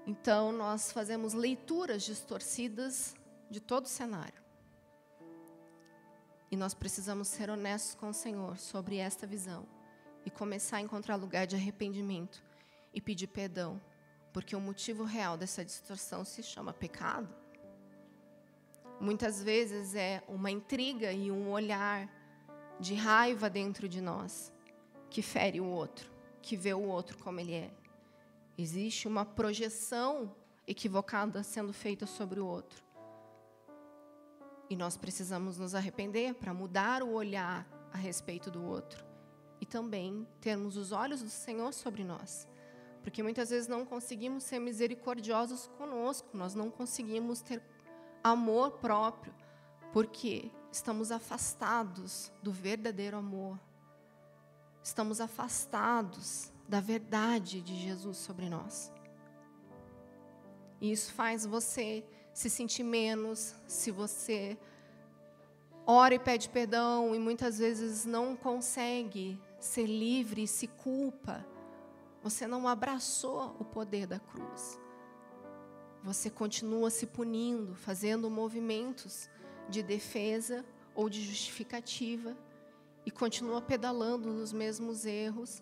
Então, 0.06 0.52
nós 0.52 0.92
fazemos 0.92 1.32
leituras 1.32 2.02
distorcidas 2.02 3.14
de 3.48 3.60
todo 3.60 3.86
o 3.86 3.88
cenário. 3.88 4.42
E 6.50 6.56
nós 6.56 6.74
precisamos 6.74 7.28
ser 7.28 7.48
honestos 7.48 7.94
com 7.94 8.10
o 8.10 8.14
Senhor 8.14 8.58
sobre 8.58 8.98
esta 8.98 9.26
visão 9.26 9.66
e 10.26 10.30
começar 10.30 10.76
a 10.76 10.80
encontrar 10.82 11.16
lugar 11.16 11.46
de 11.46 11.56
arrependimento 11.56 12.44
e 12.94 13.00
pedir 13.00 13.26
perdão, 13.26 13.80
porque 14.32 14.54
o 14.54 14.60
motivo 14.60 15.04
real 15.04 15.36
dessa 15.36 15.64
distorção 15.64 16.24
se 16.24 16.42
chama 16.42 16.72
pecado. 16.72 17.28
Muitas 19.00 19.42
vezes 19.42 19.94
é 19.94 20.22
uma 20.28 20.50
intriga 20.50 21.12
e 21.12 21.30
um 21.30 21.50
olhar 21.50 22.08
de 22.78 22.94
raiva 22.94 23.50
dentro 23.50 23.88
de 23.88 24.00
nós 24.00 24.52
que 25.10 25.20
fere 25.20 25.60
o 25.60 25.66
outro, 25.66 26.10
que 26.40 26.56
vê 26.56 26.72
o 26.72 26.82
outro 26.82 27.18
como 27.18 27.40
ele 27.40 27.54
é. 27.54 27.70
Existe 28.56 29.08
uma 29.08 29.24
projeção 29.24 30.34
equivocada 30.66 31.42
sendo 31.42 31.72
feita 31.72 32.06
sobre 32.06 32.40
o 32.40 32.46
outro. 32.46 32.82
E 34.70 34.76
nós 34.76 34.96
precisamos 34.96 35.58
nos 35.58 35.74
arrepender 35.74 36.34
para 36.34 36.54
mudar 36.54 37.02
o 37.02 37.12
olhar 37.12 37.66
a 37.92 37.96
respeito 37.96 38.50
do 38.50 38.64
outro 38.64 39.04
e 39.60 39.66
também 39.66 40.26
termos 40.40 40.76
os 40.76 40.92
olhos 40.92 41.22
do 41.22 41.28
Senhor 41.28 41.72
sobre 41.72 42.02
nós. 42.04 42.48
Porque 43.04 43.22
muitas 43.22 43.50
vezes 43.50 43.68
não 43.68 43.84
conseguimos 43.84 44.42
ser 44.42 44.58
misericordiosos 44.58 45.68
conosco, 45.78 46.28
nós 46.32 46.54
não 46.54 46.70
conseguimos 46.70 47.42
ter 47.42 47.62
amor 48.22 48.72
próprio, 48.78 49.32
porque 49.92 50.50
estamos 50.72 51.12
afastados 51.12 52.32
do 52.42 52.50
verdadeiro 52.50 53.18
amor. 53.18 53.60
Estamos 54.82 55.20
afastados 55.20 56.50
da 56.66 56.80
verdade 56.80 57.60
de 57.60 57.76
Jesus 57.76 58.16
sobre 58.16 58.48
nós. 58.48 58.90
E 60.80 60.90
isso 60.90 61.12
faz 61.12 61.44
você 61.44 62.04
se 62.32 62.50
sentir 62.50 62.82
menos, 62.82 63.54
se 63.66 63.90
você 63.90 64.58
ora 65.86 66.14
e 66.14 66.18
pede 66.18 66.48
perdão 66.48 67.14
e 67.14 67.18
muitas 67.18 67.58
vezes 67.58 68.04
não 68.04 68.34
consegue 68.34 69.38
ser 69.60 69.86
livre 69.86 70.46
se 70.46 70.66
culpa, 70.66 71.46
você 72.24 72.46
não 72.46 72.66
abraçou 72.66 73.54
o 73.60 73.64
poder 73.66 74.06
da 74.06 74.18
cruz. 74.18 74.80
Você 76.02 76.30
continua 76.30 76.88
se 76.88 77.06
punindo, 77.06 77.74
fazendo 77.74 78.30
movimentos 78.30 79.28
de 79.68 79.82
defesa 79.82 80.64
ou 80.94 81.10
de 81.10 81.20
justificativa 81.20 82.34
e 83.04 83.10
continua 83.10 83.60
pedalando 83.60 84.32
nos 84.32 84.54
mesmos 84.54 85.04
erros. 85.04 85.60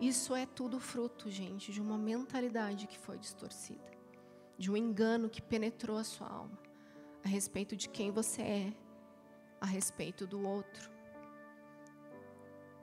Isso 0.00 0.34
é 0.34 0.46
tudo 0.46 0.80
fruto, 0.80 1.30
gente, 1.30 1.70
de 1.70 1.80
uma 1.82 1.98
mentalidade 1.98 2.86
que 2.86 2.98
foi 2.98 3.18
distorcida, 3.18 3.90
de 4.56 4.70
um 4.70 4.76
engano 4.76 5.28
que 5.28 5.42
penetrou 5.42 5.98
a 5.98 6.04
sua 6.04 6.28
alma 6.28 6.58
a 7.22 7.28
respeito 7.28 7.76
de 7.76 7.90
quem 7.90 8.10
você 8.10 8.40
é, 8.40 8.72
a 9.60 9.66
respeito 9.66 10.26
do 10.26 10.40
outro. 10.48 10.91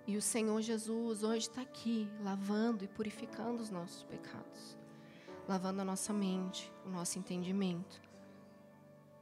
E 0.10 0.18
o 0.18 0.22
Senhor 0.24 0.60
Jesus 0.60 1.22
hoje 1.22 1.48
está 1.48 1.62
aqui, 1.62 2.10
lavando 2.24 2.84
e 2.84 2.88
purificando 2.88 3.62
os 3.62 3.70
nossos 3.70 4.02
pecados, 4.06 4.76
lavando 5.48 5.82
a 5.82 5.86
nossa 5.86 6.12
mente, 6.12 6.74
o 6.84 6.90
nosso 6.90 7.20
entendimento, 7.20 8.02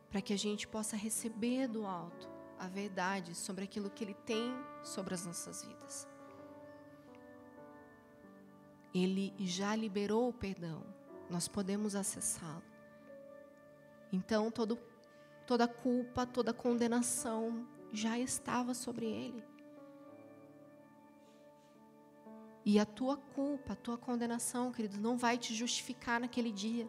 para 0.09 0.21
que 0.21 0.31
a 0.31 0.37
gente 0.37 0.65
possa 0.65 0.95
receber 0.95 1.67
do 1.67 1.85
alto 1.85 2.29
a 2.57 2.69
verdade 2.69 3.35
sobre 3.35 3.65
aquilo 3.65 3.89
que 3.89 4.01
Ele 4.01 4.13
tem 4.13 4.53
sobre 4.81 5.13
as 5.13 5.25
nossas 5.25 5.61
vidas. 5.61 6.07
Ele 8.95 9.33
já 9.39 9.75
liberou 9.75 10.29
o 10.29 10.33
perdão, 10.33 10.81
nós 11.29 11.49
podemos 11.49 11.95
acessá-lo. 11.95 12.63
Então, 14.09 14.49
todo, 14.49 14.79
toda 15.45 15.67
culpa, 15.67 16.25
toda 16.25 16.53
condenação 16.53 17.67
já 17.91 18.17
estava 18.17 18.73
sobre 18.73 19.05
Ele. 19.05 19.56
E 22.69 22.77
a 22.79 22.85
tua 22.85 23.15
culpa, 23.15 23.71
a 23.71 23.75
tua 23.77 23.97
condenação, 23.97 24.73
querido, 24.73 24.99
não 24.99 25.17
vai 25.17 25.37
te 25.37 25.55
justificar 25.55 26.19
naquele 26.19 26.51
dia 26.51 26.85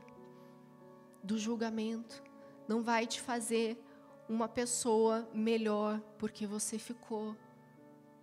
do 1.23 1.38
julgamento, 1.38 2.21
não 2.67 2.83
vai 2.83 3.07
te 3.07 3.21
fazer 3.21 3.81
uma 4.29 4.49
pessoa 4.49 5.29
melhor 5.33 6.01
porque 6.19 6.49
você 6.49 6.81
ficou 6.81 7.37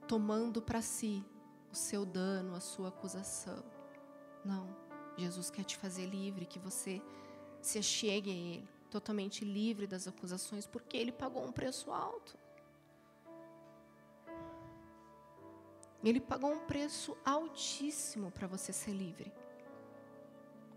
tomando 0.05 0.61
para 0.61 0.81
si 0.81 1.23
o 1.71 1.75
seu 1.75 2.05
dano, 2.05 2.55
a 2.55 2.59
sua 2.59 2.89
acusação. 2.89 3.63
Não. 4.43 4.67
Jesus 5.17 5.49
quer 5.49 5.63
te 5.63 5.77
fazer 5.77 6.07
livre, 6.07 6.45
que 6.45 6.59
você 6.59 7.01
se 7.61 7.79
achegue 7.79 8.31
a 8.31 8.33
Ele, 8.33 8.69
totalmente 8.91 9.45
livre 9.45 9.87
das 9.87 10.09
acusações, 10.09 10.67
porque 10.67 10.97
Ele 10.97 11.13
pagou 11.13 11.45
um 11.45 11.53
preço 11.53 11.89
alto. 11.89 12.37
Ele 16.05 16.21
pagou 16.21 16.51
um 16.51 16.59
preço 16.59 17.17
altíssimo 17.25 18.29
para 18.29 18.45
você 18.45 18.71
ser 18.71 18.91
livre, 18.91 19.33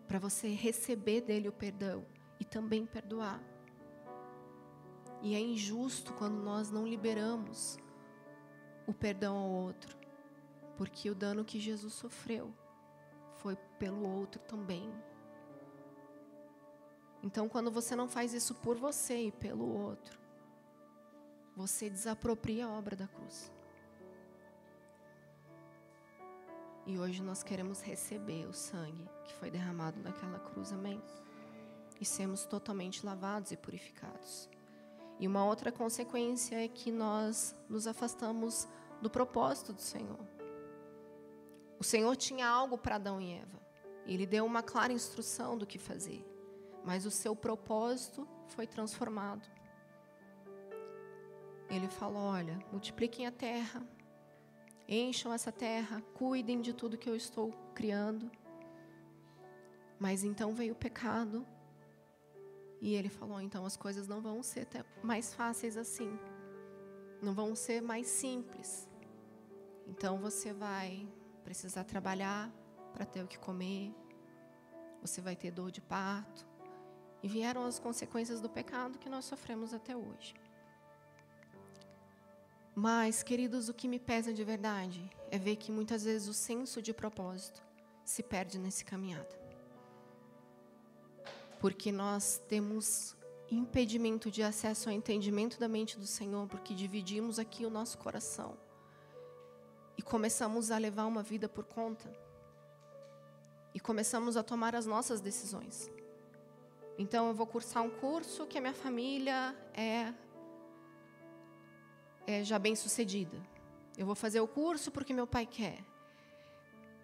para 0.06 0.18
você 0.18 0.48
receber 0.48 1.20
dele 1.20 1.50
o 1.50 1.52
perdão 1.52 2.06
e 2.40 2.46
também 2.46 2.86
perdoar. 2.86 3.38
E 5.20 5.34
é 5.34 5.38
injusto 5.38 6.14
quando 6.14 6.42
nós 6.42 6.70
não 6.70 6.86
liberamos 6.86 7.76
o 8.86 8.94
perdão 8.94 9.36
ao 9.36 9.50
outro, 9.50 9.98
porque 10.78 11.10
o 11.10 11.14
dano 11.14 11.44
que 11.44 11.60
Jesus 11.60 11.92
sofreu 11.92 12.50
foi 13.34 13.54
pelo 13.78 14.08
outro 14.08 14.40
também. 14.40 14.90
Então, 17.22 17.50
quando 17.50 17.70
você 17.70 17.94
não 17.94 18.08
faz 18.08 18.32
isso 18.32 18.54
por 18.54 18.78
você 18.78 19.26
e 19.26 19.32
pelo 19.32 19.68
outro, 19.68 20.18
você 21.54 21.90
desapropria 21.90 22.64
a 22.64 22.72
obra 22.72 22.96
da 22.96 23.06
cruz. 23.06 23.57
E 26.88 26.98
hoje 26.98 27.22
nós 27.22 27.42
queremos 27.42 27.82
receber 27.82 28.46
o 28.46 28.52
sangue 28.54 29.06
que 29.22 29.34
foi 29.34 29.50
derramado 29.50 30.00
naquela 30.00 30.38
cruz, 30.38 30.72
amém? 30.72 31.02
E 32.00 32.04
sermos 32.04 32.46
totalmente 32.46 33.04
lavados 33.04 33.52
e 33.52 33.58
purificados. 33.58 34.48
E 35.20 35.28
uma 35.28 35.44
outra 35.44 35.70
consequência 35.70 36.56
é 36.56 36.66
que 36.66 36.90
nós 36.90 37.54
nos 37.68 37.86
afastamos 37.86 38.66
do 39.02 39.10
propósito 39.10 39.74
do 39.74 39.82
Senhor. 39.82 40.26
O 41.78 41.84
Senhor 41.84 42.16
tinha 42.16 42.48
algo 42.48 42.78
para 42.78 42.94
Adão 42.94 43.20
e 43.20 43.34
Eva. 43.34 43.60
Ele 44.06 44.24
deu 44.24 44.46
uma 44.46 44.62
clara 44.62 44.90
instrução 44.90 45.58
do 45.58 45.66
que 45.66 45.78
fazer. 45.78 46.24
Mas 46.86 47.04
o 47.04 47.10
seu 47.10 47.36
propósito 47.36 48.26
foi 48.46 48.66
transformado. 48.66 49.46
Ele 51.68 51.86
falou: 51.86 52.22
Olha, 52.22 52.58
multipliquem 52.72 53.26
a 53.26 53.30
terra, 53.30 53.86
encham 54.88 55.32
essa 55.32 55.52
terra, 55.52 56.02
cuidem 56.14 56.60
de 56.60 56.72
tudo 56.72 56.96
que 56.96 57.08
eu 57.08 57.14
estou 57.14 57.52
criando. 57.74 58.30
Mas 59.98 60.24
então 60.24 60.54
veio 60.54 60.72
o 60.72 60.76
pecado, 60.76 61.46
e 62.80 62.94
ele 62.94 63.08
falou: 63.08 63.40
então 63.40 63.66
as 63.66 63.76
coisas 63.76 64.06
não 64.08 64.20
vão 64.20 64.42
ser 64.42 64.66
mais 65.02 65.34
fáceis 65.34 65.76
assim, 65.76 66.18
não 67.20 67.34
vão 67.34 67.54
ser 67.54 67.82
mais 67.82 68.06
simples. 68.06 68.88
Então 69.86 70.18
você 70.18 70.52
vai 70.52 71.06
precisar 71.44 71.84
trabalhar 71.84 72.50
para 72.92 73.04
ter 73.04 73.22
o 73.22 73.26
que 73.26 73.38
comer, 73.38 73.94
você 75.00 75.20
vai 75.20 75.36
ter 75.36 75.50
dor 75.50 75.70
de 75.70 75.80
parto. 75.80 76.46
E 77.20 77.26
vieram 77.26 77.64
as 77.64 77.80
consequências 77.80 78.40
do 78.40 78.48
pecado 78.48 78.98
que 78.98 79.08
nós 79.08 79.24
sofremos 79.24 79.74
até 79.74 79.96
hoje. 79.96 80.34
Mas, 82.80 83.24
queridos, 83.24 83.68
o 83.68 83.74
que 83.74 83.88
me 83.88 83.98
pesa 83.98 84.32
de 84.32 84.44
verdade 84.44 85.10
é 85.32 85.36
ver 85.36 85.56
que 85.56 85.72
muitas 85.72 86.04
vezes 86.04 86.28
o 86.28 86.32
senso 86.32 86.80
de 86.80 86.94
propósito 86.94 87.60
se 88.04 88.22
perde 88.22 88.56
nesse 88.56 88.84
caminhada. 88.84 89.36
Porque 91.58 91.90
nós 91.90 92.40
temos 92.46 93.16
impedimento 93.50 94.30
de 94.30 94.44
acesso 94.44 94.88
ao 94.88 94.94
entendimento 94.94 95.58
da 95.58 95.66
mente 95.66 95.98
do 95.98 96.06
Senhor, 96.06 96.46
porque 96.46 96.72
dividimos 96.72 97.40
aqui 97.40 97.66
o 97.66 97.70
nosso 97.70 97.98
coração 97.98 98.56
e 99.96 100.02
começamos 100.02 100.70
a 100.70 100.78
levar 100.78 101.06
uma 101.06 101.24
vida 101.24 101.48
por 101.48 101.64
conta 101.64 102.08
e 103.74 103.80
começamos 103.80 104.36
a 104.36 104.42
tomar 104.44 104.76
as 104.76 104.86
nossas 104.86 105.20
decisões. 105.20 105.90
Então, 106.96 107.26
eu 107.26 107.34
vou 107.34 107.46
cursar 107.46 107.82
um 107.82 107.90
curso 107.90 108.46
que 108.46 108.56
a 108.56 108.60
minha 108.60 108.72
família 108.72 109.52
é 109.74 110.14
é, 112.28 112.44
já 112.44 112.58
bem 112.58 112.76
sucedida. 112.76 113.38
Eu 113.96 114.04
vou 114.04 114.14
fazer 114.14 114.40
o 114.40 114.46
curso 114.46 114.90
porque 114.90 115.14
meu 115.14 115.26
pai 115.26 115.46
quer. 115.46 115.78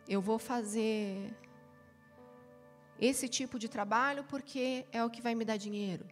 Eu 0.07 0.21
vou 0.21 0.39
fazer 0.39 1.35
esse 3.01 3.27
tipo 3.27 3.59
de 3.59 3.69
trabalho 3.77 4.23
porque 4.25 4.87
é 4.93 5.03
o 5.03 5.09
que 5.09 5.23
vai 5.23 5.35
me 5.35 5.47
dar 5.51 5.57
dinheiro. 5.57 6.07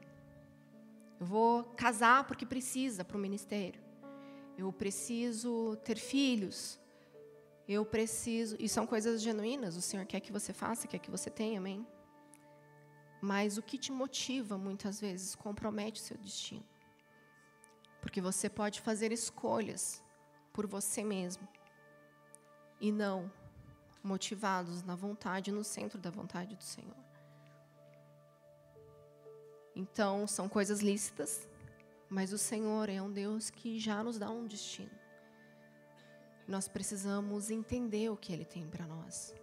Eu 1.21 1.27
vou 1.27 1.65
casar 1.85 2.27
porque 2.27 2.47
precisa 2.47 3.05
para 3.05 3.19
o 3.19 3.21
ministério. 3.21 3.83
Eu 4.57 4.73
preciso 4.73 5.77
ter 5.85 5.99
filhos. 5.99 6.81
Eu 7.69 7.85
preciso. 7.85 8.57
E 8.59 8.67
são 8.67 8.87
coisas 8.87 9.21
genuínas. 9.21 9.77
O 9.77 9.83
Senhor 9.83 10.07
quer 10.07 10.21
que 10.21 10.33
você 10.33 10.55
faça, 10.55 10.89
quer 10.89 10.99
que 10.99 11.11
você 11.11 11.29
tenha, 11.29 11.59
amém? 11.59 11.87
Mas 13.21 13.59
o 13.59 13.63
que 13.63 13.77
te 13.77 13.93
motiva 13.93 14.57
muitas 14.57 14.99
vezes 14.99 15.35
compromete 15.35 16.01
o 16.01 16.05
seu 16.05 16.17
destino. 16.17 16.72
Porque 18.03 18.21
você 18.21 18.51
pode 18.51 18.83
fazer 18.83 19.13
escolhas 19.13 20.03
por 20.53 20.67
você 20.67 21.03
mesmo 21.03 21.49
e 22.79 22.93
não 22.93 23.33
motivados 24.03 24.83
na 24.83 24.97
vontade, 24.97 25.53
no 25.53 25.63
centro 25.63 25.99
da 25.99 26.11
vontade 26.11 26.57
do 26.57 26.63
Senhor. 26.63 26.97
Então, 29.75 30.27
são 30.27 30.49
coisas 30.49 30.81
lícitas, 30.81 31.49
mas 32.11 32.33
o 32.33 32.39
Senhor 32.39 32.89
é 32.89 33.01
um 33.01 33.11
Deus 33.11 33.49
que 33.49 33.79
já 33.79 34.03
nos 34.03 34.19
dá 34.19 34.29
um 34.29 34.47
destino. 34.47 34.91
Nós 36.47 36.69
precisamos 36.69 37.51
entender 37.51 38.11
o 38.11 38.17
que 38.17 38.33
Ele 38.33 38.45
tem 38.45 38.67
para 38.67 38.87
nós. 38.87 39.35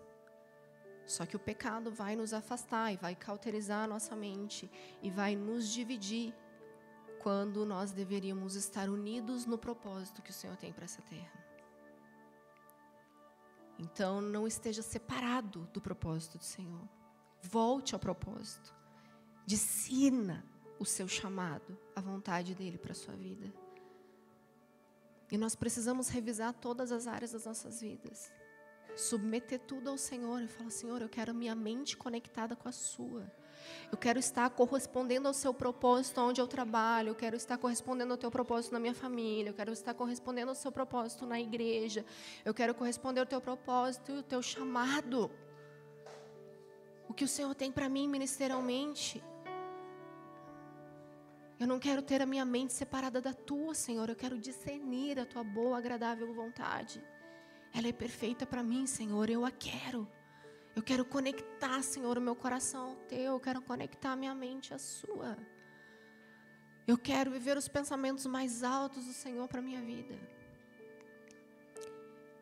Só 1.06 1.26
que 1.26 1.36
o 1.36 1.40
pecado 1.40 1.90
vai 1.90 2.16
nos 2.16 2.34
afastar 2.34 2.94
e 2.94 2.98
vai 2.98 3.16
cauterizar 3.16 3.86
a 3.86 3.88
nossa 3.88 4.16
mente 4.16 4.70
e 5.02 5.10
vai 5.10 5.36
nos 5.36 5.68
dividir 5.68 6.36
quando 7.20 7.66
nós 7.66 7.92
deveríamos 7.92 8.56
estar 8.56 8.90
unidos 8.90 9.46
no 9.46 9.58
propósito 9.58 10.22
que 10.22 10.32
o 10.32 10.34
Senhor 10.34 10.56
tem 10.58 10.72
para 10.72 10.86
essa 10.86 11.02
terra. 11.04 11.46
Então, 13.78 14.20
não 14.20 14.46
esteja 14.46 14.82
separado 14.82 15.70
do 15.74 15.80
propósito 15.80 16.38
do 16.38 16.44
Senhor. 16.44 16.88
Volte 17.42 17.94
ao 17.94 18.00
propósito. 18.00 18.74
Discina 19.46 20.46
o 20.78 20.86
seu 20.86 21.08
chamado, 21.08 21.78
a 21.96 22.02
vontade 22.02 22.54
dele 22.54 22.78
para 22.78 22.92
a 22.92 22.96
sua 22.96 23.14
vida. 23.14 23.54
E 25.32 25.38
nós 25.38 25.56
precisamos 25.56 26.10
revisar 26.10 26.54
todas 26.54 26.92
as 26.92 27.08
áreas 27.08 27.32
das 27.32 27.46
nossas 27.46 27.82
vidas. 27.82 28.32
Submeter 28.96 29.60
tudo 29.60 29.90
ao 29.90 29.98
Senhor 29.98 30.42
e 30.42 30.48
falar: 30.48 30.72
Senhor, 30.72 31.02
eu 31.02 31.10
quero 31.10 31.34
minha 31.34 31.56
mente 31.56 31.96
conectada 31.96 32.56
com 32.56 32.68
a 32.68 32.72
sua. 32.72 33.32
Eu 33.92 33.98
quero 33.98 34.20
estar 34.20 34.50
correspondendo 34.50 35.28
ao 35.28 35.34
seu 35.34 35.54
propósito 35.54 36.22
onde 36.22 36.40
eu 36.42 36.48
trabalho. 36.48 37.10
Eu 37.10 37.16
quero 37.16 37.36
estar 37.36 37.58
correspondendo 37.58 38.12
ao 38.12 38.18
teu 38.18 38.32
propósito 38.32 38.74
na 38.74 38.80
minha 38.80 38.94
família. 38.94 39.50
Eu 39.50 39.54
quero 39.54 39.72
estar 39.72 39.94
correspondendo 39.94 40.50
ao 40.50 40.56
seu 40.56 40.72
propósito 40.72 41.26
na 41.26 41.40
igreja. 41.40 42.06
Eu 42.44 42.54
quero 42.54 42.74
corresponder 42.74 43.22
ao 43.22 43.26
teu 43.26 43.42
propósito 43.42 44.12
e 44.12 44.18
ao 44.18 44.24
teu 44.24 44.42
chamado. 44.42 45.32
O 47.08 47.14
que 47.14 47.24
o 47.24 47.28
Senhor 47.28 47.54
tem 47.56 47.72
para 47.72 47.90
mim 47.90 48.08
ministerialmente. 48.08 49.24
Eu 51.60 51.68
não 51.68 51.80
quero 51.80 52.02
ter 52.02 52.22
a 52.22 52.26
minha 52.26 52.46
mente 52.46 52.72
separada 52.72 53.20
da 53.20 53.34
tua, 53.34 53.76
Senhor. 53.76 54.08
Eu 54.08 54.16
quero 54.16 54.38
discernir 54.38 55.20
a 55.20 55.26
tua 55.26 55.44
boa, 55.44 55.78
agradável 55.78 56.34
vontade. 56.34 57.04
Ela 57.74 57.88
é 57.88 57.92
perfeita 57.92 58.46
para 58.46 58.64
mim, 58.64 58.88
Senhor. 58.88 59.30
Eu 59.30 59.44
a 59.46 59.52
quero. 59.52 60.08
Eu 60.80 60.84
quero 60.84 61.04
conectar, 61.04 61.84
Senhor, 61.84 62.18
o 62.18 62.22
meu 62.22 62.34
coração 62.34 62.92
ao 62.92 62.96
teu. 62.96 63.34
Eu 63.34 63.40
quero 63.42 63.62
conectar 63.62 64.14
a 64.14 64.16
minha 64.16 64.34
mente 64.34 64.74
à 64.74 64.78
sua. 64.78 65.38
Eu 66.88 66.98
quero 66.98 67.30
viver 67.32 67.58
os 67.58 67.68
pensamentos 67.68 68.26
mais 68.26 68.64
altos 68.64 69.04
do 69.04 69.12
Senhor 69.12 69.46
para 69.50 69.60
a 69.60 69.62
minha 69.62 69.82
vida. 69.82 70.18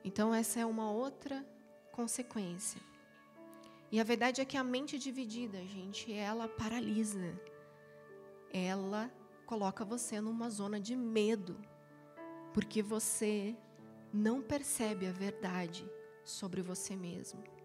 Então, 0.04 0.32
essa 0.36 0.60
é 0.60 0.66
uma 0.68 0.92
outra 0.92 1.44
consequência. 1.92 2.80
E 3.92 4.00
a 4.00 4.04
verdade 4.04 4.40
é 4.40 4.46
que 4.46 4.56
a 4.56 4.64
mente 4.64 5.00
dividida, 5.00 5.58
gente, 5.66 6.14
ela 6.14 6.48
paralisa. 6.48 7.42
Ela 8.54 9.12
coloca 9.48 9.84
você 9.84 10.22
numa 10.22 10.48
zona 10.52 10.80
de 10.80 10.96
medo, 10.96 11.60
porque 12.54 12.84
você 12.84 13.58
não 14.14 14.44
percebe 14.44 15.08
a 15.08 15.12
verdade 15.12 15.90
sobre 16.24 16.62
você 16.62 16.96
mesmo. 16.96 17.57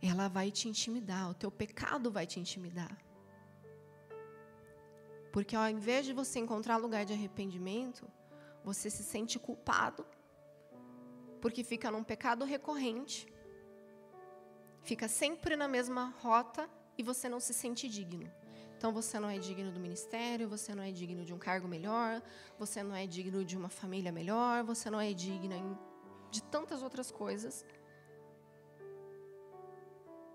Ela 0.00 0.28
vai 0.28 0.50
te 0.50 0.68
intimidar, 0.68 1.30
o 1.30 1.34
teu 1.34 1.50
pecado 1.50 2.10
vai 2.10 2.26
te 2.26 2.38
intimidar. 2.38 2.96
Porque 5.32 5.54
ao 5.54 5.68
invés 5.68 6.06
de 6.06 6.12
você 6.12 6.38
encontrar 6.38 6.76
lugar 6.76 7.04
de 7.04 7.12
arrependimento, 7.12 8.06
você 8.64 8.88
se 8.90 9.02
sente 9.02 9.38
culpado, 9.38 10.06
porque 11.40 11.62
fica 11.62 11.90
num 11.90 12.02
pecado 12.02 12.44
recorrente, 12.44 13.26
fica 14.82 15.08
sempre 15.08 15.56
na 15.56 15.68
mesma 15.68 16.14
rota 16.20 16.68
e 16.96 17.02
você 17.02 17.28
não 17.28 17.40
se 17.40 17.52
sente 17.52 17.88
digno. 17.88 18.30
Então 18.76 18.92
você 18.92 19.18
não 19.18 19.28
é 19.28 19.38
digno 19.38 19.72
do 19.72 19.80
ministério, 19.80 20.48
você 20.48 20.72
não 20.74 20.82
é 20.82 20.92
digno 20.92 21.24
de 21.24 21.34
um 21.34 21.38
cargo 21.38 21.66
melhor, 21.66 22.22
você 22.56 22.80
não 22.80 22.94
é 22.94 23.06
digno 23.06 23.44
de 23.44 23.56
uma 23.56 23.68
família 23.68 24.12
melhor, 24.12 24.62
você 24.62 24.88
não 24.88 25.00
é 25.00 25.12
digna 25.12 25.56
de 26.30 26.42
tantas 26.44 26.80
outras 26.80 27.10
coisas. 27.10 27.64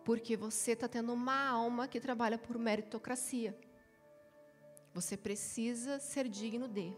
Porque 0.04 0.36
você 0.36 0.72
está 0.72 0.88
tendo 0.88 1.14
uma 1.14 1.48
alma 1.48 1.88
que 1.88 2.00
trabalha 2.00 2.38
por 2.38 2.58
meritocracia. 2.58 3.58
Você 4.94 5.16
precisa 5.16 6.00
ser 6.00 6.28
digno 6.28 6.68
de. 6.68 6.94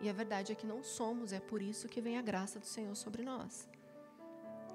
E 0.00 0.08
a 0.08 0.12
verdade 0.12 0.52
é 0.52 0.54
que 0.54 0.66
não 0.66 0.82
somos, 0.82 1.32
é 1.32 1.40
por 1.40 1.62
isso 1.62 1.88
que 1.88 2.00
vem 2.00 2.18
a 2.18 2.22
graça 2.22 2.58
do 2.58 2.66
Senhor 2.66 2.94
sobre 2.96 3.22
nós. 3.22 3.68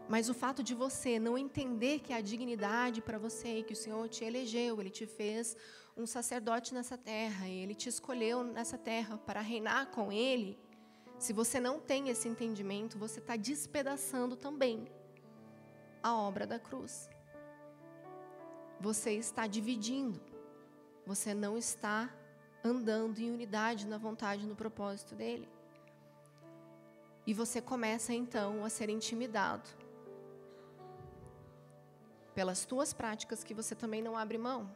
Mas 0.08 0.30
o 0.30 0.34
fato 0.34 0.64
de 0.64 0.74
você 0.74 1.20
não 1.20 1.38
entender 1.38 2.00
que 2.00 2.14
a 2.14 2.22
dignidade 2.22 3.02
para 3.02 3.18
você, 3.18 3.62
que 3.62 3.74
o 3.74 3.76
Senhor 3.76 4.08
te 4.08 4.24
elegeu, 4.24 4.80
Ele 4.80 4.90
te 4.90 5.06
fez 5.06 5.58
um 5.98 6.08
sacerdote 6.08 6.74
nessa 6.74 6.98
terra, 6.98 7.48
Ele 7.50 7.76
te 7.76 7.90
escolheu 7.90 8.42
nessa 8.44 8.78
terra 8.78 9.18
para 9.18 9.42
reinar 9.42 9.88
com 9.88 10.10
Ele, 10.10 10.58
se 11.20 11.34
você 11.34 11.60
não 11.60 11.80
tem 11.80 12.10
esse 12.10 12.28
entendimento, 12.28 12.98
você 12.98 13.20
está 13.20 13.36
despedaçando 13.36 14.36
também 14.36 14.88
a 16.02 16.16
obra 16.16 16.46
da 16.46 16.60
cruz. 16.60 17.10
Você 18.80 19.14
está 19.14 19.48
dividindo, 19.48 20.22
você 21.06 21.34
não 21.34 21.58
está 21.58 22.14
andando 22.64 23.20
em 23.20 23.32
unidade 23.32 23.88
na 23.88 23.98
vontade 23.98 24.46
no 24.46 24.56
propósito 24.56 25.16
dele. 25.16 25.48
E 27.26 27.34
você 27.34 27.62
começa 27.62 28.14
então 28.14 28.64
a 28.64 28.70
ser 28.70 28.90
intimidado 28.90 29.70
pelas 32.34 32.66
tuas 32.66 32.94
práticas 32.94 33.44
que 33.44 33.54
você 33.54 33.74
também 33.74 34.02
não 34.02 34.16
abre 34.16 34.38
mão. 34.38 34.70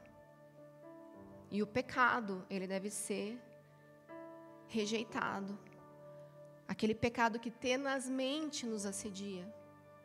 E 1.51 1.61
o 1.61 1.67
pecado, 1.67 2.45
ele 2.49 2.65
deve 2.65 2.89
ser 2.89 3.39
rejeitado. 4.67 5.59
Aquele 6.67 6.95
pecado 6.95 7.39
que 7.39 7.51
tenazmente 7.51 8.65
nos 8.65 8.85
assedia, 8.85 9.45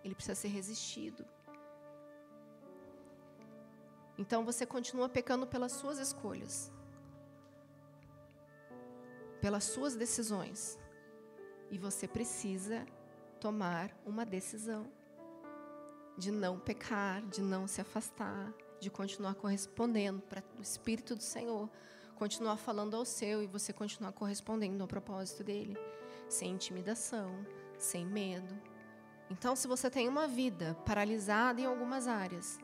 ele 0.04 0.14
precisa 0.14 0.34
ser 0.34 0.48
resistido. 0.48 1.24
Então 4.18 4.44
você 4.44 4.64
continua 4.64 5.08
pecando 5.08 5.46
pelas 5.46 5.72
suas 5.72 5.98
escolhas 5.98 6.72
pelas 9.46 9.62
suas 9.62 9.94
decisões. 9.94 10.76
E 11.70 11.78
você 11.78 12.08
precisa 12.08 12.84
tomar 13.40 13.96
uma 14.04 14.26
decisão 14.26 14.90
de 16.18 16.32
não 16.32 16.58
pecar, 16.58 17.22
de 17.22 17.42
não 17.42 17.68
se 17.68 17.80
afastar, 17.80 18.52
de 18.80 18.90
continuar 18.90 19.36
correspondendo 19.36 20.20
para 20.22 20.42
o 20.58 20.62
Espírito 20.62 21.14
do 21.14 21.22
Senhor, 21.22 21.70
continuar 22.16 22.56
falando 22.56 22.96
ao 22.96 23.04
seu 23.04 23.40
e 23.40 23.46
você 23.46 23.72
continuar 23.72 24.10
correspondendo 24.10 24.82
ao 24.82 24.88
propósito 24.88 25.44
dele, 25.44 25.76
sem 26.28 26.50
intimidação, 26.50 27.46
sem 27.78 28.04
medo. 28.04 28.52
Então, 29.30 29.54
se 29.54 29.68
você 29.68 29.88
tem 29.88 30.08
uma 30.08 30.26
vida 30.26 30.76
paralisada 30.84 31.60
em 31.60 31.66
algumas 31.66 32.08
áreas, 32.08 32.58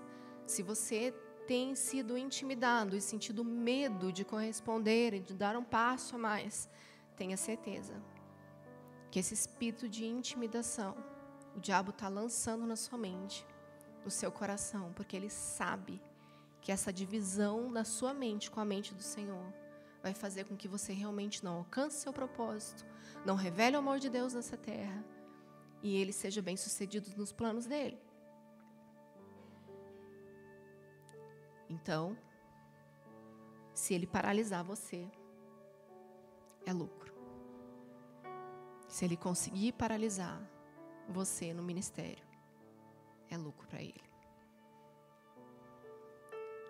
se 0.46 0.64
você 0.64 1.14
tem 1.46 1.74
sido 1.74 2.16
intimidado 2.16 2.96
e 2.96 3.00
sentido 3.00 3.44
medo 3.44 4.12
de 4.12 4.24
corresponder 4.24 5.14
e 5.14 5.20
de 5.20 5.34
dar 5.34 5.56
um 5.56 5.64
passo 5.64 6.16
a 6.16 6.18
mais, 6.18 6.68
tenha 7.16 7.36
certeza 7.36 7.94
que 9.10 9.18
esse 9.18 9.34
espírito 9.34 9.88
de 9.88 10.06
intimidação, 10.06 10.96
o 11.54 11.60
diabo 11.60 11.90
está 11.90 12.08
lançando 12.08 12.66
na 12.66 12.76
sua 12.76 12.96
mente, 12.96 13.46
no 14.04 14.10
seu 14.10 14.32
coração, 14.32 14.92
porque 14.94 15.14
ele 15.14 15.28
sabe 15.28 16.00
que 16.62 16.72
essa 16.72 16.92
divisão 16.92 17.70
na 17.70 17.84
sua 17.84 18.14
mente 18.14 18.50
com 18.50 18.60
a 18.60 18.64
mente 18.64 18.94
do 18.94 19.02
Senhor 19.02 19.52
vai 20.02 20.14
fazer 20.14 20.44
com 20.44 20.56
que 20.56 20.66
você 20.66 20.92
realmente 20.92 21.44
não 21.44 21.58
alcance 21.58 22.00
seu 22.00 22.12
propósito, 22.12 22.86
não 23.24 23.36
revele 23.36 23.76
o 23.76 23.80
amor 23.80 23.98
de 23.98 24.08
Deus 24.08 24.32
nessa 24.32 24.56
terra 24.56 25.04
e 25.82 25.96
ele 25.96 26.12
seja 26.12 26.40
bem 26.40 26.56
sucedido 26.56 27.10
nos 27.16 27.32
planos 27.32 27.66
dele. 27.66 28.00
Então, 31.72 32.14
se 33.72 33.94
ele 33.94 34.06
paralisar 34.06 34.62
você, 34.62 35.10
é 36.66 36.72
lucro. 36.72 37.14
Se 38.86 39.06
ele 39.06 39.16
conseguir 39.16 39.72
paralisar 39.72 40.38
você 41.08 41.54
no 41.54 41.62
ministério, 41.62 42.26
é 43.30 43.38
lucro 43.38 43.66
para 43.68 43.80
ele. 43.80 44.04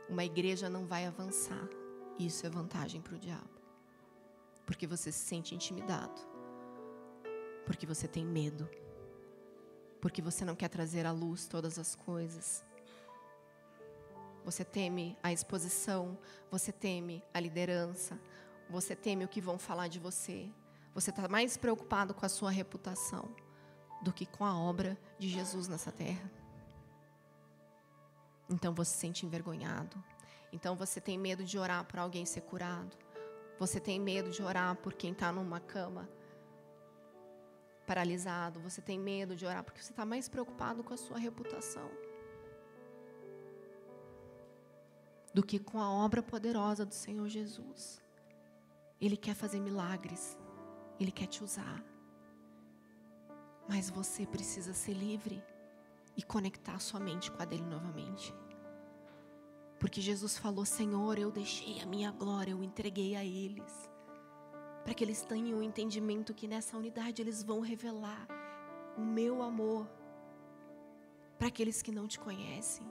Uma 0.09 0.25
igreja 0.25 0.71
não 0.71 0.87
vai 0.87 1.05
avançar. 1.05 1.69
Isso 2.17 2.47
é 2.47 2.51
vantagem 2.51 3.01
para 3.03 3.17
o 3.17 3.19
diabo. 3.19 3.61
Porque 4.65 4.87
você 4.87 5.11
se 5.11 5.19
sente 5.19 5.53
intimidado. 5.53 6.21
Porque 7.67 7.87
você 7.87 8.07
tem 8.07 8.25
medo. 8.25 8.71
Porque 10.01 10.23
você 10.23 10.45
não 10.45 10.55
quer 10.55 10.69
trazer 10.69 11.07
à 11.07 11.13
luz 11.13 11.49
todas 11.49 11.77
as 11.77 11.97
coisas 11.97 12.65
você 14.45 14.65
teme 14.65 15.17
a 15.23 15.33
exposição, 15.33 16.19
você 16.51 16.73
teme 16.73 17.23
a 17.33 17.41
liderança, 17.41 18.19
você 18.69 18.97
teme 18.97 19.25
o 19.25 19.29
que 19.29 19.41
vão 19.41 19.59
falar 19.59 19.89
de 19.89 19.99
você. 19.99 20.51
Você 20.95 21.11
está 21.11 21.29
mais 21.29 21.57
preocupado 21.57 22.13
com 22.13 22.27
a 22.27 22.29
sua 22.29 22.51
reputação 22.51 23.35
do 24.03 24.13
que 24.13 24.27
com 24.27 24.45
a 24.45 24.59
obra 24.59 24.99
de 25.19 25.29
Jesus 25.29 25.69
nessa 25.69 25.93
terra. 25.93 26.31
Então 28.51 28.75
você 28.75 28.91
se 28.93 28.99
sente 28.99 29.25
envergonhado. 29.25 30.03
Então 30.53 30.77
você 30.77 31.01
tem 31.01 31.17
medo 31.17 31.45
de 31.45 31.59
orar 31.59 31.85
por 31.85 31.99
alguém 31.99 32.27
ser 32.27 32.43
curado. 32.43 32.97
Você 33.59 33.81
tem 33.81 33.99
medo 34.01 34.31
de 34.31 34.43
orar 34.43 34.77
por 34.77 34.93
quem 34.93 35.13
está 35.13 35.33
numa 35.33 35.61
cama 35.61 36.09
paralisado. 37.87 38.61
Você 38.61 38.83
tem 38.83 38.99
medo 38.99 39.35
de 39.37 39.47
orar 39.47 39.63
porque 39.63 39.81
você 39.81 39.93
está 39.93 40.05
mais 40.05 40.29
preocupado 40.29 40.83
com 40.83 40.93
a 40.93 40.97
sua 40.97 41.19
reputação. 41.19 41.91
Do 45.35 45.43
que 45.43 45.59
com 45.59 45.81
a 45.81 45.91
obra 45.91 46.23
poderosa 46.23 46.85
do 46.85 46.95
Senhor 46.95 47.29
Jesus. 47.29 48.01
Ele 49.01 49.17
quer 49.17 49.35
fazer 49.35 49.61
milagres, 49.61 50.39
ele 51.01 51.11
quer 51.11 51.27
te 51.27 51.43
usar. 51.43 51.83
Mas 53.69 53.89
você 53.89 54.27
precisa 54.27 54.75
ser 54.75 54.93
livre 54.93 55.43
e 56.17 56.23
conectar 56.23 56.79
sua 56.79 57.01
mente 57.01 57.31
com 57.31 57.43
a 57.43 57.45
dele 57.45 57.65
novamente. 57.65 58.35
Porque 59.79 60.01
Jesus 60.01 60.39
falou: 60.39 60.65
Senhor, 60.65 61.19
eu 61.19 61.31
deixei 61.31 61.81
a 61.81 61.87
minha 61.87 62.13
glória, 62.13 62.53
eu 62.53 62.63
entreguei 62.63 63.17
a 63.17 63.25
eles. 63.25 63.91
Para 64.85 64.95
que 64.95 65.03
eles 65.03 65.23
tenham 65.23 65.59
o 65.59 65.63
entendimento 65.63 66.35
que 66.35 66.47
nessa 66.47 66.77
unidade 66.77 67.23
eles 67.23 67.43
vão 67.43 67.61
revelar 67.61 68.27
o 68.97 69.01
meu 69.01 69.43
amor 69.43 69.89
para 71.39 71.49
aqueles 71.49 71.83
que 71.83 71.91
não 71.91 72.07
te 72.07 72.19
conhecem. 72.19 72.87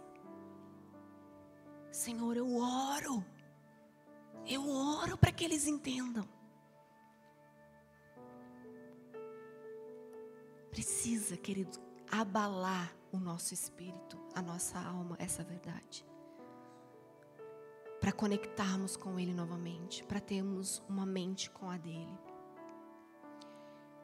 Senhor, 1.92 2.38
eu 2.38 2.56
oro. 2.58 3.24
Eu 4.48 4.68
oro 4.70 5.18
para 5.18 5.32
que 5.32 5.44
eles 5.46 5.68
entendam. 5.68 6.28
Precisa, 10.72 11.36
querido, 11.38 11.78
abalar 12.10 12.96
o 13.12 13.20
nosso 13.20 13.54
espírito, 13.54 14.18
a 14.34 14.42
nossa 14.42 14.80
alma, 14.80 15.16
essa 15.20 15.44
verdade. 15.44 16.06
para 18.02 18.12
conectarmos 18.12 18.98
com 18.98 19.20
Ele 19.20 19.32
novamente, 19.32 20.04
para 20.04 20.20
termos 20.20 20.82
uma 20.90 21.06
mente 21.06 21.52
com 21.52 21.70
a 21.70 21.78
dele. 21.78 22.18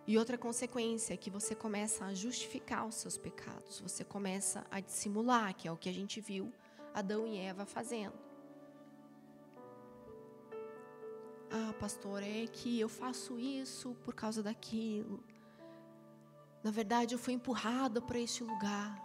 E 0.05 0.17
outra 0.17 0.37
consequência 0.37 1.15
é 1.15 1.17
que 1.17 1.31
você 1.31 1.55
começa 1.55 2.05
a 2.05 2.13
justificar 2.13 2.85
os 2.85 2.95
seus 2.95 3.17
pecados, 3.17 3.79
você 3.81 4.03
começa 4.05 4.65
a 4.69 4.79
dissimular, 4.79 5.53
que 5.55 5.67
é 5.67 5.71
o 5.71 5.75
que 5.75 5.89
a 5.89 5.93
gente 5.93 6.21
viu 6.21 6.53
Adão 6.97 7.27
e 7.27 7.37
Eva 7.37 7.63
fazendo. 7.63 8.17
Ah, 11.51 11.71
pastor, 11.79 12.23
é 12.23 12.47
que 12.47 12.79
eu 12.79 12.89
faço 12.89 13.37
isso 13.37 13.95
por 14.03 14.15
causa 14.15 14.41
daquilo. 14.41 15.23
Na 16.63 16.71
verdade, 16.71 17.13
eu 17.13 17.19
fui 17.19 17.33
empurrada 17.33 18.01
para 18.01 18.17
este 18.17 18.43
lugar. 18.43 18.99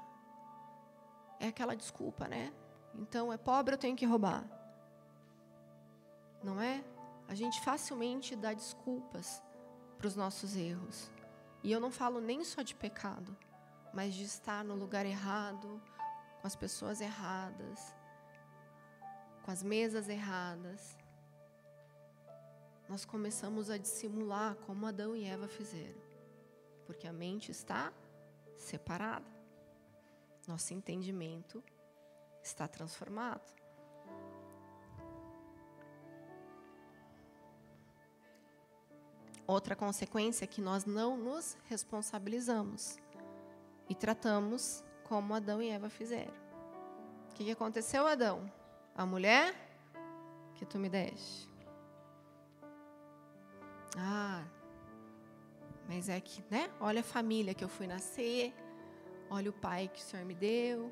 É 1.39 1.49
aquela 1.49 1.77
desculpa, 1.77 2.27
né? 2.27 2.51
Então, 2.95 3.31
é 3.31 3.37
pobre, 3.37 3.75
eu 3.75 3.79
tenho 3.79 3.95
que 3.95 4.07
roubar. 4.07 4.43
Não 6.43 6.59
é? 6.63 6.83
A 7.29 7.35
gente 7.35 7.61
facilmente 7.61 8.35
dá 8.35 8.55
desculpas 8.55 9.43
para 9.99 10.07
os 10.07 10.17
nossos 10.17 10.57
erros. 10.57 11.11
E 11.63 11.71
eu 11.71 11.79
não 11.79 11.91
falo 11.91 12.23
nem 12.23 12.43
só 12.43 12.63
de 12.63 12.75
pecado, 12.75 13.37
mas 13.93 14.15
de 14.15 14.25
estar 14.25 14.65
no 14.65 14.75
lugar 14.75 15.05
errado, 15.05 15.79
com 16.43 16.47
as 16.49 16.57
pessoas 16.57 17.01
erradas, 17.01 17.95
com 19.45 19.51
as 19.53 19.63
mesas 19.63 20.09
erradas. 20.09 20.99
Nós 22.89 23.05
começamos 23.05 23.71
a 23.71 23.79
dissimular 23.79 24.57
como 24.67 24.85
Adão 24.85 25.15
e 25.15 25.25
Eva 25.25 25.47
fizeram, 25.47 26.03
porque 26.85 27.07
a 27.07 27.13
mente 27.13 27.53
está 27.53 27.93
separada. 28.57 29.31
Nosso 30.49 30.75
entendimento 30.75 31.63
está 32.43 32.67
transformado. 32.67 33.55
Outra 39.47 39.77
consequência 39.77 40.45
é 40.45 40.49
que 40.49 40.61
nós 40.61 40.85
não 40.85 41.17
nos 41.17 41.57
responsabilizamos 41.69 42.97
e 43.89 43.95
tratamos 43.95 44.83
como 45.13 45.35
Adão 45.35 45.61
e 45.61 45.69
Eva 45.69 45.91
fizeram. 45.91 46.33
O 47.29 47.35
que, 47.35 47.51
aconteceu, 47.51 48.07
Adão? 48.07 48.51
A 48.97 49.05
mulher 49.05 49.55
que 50.55 50.65
tu 50.65 50.79
me 50.79 50.89
deste. 50.89 51.47
Ah, 53.95 54.43
mas 55.87 56.09
é 56.09 56.19
que, 56.19 56.43
né? 56.51 56.71
Olha 56.81 57.01
a 57.01 57.05
família 57.05 57.53
que 57.53 57.63
eu 57.63 57.69
fui 57.69 57.87
nascer, 57.87 58.55
olha 59.29 59.51
o 59.51 59.53
pai 59.53 59.87
que 59.93 60.01
o 60.01 60.03
Senhor 60.03 60.25
me 60.25 60.35
deu, 60.35 60.91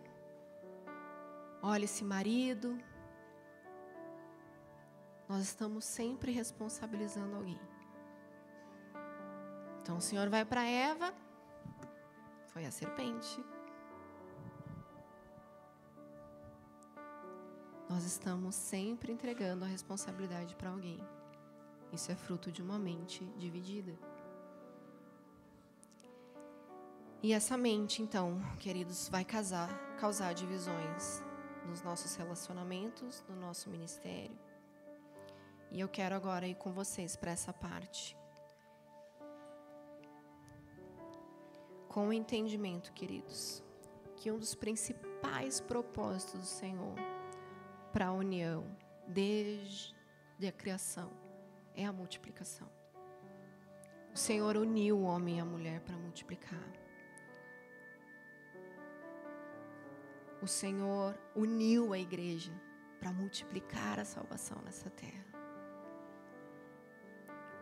olha 1.63 1.85
esse 1.85 2.05
marido. 2.05 2.79
Nós 5.31 5.45
estamos 5.45 5.87
sempre 5.87 6.31
responsabilizando 6.31 7.37
alguém. 7.37 7.61
Então 9.81 9.97
o 9.97 10.01
Senhor 10.03 10.29
vai 10.29 10.45
para 10.45 10.63
Eva, 10.63 11.15
foi 12.49 12.67
a 12.67 12.71
serpente. 12.71 13.43
Nós 17.91 18.05
estamos 18.05 18.55
sempre 18.55 19.13
entregando 19.13 19.65
a 19.65 19.69
responsabilidade 19.69 20.55
para 20.55 20.71
alguém. 20.71 21.01
Isso 21.93 22.13
é 22.13 22.15
fruto 22.15 22.53
de 22.53 22.63
uma 22.63 22.79
mente 22.79 23.25
dividida. 23.37 23.93
E 27.21 27.33
essa 27.33 27.59
mente, 27.59 28.01
então, 28.01 28.41
queridos, 28.61 29.09
vai 29.09 29.25
casar, 29.25 29.69
causar 29.99 30.33
divisões 30.33 31.23
nos 31.67 31.83
nossos 31.83 32.15
relacionamentos, 32.15 33.25
no 33.29 33.35
nosso 33.35 33.69
ministério. 33.69 34.39
E 35.73 35.81
eu 35.81 35.89
quero 35.89 36.15
agora 36.15 36.47
ir 36.47 36.55
com 36.55 36.73
vocês 36.73 37.17
para 37.17 37.33
essa 37.33 37.53
parte. 37.53 38.17
com 41.91 42.07
o 42.07 42.13
entendimento, 42.13 42.93
queridos, 42.93 43.65
que 44.15 44.31
um 44.31 44.39
dos 44.39 44.55
principais 44.55 45.61
propósitos 45.61 46.41
do 46.41 46.47
Senhor 46.47 46.95
para 47.93 48.07
a 48.07 48.13
união, 48.13 48.65
desde 49.07 49.95
a 50.47 50.53
criação, 50.53 51.11
é 51.75 51.85
a 51.85 51.93
multiplicação. 51.93 52.69
O 54.13 54.19
Senhor 54.19 54.57
uniu 54.57 54.99
o 54.99 55.03
homem 55.03 55.39
e 55.39 55.41
a 55.41 55.45
mulher 55.45 55.81
para 55.81 55.97
multiplicar. 55.97 56.69
O 60.43 60.47
Senhor 60.47 61.17
uniu 61.35 61.93
a 61.93 61.99
igreja 61.99 62.53
para 62.99 63.13
multiplicar 63.13 64.01
a 64.01 64.05
salvação 64.05 64.61
nessa 64.65 64.89
terra. 64.91 65.25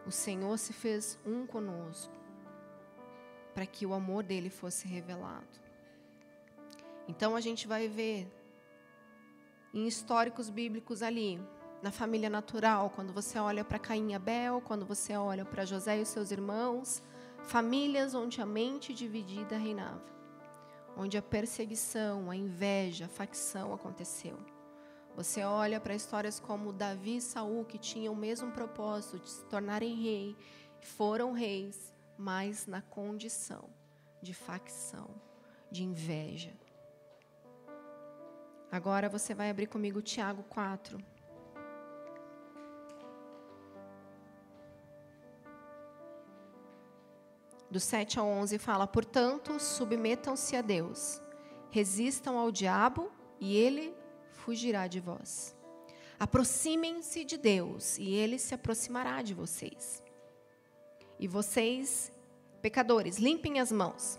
O 0.07 0.11
Senhor 0.11 0.57
se 0.59 0.73
fez 0.73 1.19
um 1.25 1.47
conosco 1.47 2.15
para 3.53 3.67
que 3.67 3.85
o 3.85 3.93
amor 3.93 4.23
dele 4.23 4.49
fosse 4.49 4.87
revelado. 4.87 5.61
Então 7.07 7.35
a 7.35 7.41
gente 7.41 7.67
vai 7.67 7.89
ver 7.89 8.31
em 9.73 9.87
históricos 9.87 10.49
bíblicos 10.51 11.03
ali, 11.03 11.41
na 11.83 11.93
família 11.93 12.29
natural, 12.29 12.91
quando 12.91 13.13
você 13.13 13.39
olha 13.39 13.65
para 13.65 13.79
Caim 13.79 14.11
e 14.11 14.15
Abel, 14.15 14.61
quando 14.61 14.85
você 14.85 15.17
olha 15.17 15.45
para 15.45 15.65
José 15.65 15.99
e 16.01 16.05
seus 16.05 16.31
irmãos, 16.31 17.03
famílias 17.45 18.15
onde 18.15 18.41
a 18.41 18.47
mente 18.47 18.93
dividida 18.93 19.57
reinava, 19.57 20.03
onde 20.97 21.17
a 21.17 21.23
perseguição, 21.23 22.31
a 22.31 22.37
inveja, 22.37 23.05
a 23.05 23.09
facção 23.09 23.73
aconteceu. 23.73 24.37
Você 25.15 25.43
olha 25.43 25.81
para 25.81 25.95
histórias 25.95 26.39
como 26.39 26.73
Davi 26.73 27.17
e 27.17 27.21
Saul, 27.21 27.65
que 27.65 27.79
tinham 27.79 28.15
o 28.15 28.17
mesmo 28.17 28.51
propósito 28.53 29.19
de 29.19 29.29
se 29.29 29.45
tornarem 29.47 29.95
rei, 29.95 30.37
foram 30.81 31.33
reis, 31.33 31.93
mas 32.17 32.67
na 32.67 32.83
condição 32.83 33.69
de 34.23 34.35
facção, 34.35 35.09
de 35.71 35.85
inveja. 35.85 36.53
Agora 38.71 39.09
você 39.09 39.35
vai 39.35 39.49
abrir 39.49 39.67
comigo 39.67 40.03
Tiago 40.03 40.43
4. 40.45 40.99
Do 47.71 47.81
7 47.81 48.19
ao 48.19 48.27
11 48.27 48.59
fala: 48.59 48.87
Portanto, 48.87 49.59
submetam-se 49.59 50.55
a 50.55 50.61
Deus, 50.61 51.21
resistam 51.71 52.39
ao 52.39 52.51
diabo 52.51 53.11
e 53.41 53.57
ele 53.57 53.95
fugirá 54.33 54.87
de 54.87 55.01
vós. 55.01 55.57
Aproximem-se 56.21 57.25
de 57.25 57.39
Deus 57.39 57.97
e 57.97 58.11
ele 58.11 58.39
se 58.39 58.55
aproximará 58.55 59.23
de 59.23 59.33
vocês. 59.33 60.03
E 61.19 61.27
vocês, 61.27 62.13
pecadores, 62.61 63.19
limpem 63.19 63.61
as 63.61 63.73
mãos. 63.73 64.19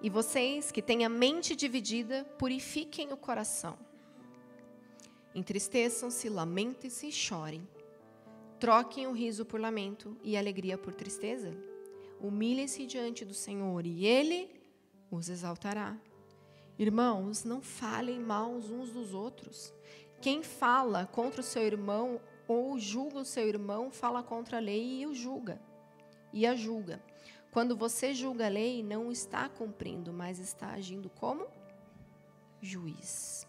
E 0.00 0.08
vocês 0.08 0.70
que 0.70 0.80
têm 0.80 1.04
a 1.04 1.08
mente 1.08 1.56
dividida, 1.56 2.24
purifiquem 2.38 3.12
o 3.12 3.16
coração. 3.16 3.87
Entristeçam-se, 5.34 6.28
lamentem-se 6.28 7.08
e 7.08 7.12
chorem. 7.12 7.66
Troquem 8.58 9.06
o 9.06 9.12
riso 9.12 9.44
por 9.44 9.60
lamento 9.60 10.16
e 10.22 10.36
a 10.36 10.40
alegria 10.40 10.76
por 10.76 10.92
tristeza. 10.92 11.56
Humilhem-se 12.20 12.86
diante 12.86 13.24
do 13.24 13.34
Senhor 13.34 13.86
e 13.86 14.04
Ele 14.04 14.50
os 15.10 15.28
exaltará. 15.28 15.96
Irmãos, 16.78 17.44
não 17.44 17.60
falem 17.60 18.18
mal 18.18 18.50
uns 18.50 18.90
dos 18.90 19.14
outros. 19.14 19.72
Quem 20.20 20.42
fala 20.42 21.06
contra 21.06 21.40
o 21.40 21.44
seu 21.44 21.62
irmão 21.62 22.20
ou 22.46 22.78
julga 22.78 23.18
o 23.18 23.24
seu 23.24 23.46
irmão, 23.46 23.90
fala 23.90 24.22
contra 24.22 24.56
a 24.56 24.60
lei 24.60 25.00
e 25.00 25.06
o 25.06 25.14
julga 25.14 25.60
e 26.32 26.46
a 26.46 26.54
julga. 26.54 27.02
Quando 27.50 27.76
você 27.76 28.14
julga 28.14 28.46
a 28.46 28.50
lei, 28.50 28.82
não 28.82 29.10
está 29.10 29.48
cumprindo, 29.48 30.12
mas 30.12 30.38
está 30.38 30.68
agindo 30.70 31.08
como 31.10 31.46
juiz. 32.60 33.47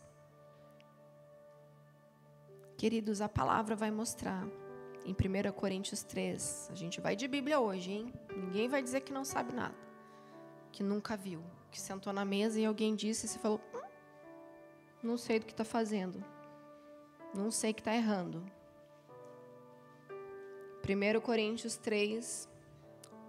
Queridos, 2.79 3.19
a 3.19 3.27
palavra 3.27 3.75
vai 3.75 3.91
mostrar 3.91 4.47
em 5.03 5.11
1 5.11 5.51
Coríntios 5.51 6.01
3. 6.01 6.69
A 6.71 6.75
gente 6.75 7.01
vai 7.01 7.13
de 7.13 7.27
Bíblia 7.27 7.59
hoje, 7.59 7.91
hein? 7.91 8.13
Ninguém 8.33 8.69
vai 8.69 8.81
dizer 8.81 9.01
que 9.01 9.11
não 9.11 9.25
sabe 9.25 9.51
nada, 9.51 9.75
que 10.71 10.81
nunca 10.81 11.17
viu, 11.17 11.43
que 11.69 11.77
sentou 11.77 12.13
na 12.13 12.23
mesa 12.23 12.57
e 12.57 12.63
alguém 12.63 12.95
disse 12.95 13.25
e 13.25 13.29
você 13.29 13.37
falou: 13.37 13.59
hum, 13.75 13.81
não 15.03 15.17
sei 15.17 15.39
do 15.39 15.45
que 15.45 15.51
está 15.51 15.65
fazendo, 15.65 16.23
não 17.35 17.51
sei 17.51 17.73
que 17.73 17.81
está 17.81 17.93
errando. 17.93 18.49
1 20.81 21.19
Coríntios 21.19 21.75
3, 21.75 22.47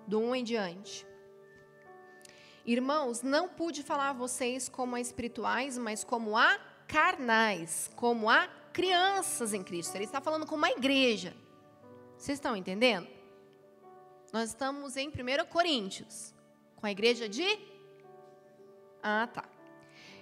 do 0.07 0.21
1 0.21 0.35
em 0.37 0.45
diante. 0.45 1.05
Irmãos, 2.65 3.21
não 3.21 3.49
pude 3.49 3.83
falar 3.83 4.11
a 4.11 4.13
vocês 4.13 4.69
como 4.69 4.95
a 4.95 5.01
espirituais, 5.01 5.77
mas 5.77 6.05
como 6.05 6.37
a 6.37 6.57
carnais, 6.87 7.91
como 7.97 8.31
a 8.31 8.60
crianças 8.73 9.55
em 9.55 9.63
Cristo. 9.63 9.95
Ele 9.95 10.05
está 10.05 10.21
falando 10.21 10.47
como 10.47 10.65
a 10.65 10.71
igreja. 10.71 11.35
Vocês 12.17 12.37
estão 12.37 12.57
entendendo? 12.57 13.09
Nós 14.33 14.51
estamos 14.51 14.97
em 14.97 15.09
1 15.09 15.13
Coríntios, 15.49 16.35
com 16.77 16.87
a 16.87 16.91
igreja 16.91 17.29
de. 17.29 17.45
Ah, 19.03 19.29
tá. 19.33 19.45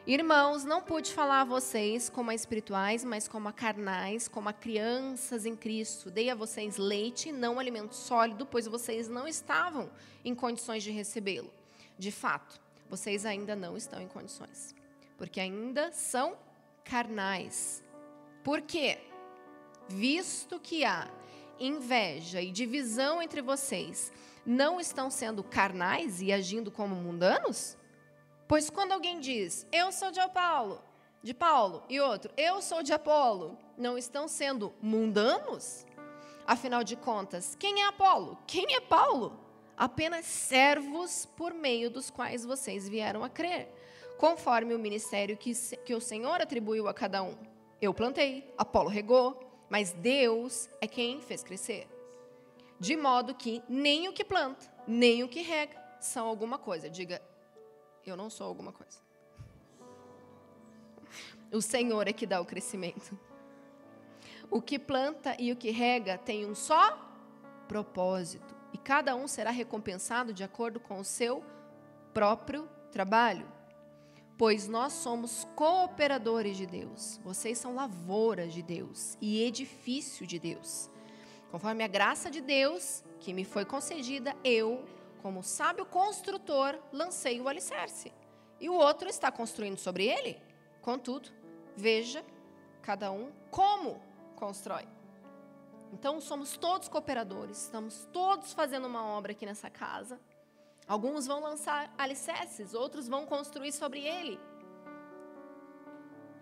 Irmãos, 0.06 0.64
não 0.64 0.80
pude 0.80 1.12
falar 1.12 1.42
a 1.42 1.44
vocês 1.44 2.08
como 2.08 2.30
a 2.30 2.34
espirituais, 2.34 3.04
mas 3.04 3.28
como 3.28 3.48
a 3.48 3.52
carnais, 3.52 4.26
como 4.26 4.48
a 4.48 4.54
crianças 4.54 5.44
em 5.44 5.54
Cristo. 5.54 6.10
Dei 6.10 6.30
a 6.30 6.34
vocês 6.34 6.78
leite, 6.78 7.30
não 7.30 7.58
alimento 7.58 7.94
sólido, 7.94 8.46
pois 8.46 8.66
vocês 8.66 9.06
não 9.06 9.28
estavam 9.28 9.90
em 10.24 10.34
condições 10.34 10.82
de 10.82 10.90
recebê-lo. 10.90 11.52
De 11.98 12.10
fato, 12.10 12.58
vocês 12.88 13.26
ainda 13.26 13.54
não 13.54 13.76
estão 13.76 14.00
em 14.00 14.08
condições, 14.08 14.74
porque 15.18 15.40
ainda 15.40 15.92
são 15.92 16.38
carnais. 16.82 17.84
Por 18.48 18.62
quê? 18.62 18.96
Visto 19.90 20.58
que 20.58 20.82
há 20.82 21.06
inveja 21.60 22.40
e 22.40 22.50
divisão 22.50 23.20
entre 23.20 23.42
vocês, 23.42 24.10
não 24.46 24.80
estão 24.80 25.10
sendo 25.10 25.44
carnais 25.44 26.22
e 26.22 26.32
agindo 26.32 26.70
como 26.70 26.94
mundanos? 26.94 27.76
Pois 28.48 28.70
quando 28.70 28.92
alguém 28.92 29.20
diz, 29.20 29.66
eu 29.70 29.92
sou 29.92 30.10
de 30.10 30.26
Paulo, 30.30 30.82
de 31.22 31.34
Paulo, 31.34 31.82
e 31.90 32.00
outro, 32.00 32.32
eu 32.38 32.62
sou 32.62 32.82
de 32.82 32.90
Apolo, 32.90 33.58
não 33.76 33.98
estão 33.98 34.26
sendo 34.26 34.72
mundanos? 34.80 35.84
Afinal 36.46 36.82
de 36.82 36.96
contas, 36.96 37.54
quem 37.54 37.82
é 37.82 37.88
Apolo? 37.88 38.38
Quem 38.46 38.76
é 38.76 38.80
Paulo? 38.80 39.38
Apenas 39.76 40.24
servos 40.24 41.26
por 41.36 41.52
meio 41.52 41.90
dos 41.90 42.08
quais 42.08 42.46
vocês 42.46 42.88
vieram 42.88 43.22
a 43.22 43.28
crer, 43.28 43.68
conforme 44.16 44.74
o 44.74 44.78
ministério 44.78 45.36
que, 45.36 45.52
que 45.84 45.94
o 45.94 46.00
Senhor 46.00 46.40
atribuiu 46.40 46.88
a 46.88 46.94
cada 46.94 47.22
um. 47.22 47.57
Eu 47.80 47.94
plantei, 47.94 48.52
Apolo 48.58 48.88
regou, 48.88 49.38
mas 49.68 49.92
Deus 49.92 50.68
é 50.80 50.86
quem 50.86 51.20
fez 51.20 51.42
crescer. 51.42 51.86
De 52.80 52.96
modo 52.96 53.34
que 53.34 53.62
nem 53.68 54.08
o 54.08 54.12
que 54.12 54.24
planta, 54.24 54.66
nem 54.86 55.22
o 55.22 55.28
que 55.28 55.42
rega 55.42 55.76
são 56.00 56.26
alguma 56.26 56.58
coisa. 56.58 56.88
Diga, 56.88 57.22
eu 58.04 58.16
não 58.16 58.30
sou 58.30 58.46
alguma 58.46 58.72
coisa. 58.72 58.98
O 61.52 61.62
Senhor 61.62 62.06
é 62.06 62.12
que 62.12 62.26
dá 62.26 62.40
o 62.40 62.46
crescimento. 62.46 63.18
O 64.50 64.60
que 64.62 64.78
planta 64.78 65.36
e 65.38 65.52
o 65.52 65.56
que 65.56 65.70
rega 65.70 66.18
tem 66.18 66.46
um 66.46 66.54
só 66.54 67.06
propósito, 67.66 68.56
e 68.72 68.78
cada 68.78 69.14
um 69.14 69.28
será 69.28 69.50
recompensado 69.50 70.32
de 70.32 70.42
acordo 70.42 70.80
com 70.80 70.98
o 70.98 71.04
seu 71.04 71.44
próprio 72.14 72.68
trabalho. 72.90 73.46
Pois 74.38 74.68
nós 74.68 74.92
somos 74.92 75.48
cooperadores 75.56 76.56
de 76.56 76.64
Deus, 76.64 77.18
vocês 77.24 77.58
são 77.58 77.74
lavouras 77.74 78.52
de 78.52 78.62
Deus 78.62 79.18
e 79.20 79.42
edifício 79.42 80.24
de 80.24 80.38
Deus. 80.38 80.88
Conforme 81.50 81.82
a 81.82 81.88
graça 81.88 82.30
de 82.30 82.40
Deus 82.40 83.02
que 83.18 83.34
me 83.34 83.44
foi 83.44 83.64
concedida, 83.64 84.36
eu 84.44 84.84
como 85.22 85.42
sábio 85.42 85.84
construtor, 85.84 86.78
lancei 86.92 87.40
o 87.40 87.48
alicerce. 87.48 88.12
E 88.60 88.70
o 88.70 88.74
outro 88.74 89.08
está 89.08 89.32
construindo 89.32 89.76
sobre 89.76 90.06
ele. 90.06 90.40
Contudo, 90.80 91.30
veja 91.76 92.24
cada 92.80 93.10
um 93.10 93.32
como 93.50 94.00
constrói. 94.36 94.86
Então, 95.92 96.20
somos 96.20 96.56
todos 96.56 96.88
cooperadores, 96.88 97.64
estamos 97.64 98.08
todos 98.12 98.52
fazendo 98.52 98.86
uma 98.86 99.04
obra 99.04 99.32
aqui 99.32 99.44
nessa 99.44 99.68
casa. 99.68 100.20
Alguns 100.88 101.26
vão 101.26 101.40
lançar 101.40 101.92
alicerces, 101.98 102.72
outros 102.72 103.06
vão 103.06 103.26
construir 103.26 103.72
sobre 103.72 104.00
ele. 104.00 104.40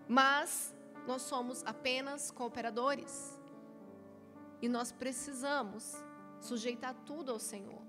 Mas 0.07 0.73
nós 1.05 1.21
somos 1.23 1.63
apenas 1.65 2.31
cooperadores. 2.31 3.37
E 4.61 4.69
nós 4.69 4.91
precisamos 4.91 5.93
sujeitar 6.39 6.95
tudo 7.05 7.31
ao 7.31 7.39
Senhor. 7.39 7.81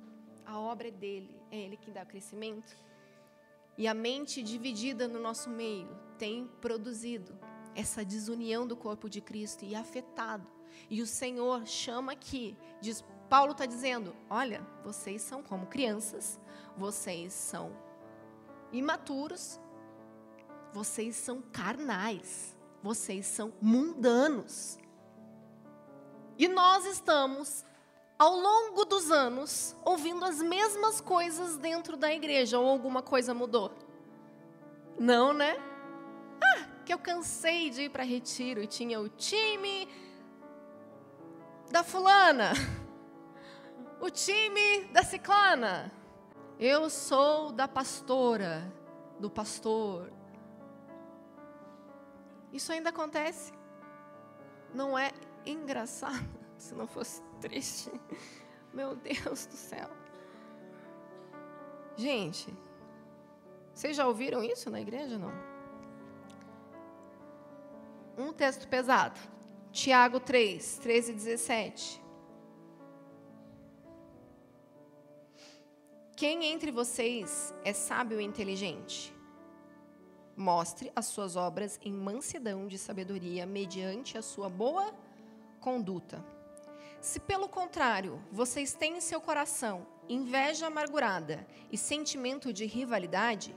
A 0.45 0.59
obra 0.59 0.89
é 0.89 0.91
dele, 0.91 1.41
é 1.51 1.59
ele 1.59 1.77
que 1.77 1.93
dá 1.93 2.05
crescimento. 2.05 2.77
E 3.77 3.87
a 3.87 3.95
mente 3.95 4.43
dividida 4.43 5.07
no 5.07 5.21
nosso 5.21 5.49
meio 5.49 5.89
tem 6.19 6.49
produzido 6.61 7.39
essa 7.75 8.05
desunião 8.05 8.67
do 8.67 8.77
corpo 8.77 9.09
de 9.09 9.21
Cristo 9.21 9.65
e 9.65 9.77
afetado. 9.77 10.51
E 10.91 11.01
o 11.01 11.07
Senhor 11.07 11.67
chama 11.67 12.13
aqui, 12.13 12.57
diz, 12.81 13.05
Paulo 13.29 13.53
está 13.53 13.67
dizendo: 13.67 14.15
olha, 14.29 14.67
vocês 14.85 15.23
são 15.23 15.43
como 15.43 15.67
crianças, 15.67 16.41
vocês 16.77 17.33
são 17.33 17.73
imaturos, 18.73 19.61
vocês 20.73 21.17
são 21.17 21.43
carnais, 21.53 22.57
vocês 22.83 23.27
são 23.27 23.53
mundanos. 23.61 24.79
E 26.39 26.47
nós 26.47 26.87
estamos 26.87 27.65
ao 28.19 28.35
longo 28.35 28.85
dos 28.85 29.11
anos, 29.11 29.77
ouvindo 29.85 30.25
as 30.25 30.41
mesmas 30.43 31.01
coisas 31.01 31.57
dentro 31.57 31.97
da 31.97 32.13
igreja, 32.13 32.59
ou 32.59 32.69
alguma 32.69 33.01
coisa 33.03 33.33
mudou? 33.33 33.73
Não, 34.99 35.33
né? 35.33 35.57
Ah, 36.43 36.67
que 36.85 36.93
eu 36.93 36.99
cansei 36.99 37.71
de 37.71 37.83
ir 37.83 37.91
para 37.91 38.03
retiro 38.03 38.63
e 38.63 38.67
tinha 38.67 39.01
o 39.01 39.09
time 39.09 39.89
da 41.71 41.85
fulana, 41.85 42.53
o 44.01 44.11
time 44.11 44.85
da 44.93 45.03
ciclana. 45.03 45.93
Eu 46.59 46.91
sou 46.91 47.53
da 47.53 47.69
pastora, 47.69 48.73
do 49.19 49.31
pastor. 49.31 50.13
Isso 52.53 52.73
ainda 52.73 52.91
acontece. 52.91 53.53
Não 54.75 54.99
é 54.99 55.13
engraçado 55.47 56.29
se 56.59 56.75
não 56.75 56.87
fosse 56.87 57.23
triste. 57.41 57.91
Meu 58.73 58.97
Deus 58.97 59.47
do 59.47 59.55
céu. 59.55 59.89
Gente, 61.97 62.53
vocês 63.75 63.97
já 63.97 64.07
ouviram 64.07 64.43
isso 64.43 64.71
na 64.71 64.81
igreja? 64.81 65.19
Não? 65.19 65.33
Um 68.17 68.33
texto 68.33 68.69
pesado. 68.69 69.19
Tiago 69.71 70.19
3, 70.19 70.79
13 70.79 71.13
e 71.13 71.15
17. 71.15 72.08
Quem 76.19 76.47
entre 76.47 76.73
vocês 76.73 77.55
é 77.65 77.73
sábio 77.73 78.21
e 78.21 78.25
inteligente? 78.25 79.15
Mostre 80.37 80.91
as 80.97 81.07
suas 81.07 81.37
obras 81.37 81.79
em 81.81 81.93
mansidão 81.93 82.67
de 82.67 82.77
sabedoria, 82.77 83.47
mediante 83.47 84.19
a 84.19 84.23
sua 84.23 84.49
boa 84.49 84.93
conduta. 85.61 86.25
Se 87.01 87.21
pelo 87.21 87.49
contrário, 87.49 88.21
vocês 88.33 88.75
têm 88.75 88.97
em 88.97 89.01
seu 89.01 89.21
coração 89.21 89.87
inveja 90.09 90.67
amargurada 90.67 91.47
e 91.71 91.79
sentimento 91.79 92.53
de 92.53 92.67
rivalidade, 92.67 93.55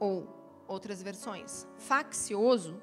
ou 0.00 0.26
outras 0.66 1.02
versões, 1.02 1.66
faccioso, 1.76 2.80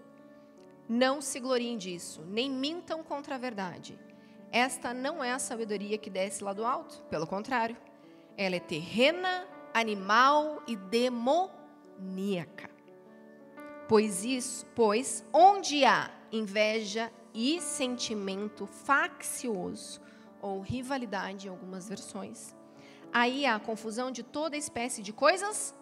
não 0.88 1.22
se 1.22 1.40
gloriem 1.40 1.76
disso, 1.76 2.22
nem 2.28 2.52
mintam 2.52 3.02
contra 3.02 3.34
a 3.34 3.40
verdade. 3.40 4.00
Esta 4.52 4.94
não 4.94 5.24
é 5.24 5.32
a 5.32 5.40
sabedoria 5.40 5.98
que 5.98 6.12
desce 6.12 6.44
lá 6.44 6.54
do 6.54 6.64
alto, 6.64 7.02
pelo 7.10 7.26
contrário, 7.26 7.76
ela 8.38 8.56
é 8.56 8.60
terrena, 8.60 9.48
animal 9.74 10.64
e 10.68 10.76
demoníaca. 10.76 12.70
Pois 13.88 14.26
isso, 14.26 14.66
pois 14.76 15.24
onde 15.32 15.86
há 15.86 16.12
inveja 16.32 17.12
e 17.34 17.62
sentimento 17.62 18.66
faccioso 18.66 20.02
ou 20.42 20.62
rivalidade 20.62 21.48
em 21.48 21.50
algumas 21.50 21.88
versões. 21.88 22.56
Aí 23.12 23.46
há 23.46 23.60
confusão 23.60 24.12
de 24.12 24.24
toda 24.24 24.58
espécie 24.58 25.02
de 25.02 25.14
coisas 25.14 25.74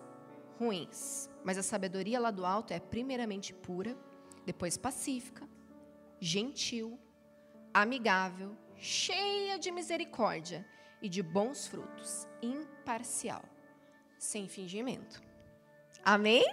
ruins. 0.59 1.29
Mas 1.43 1.57
a 1.57 1.63
sabedoria 1.63 2.19
lá 2.19 2.31
do 2.31 2.45
alto 2.45 2.71
é 2.71 2.79
primeiramente 2.79 3.53
pura, 3.53 3.97
depois 4.45 4.77
pacífica, 4.77 5.47
gentil, 6.19 6.99
amigável, 7.73 8.55
cheia 8.77 9.57
de 9.57 9.71
misericórdia 9.71 10.65
e 11.03 11.09
de 11.09 11.21
bons 11.21 11.67
frutos, 11.67 12.25
imparcial, 12.41 13.43
sem 14.17 14.47
fingimento. 14.47 15.21
Amém? 16.03 16.43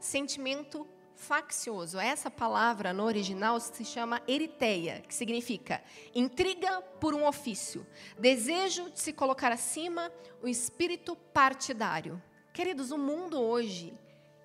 Sentimento 0.00 0.86
faccioso. 1.14 1.98
Essa 2.00 2.30
palavra 2.30 2.92
no 2.92 3.04
original 3.04 3.60
se 3.60 3.84
chama 3.84 4.20
eriteia, 4.26 5.02
que 5.06 5.14
significa 5.14 5.82
intriga 6.14 6.82
por 7.00 7.14
um 7.14 7.24
ofício, 7.24 7.86
desejo 8.18 8.90
de 8.90 8.98
se 8.98 9.12
colocar 9.12 9.52
acima, 9.52 10.10
o 10.42 10.48
espírito 10.48 11.14
partidário. 11.14 12.20
Queridos, 12.52 12.90
o 12.90 12.98
mundo 12.98 13.40
hoje, 13.40 13.94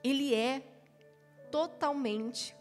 ele 0.03 0.35
é 0.35 0.61
totalmente 1.49 2.55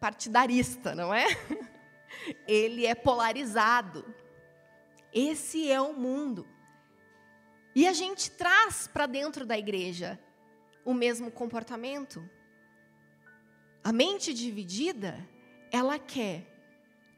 partidarista, 0.00 0.94
não 0.94 1.14
é? 1.14 1.26
Ele 2.46 2.86
é 2.86 2.94
polarizado. 2.94 4.04
Esse 5.14 5.70
é 5.70 5.80
o 5.80 5.92
mundo. 5.92 6.46
E 7.74 7.86
a 7.86 7.92
gente 7.92 8.30
traz 8.32 8.88
para 8.88 9.06
dentro 9.06 9.46
da 9.46 9.56
igreja 9.56 10.20
o 10.84 10.92
mesmo 10.92 11.30
comportamento. 11.30 12.28
A 13.82 13.92
mente 13.92 14.34
dividida, 14.34 15.26
ela 15.70 15.98
quer 15.98 16.46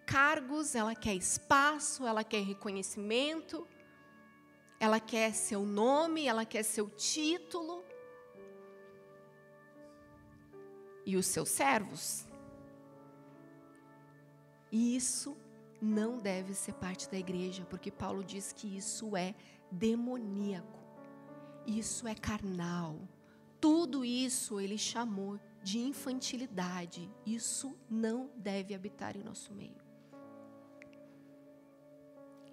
cargos, 0.07 0.75
ela 0.75 0.95
quer 0.95 1.15
espaço, 1.15 2.07
ela 2.07 2.23
quer 2.23 2.43
reconhecimento, 2.43 3.67
ela 4.79 5.01
quer 5.01 5.33
seu 5.33 5.65
nome, 5.65 6.27
ela 6.27 6.45
quer 6.45 6.63
seu 6.63 6.91
título. 6.91 7.87
e 11.07 11.17
os 11.17 11.27
seus 11.27 11.49
servos. 11.49 12.27
E 14.71 14.97
isso 14.97 15.37
não 15.81 16.19
deve 16.19 16.55
ser 16.55 16.75
parte 16.75 17.11
da 17.11 17.19
igreja, 17.19 17.65
porque 17.65 17.91
Paulo 17.91 18.25
diz 18.25 18.53
que 18.53 18.77
isso 18.77 19.17
é 19.17 19.35
demoníaco, 19.71 20.79
isso 21.67 22.07
é 22.07 22.15
carnal. 22.15 22.99
Tudo 23.61 24.05
isso 24.05 24.61
ele 24.61 24.79
chamou 24.79 25.41
de 25.63 25.79
infantilidade. 25.81 27.11
Isso 27.27 27.77
não 27.91 28.31
deve 28.37 28.73
habitar 28.75 29.17
em 29.17 29.23
nosso 29.25 29.53
meio. 29.53 29.85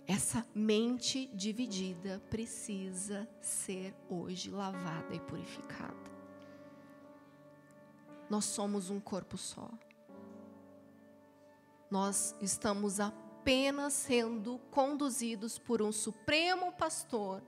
Essa 0.07 0.45
mente 0.53 1.27
dividida 1.27 2.21
precisa 2.29 3.29
ser 3.39 3.95
hoje 4.09 4.49
lavada 4.49 5.13
e 5.13 5.19
purificada. 5.19 6.11
Nós 8.29 8.45
somos 8.45 8.89
um 8.89 8.99
corpo 8.99 9.37
só. 9.37 9.69
Nós 11.93 12.35
estamos 12.41 12.99
apenas 12.99 13.93
sendo 13.93 14.57
conduzidos 14.71 15.59
por 15.59 15.79
um 15.79 15.91
supremo 15.91 16.71
pastor 16.71 17.39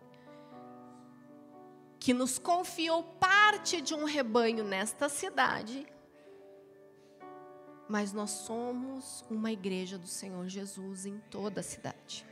que 1.99 2.13
nos 2.13 2.37
confiou 2.37 3.01
parte 3.01 3.81
de 3.81 3.95
um 3.95 4.05
rebanho 4.05 4.63
nesta 4.63 5.09
cidade 5.09 5.87
mas 7.89 8.13
nós 8.13 8.29
somos 8.29 9.25
uma 9.31 9.51
igreja 9.51 9.97
do 9.97 10.05
Senhor 10.05 10.47
Jesus 10.47 11.07
em 11.07 11.17
toda 11.31 11.61
a 11.61 11.63
cidade. 11.63 12.23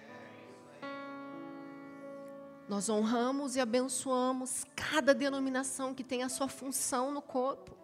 Nós 2.70 2.89
honramos 2.89 3.55
e 3.55 3.59
abençoamos 3.59 4.66
cada 4.76 5.16
denominação 5.16 5.95
que 5.95 6.03
tem 6.03 6.22
a 6.22 6.30
sua 6.30 6.47
função 6.47 7.11
no 7.11 7.24
corpo. 7.24 7.82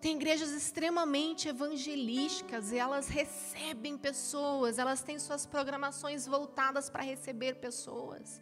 Tem 0.00 0.16
igrejas 0.16 0.50
extremamente 0.50 1.48
evangelísticas 1.48 2.70
e 2.70 2.78
elas 2.78 3.08
recebem 3.08 3.96
pessoas, 3.96 4.78
elas 4.78 5.02
têm 5.02 5.18
suas 5.18 5.46
programações 5.46 6.26
voltadas 6.26 6.90
para 6.90 7.02
receber 7.02 7.54
pessoas. 7.56 8.40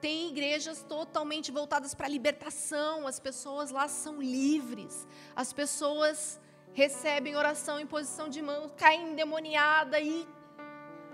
Tem 0.00 0.30
igrejas 0.30 0.82
totalmente 0.82 1.50
voltadas 1.50 1.94
para 1.94 2.06
a 2.06 2.10
libertação, 2.10 3.06
as 3.06 3.18
pessoas 3.18 3.70
lá 3.70 3.88
são 3.88 4.20
livres, 4.20 5.06
as 5.34 5.52
pessoas 5.52 6.40
recebem 6.72 7.36
oração 7.36 7.80
em 7.80 7.86
posição 7.86 8.28
de 8.28 8.42
mão, 8.42 8.68
caem 8.76 9.12
endemoniada 9.12 9.98
e 10.00 10.26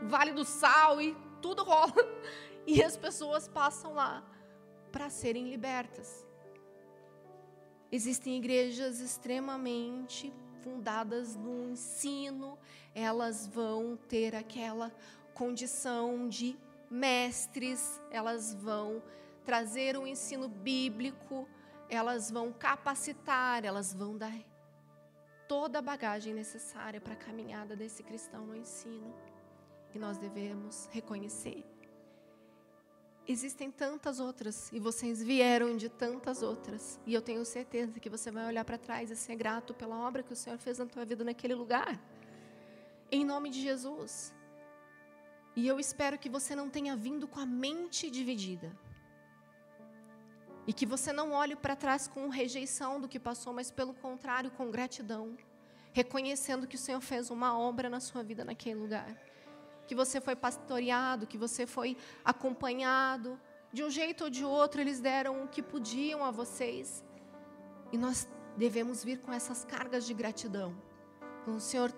vale 0.02 0.32
do 0.32 0.44
sal 0.44 1.00
e 1.00 1.16
tudo 1.40 1.62
rola. 1.64 1.92
E 2.66 2.84
as 2.84 2.94
pessoas 2.94 3.48
passam 3.48 3.94
lá 3.94 4.22
para 4.92 5.08
serem 5.08 5.48
libertas. 5.48 6.29
Existem 7.92 8.36
igrejas 8.36 9.00
extremamente 9.00 10.32
fundadas 10.62 11.34
no 11.34 11.70
ensino, 11.70 12.58
elas 12.94 13.46
vão 13.46 13.96
ter 13.96 14.34
aquela 14.36 14.92
condição 15.34 16.28
de 16.28 16.56
mestres, 16.90 18.00
elas 18.10 18.54
vão 18.54 19.02
trazer 19.44 19.96
o 19.96 20.02
um 20.02 20.06
ensino 20.06 20.48
bíblico, 20.48 21.48
elas 21.88 22.30
vão 22.30 22.52
capacitar, 22.52 23.64
elas 23.64 23.92
vão 23.92 24.16
dar 24.16 24.38
toda 25.48 25.80
a 25.80 25.82
bagagem 25.82 26.32
necessária 26.32 27.00
para 27.00 27.14
a 27.14 27.16
caminhada 27.16 27.74
desse 27.74 28.04
cristão 28.04 28.46
no 28.46 28.54
ensino. 28.54 29.12
E 29.92 29.98
nós 29.98 30.16
devemos 30.16 30.88
reconhecer 30.92 31.64
Existem 33.30 33.70
tantas 33.70 34.18
outras 34.18 34.72
e 34.72 34.80
vocês 34.80 35.22
vieram 35.22 35.76
de 35.76 35.88
tantas 35.88 36.42
outras. 36.42 36.98
E 37.06 37.14
eu 37.14 37.22
tenho 37.22 37.44
certeza 37.44 38.00
que 38.00 38.10
você 38.10 38.28
vai 38.28 38.44
olhar 38.44 38.64
para 38.64 38.76
trás 38.76 39.08
e 39.08 39.14
ser 39.14 39.36
grato 39.36 39.72
pela 39.72 39.96
obra 39.96 40.24
que 40.24 40.32
o 40.32 40.36
Senhor 40.36 40.58
fez 40.58 40.78
na 40.78 40.86
tua 40.86 41.04
vida 41.04 41.22
naquele 41.22 41.54
lugar. 41.54 41.96
Em 43.08 43.24
nome 43.24 43.48
de 43.48 43.62
Jesus. 43.62 44.34
E 45.54 45.64
eu 45.64 45.78
espero 45.78 46.18
que 46.18 46.28
você 46.28 46.56
não 46.56 46.68
tenha 46.68 46.96
vindo 46.96 47.28
com 47.28 47.38
a 47.38 47.46
mente 47.46 48.10
dividida. 48.10 48.76
E 50.66 50.72
que 50.72 50.84
você 50.84 51.12
não 51.12 51.30
olhe 51.30 51.54
para 51.54 51.76
trás 51.76 52.08
com 52.08 52.28
rejeição 52.28 53.00
do 53.00 53.06
que 53.08 53.20
passou, 53.20 53.52
mas 53.52 53.70
pelo 53.70 53.94
contrário, 53.94 54.50
com 54.50 54.72
gratidão, 54.72 55.36
reconhecendo 55.92 56.66
que 56.66 56.74
o 56.74 56.84
Senhor 56.86 57.00
fez 57.00 57.30
uma 57.30 57.56
obra 57.56 57.88
na 57.88 58.00
sua 58.00 58.24
vida 58.24 58.44
naquele 58.44 58.80
lugar 58.80 59.29
que 59.90 59.94
você 60.02 60.20
foi 60.20 60.36
pastoreado, 60.36 61.26
que 61.26 61.36
você 61.36 61.66
foi 61.66 61.96
acompanhado. 62.24 63.36
De 63.72 63.82
um 63.82 63.90
jeito 63.90 64.22
ou 64.22 64.30
de 64.30 64.44
outro, 64.44 64.80
eles 64.80 65.00
deram 65.00 65.42
o 65.42 65.48
que 65.48 65.60
podiam 65.60 66.24
a 66.24 66.30
vocês. 66.30 67.04
E 67.90 67.98
nós 67.98 68.28
devemos 68.56 69.02
vir 69.02 69.18
com 69.18 69.32
essas 69.32 69.64
cargas 69.64 70.06
de 70.06 70.14
gratidão. 70.14 70.80
O 71.44 71.58
Senhor, 71.58 71.92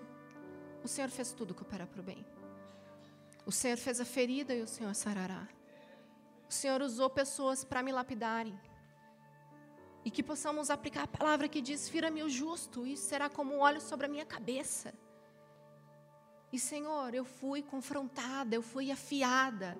o 0.83 0.87
Senhor 0.87 1.11
fez 1.11 1.31
tudo 1.33 1.53
cooperar 1.53 1.85
para 1.85 2.01
o 2.01 2.03
bem. 2.03 2.25
O 3.45 3.51
Senhor 3.51 3.77
fez 3.77 4.01
a 4.01 4.05
ferida 4.05 4.55
e 4.55 4.63
o 4.63 4.67
Senhor 4.67 4.95
sarará. 4.95 5.47
O 6.49 6.51
Senhor 6.51 6.81
usou 6.81 7.11
pessoas 7.11 7.63
para 7.63 7.83
me 7.83 7.91
lapidarem. 7.91 8.59
E 10.03 10.09
que 10.09 10.23
possamos 10.23 10.71
aplicar 10.71 11.03
a 11.03 11.07
palavra 11.19 11.47
que 11.47 11.61
diz: 11.61 11.87
Fira-me 11.87 12.23
o 12.23 12.29
justo, 12.29 12.87
e 12.87 12.97
será 12.97 13.29
como 13.29 13.53
um 13.53 13.59
óleo 13.59 13.79
sobre 13.79 14.07
a 14.07 14.09
minha 14.09 14.25
cabeça. 14.25 14.95
E 16.53 16.59
Senhor, 16.59 17.15
eu 17.15 17.25
fui 17.25 17.63
confrontada, 17.63 18.53
eu 18.53 18.61
fui 18.61 18.91
afiada. 18.91 19.75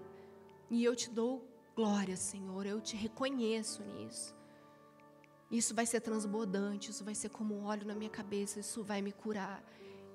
E 0.71 0.83
eu 0.83 0.95
te 0.95 1.07
dou 1.07 1.47
glória, 1.75 2.17
Senhor, 2.17 2.65
eu 2.65 2.81
te 2.81 2.95
reconheço 2.95 3.83
nisso. 3.83 4.35
Isso 5.51 5.75
vai 5.75 5.85
ser 5.85 6.01
transbordante, 6.01 6.89
isso 6.89 7.05
vai 7.05 7.13
ser 7.13 7.29
como 7.29 7.63
óleo 7.63 7.85
na 7.85 7.93
minha 7.93 8.09
cabeça, 8.09 8.59
isso 8.59 8.83
vai 8.83 9.03
me 9.03 9.11
curar, 9.11 9.63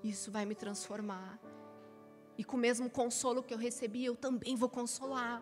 isso 0.02 0.32
vai 0.32 0.44
me 0.44 0.56
transformar. 0.56 1.38
E 2.36 2.42
com 2.42 2.56
o 2.56 2.60
mesmo 2.60 2.90
consolo 2.90 3.40
que 3.40 3.54
eu 3.54 3.58
recebi, 3.58 4.04
eu 4.04 4.16
também 4.16 4.56
vou 4.56 4.68
consolar. 4.68 5.40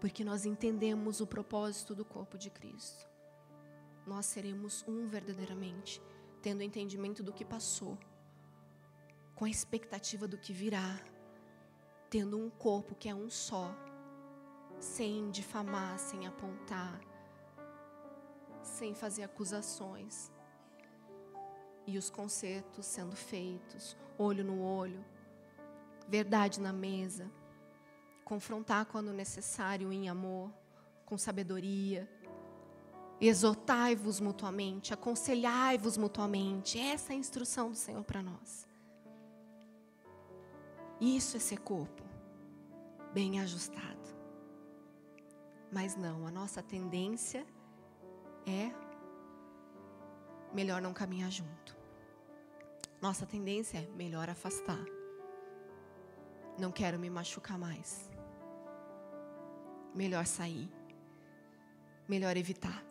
Porque 0.00 0.24
nós 0.24 0.46
entendemos 0.46 1.20
o 1.20 1.26
propósito 1.26 1.94
do 1.94 2.04
corpo 2.04 2.38
de 2.38 2.48
Cristo. 2.48 3.06
Nós 4.06 4.24
seremos 4.24 4.82
um 4.88 5.06
verdadeiramente 5.06 6.00
tendo 6.42 6.62
entendimento 6.62 7.22
do 7.22 7.32
que 7.32 7.44
passou, 7.44 7.98
com 9.34 9.44
a 9.44 9.50
expectativa 9.50 10.26
do 10.26 10.38
que 10.38 10.52
virá, 10.52 10.98
tendo 12.08 12.38
um 12.38 12.48
corpo 12.48 12.94
que 12.94 13.08
é 13.08 13.14
um 13.14 13.28
só, 13.28 13.74
sem 14.78 15.30
difamar, 15.30 15.98
sem 15.98 16.26
apontar, 16.26 17.00
sem 18.62 18.94
fazer 18.94 19.22
acusações. 19.24 20.30
E 21.86 21.96
os 21.96 22.10
concertos 22.10 22.84
sendo 22.86 23.14
feitos, 23.14 23.96
olho 24.18 24.44
no 24.44 24.60
olho, 24.60 25.04
verdade 26.08 26.60
na 26.60 26.72
mesa, 26.72 27.30
confrontar 28.24 28.86
quando 28.86 29.12
necessário 29.12 29.92
em 29.92 30.08
amor, 30.08 30.52
com 31.04 31.16
sabedoria, 31.16 32.08
Exortai-vos 33.20 34.20
mutuamente, 34.20 34.92
aconselhai-vos 34.92 35.96
mutuamente. 35.96 36.78
Essa 36.78 37.12
é 37.12 37.16
a 37.16 37.18
instrução 37.18 37.70
do 37.70 37.76
Senhor 37.76 38.04
para 38.04 38.22
nós. 38.22 38.66
Isso 41.00 41.36
é 41.36 41.40
ser 41.40 41.60
corpo, 41.60 42.02
bem 43.12 43.40
ajustado. 43.40 43.86
Mas 45.72 45.96
não, 45.96 46.26
a 46.26 46.30
nossa 46.30 46.62
tendência 46.62 47.46
é 48.46 48.70
melhor 50.52 50.80
não 50.80 50.92
caminhar 50.92 51.30
junto. 51.30 51.76
Nossa 53.00 53.26
tendência 53.26 53.78
é 53.78 53.86
melhor 53.96 54.28
afastar. 54.28 54.84
Não 56.58 56.72
quero 56.72 56.98
me 56.98 57.10
machucar 57.10 57.58
mais. 57.58 58.10
Melhor 59.94 60.24
sair. 60.26 60.70
Melhor 62.08 62.36
evitar. 62.36 62.82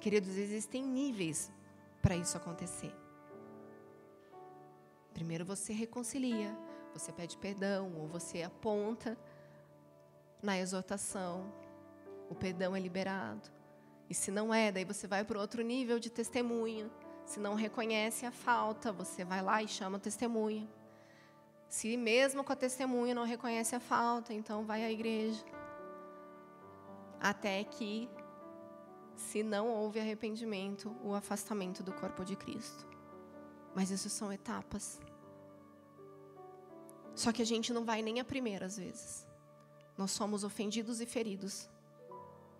Queridos, 0.00 0.36
existem 0.38 0.82
níveis 0.82 1.52
para 2.00 2.16
isso 2.16 2.36
acontecer. 2.36 2.94
Primeiro 5.12 5.44
você 5.44 5.74
reconcilia, 5.74 6.56
você 6.94 7.12
pede 7.12 7.36
perdão, 7.36 7.92
ou 7.98 8.08
você 8.08 8.42
aponta 8.42 9.18
na 10.42 10.58
exortação, 10.58 11.52
o 12.30 12.34
perdão 12.34 12.74
é 12.74 12.80
liberado. 12.80 13.50
E 14.08 14.14
se 14.14 14.30
não 14.30 14.54
é, 14.54 14.72
daí 14.72 14.86
você 14.86 15.06
vai 15.06 15.22
para 15.22 15.38
outro 15.38 15.62
nível 15.62 15.98
de 15.98 16.08
testemunha. 16.08 16.90
Se 17.26 17.38
não 17.38 17.54
reconhece 17.54 18.24
a 18.24 18.32
falta, 18.32 18.90
você 18.90 19.22
vai 19.22 19.42
lá 19.42 19.62
e 19.62 19.68
chama 19.68 19.98
a 19.98 20.00
testemunha. 20.00 20.66
Se 21.68 21.96
mesmo 21.96 22.42
com 22.42 22.52
a 22.52 22.56
testemunha 22.56 23.14
não 23.14 23.24
reconhece 23.24 23.76
a 23.76 23.80
falta, 23.80 24.32
então 24.32 24.64
vai 24.64 24.82
à 24.82 24.90
igreja. 24.90 25.44
Até 27.20 27.62
que 27.64 28.08
se 29.20 29.42
não 29.42 29.68
houve 29.68 30.00
arrependimento, 30.00 30.96
o 31.04 31.14
afastamento 31.14 31.82
do 31.82 31.92
corpo 31.92 32.24
de 32.24 32.34
Cristo. 32.34 32.88
Mas 33.74 33.90
isso 33.90 34.08
são 34.08 34.32
etapas. 34.32 35.00
Só 37.14 37.30
que 37.30 37.42
a 37.42 37.44
gente 37.44 37.72
não 37.72 37.84
vai 37.84 38.00
nem 38.02 38.18
a 38.18 38.24
primeira 38.24 38.66
às 38.66 38.78
vezes. 38.78 39.28
Nós 39.96 40.10
somos 40.10 40.42
ofendidos 40.42 41.00
e 41.00 41.06
feridos 41.06 41.68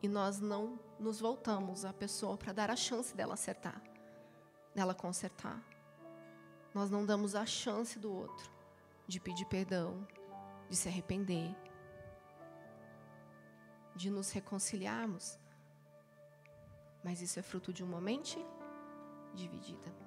e 0.02 0.08
nós 0.08 0.38
não 0.38 0.78
nos 0.98 1.18
voltamos 1.18 1.84
à 1.84 1.92
pessoa 1.92 2.36
para 2.36 2.52
dar 2.52 2.70
a 2.70 2.76
chance 2.76 3.16
dela 3.16 3.34
acertar, 3.34 3.82
dela 4.74 4.94
consertar. 4.94 5.64
Nós 6.74 6.90
não 6.90 7.04
damos 7.06 7.34
a 7.34 7.46
chance 7.46 7.98
do 7.98 8.12
outro 8.12 8.50
de 9.08 9.18
pedir 9.18 9.46
perdão, 9.46 10.06
de 10.68 10.76
se 10.76 10.88
arrepender, 10.88 11.56
de 13.96 14.10
nos 14.10 14.30
reconciliarmos. 14.30 15.38
Mas 17.02 17.20
isso 17.22 17.38
é 17.38 17.42
fruto 17.42 17.72
de 17.72 17.82
uma 17.82 18.00
mente 18.00 18.38
dividida. 19.34 20.00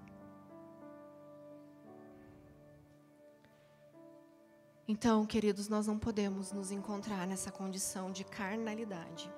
Então, 4.87 5.25
queridos, 5.25 5.69
nós 5.69 5.87
não 5.87 5.97
podemos 5.97 6.51
nos 6.51 6.69
encontrar 6.69 7.25
nessa 7.25 7.51
condição 7.51 8.11
de 8.11 8.25
carnalidade, 8.25 9.31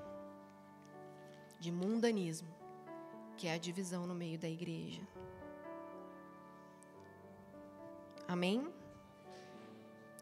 de 1.59 1.71
mundanismo, 1.71 2.49
que 3.37 3.47
é 3.47 3.53
a 3.53 3.57
divisão 3.57 4.07
no 4.07 4.15
meio 4.15 4.39
da 4.39 4.49
igreja. 4.49 5.01
Amém? 8.27 8.73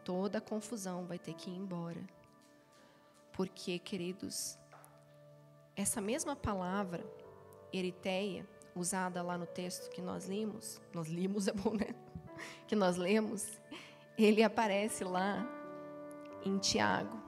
Toda 0.04 0.42
confusão 0.42 1.06
vai 1.06 1.18
ter 1.18 1.32
que 1.32 1.50
ir 1.50 1.56
embora. 1.56 2.04
Porque, 3.32 3.78
queridos, 3.78 4.58
essa 5.74 6.02
mesma 6.02 6.36
palavra, 6.36 7.02
eriteia, 7.76 8.46
usada 8.74 9.22
lá 9.22 9.38
no 9.38 9.46
texto 9.46 9.90
que 9.90 10.02
nós 10.02 10.26
limos, 10.26 10.80
nós 10.92 11.08
limos 11.08 11.46
é 11.48 11.52
bom, 11.52 11.74
né? 11.74 11.94
Que 12.66 12.74
nós 12.74 12.96
lemos, 12.96 13.60
ele 14.18 14.42
aparece 14.42 15.04
lá 15.04 15.46
em 16.44 16.58
Tiago. 16.58 17.22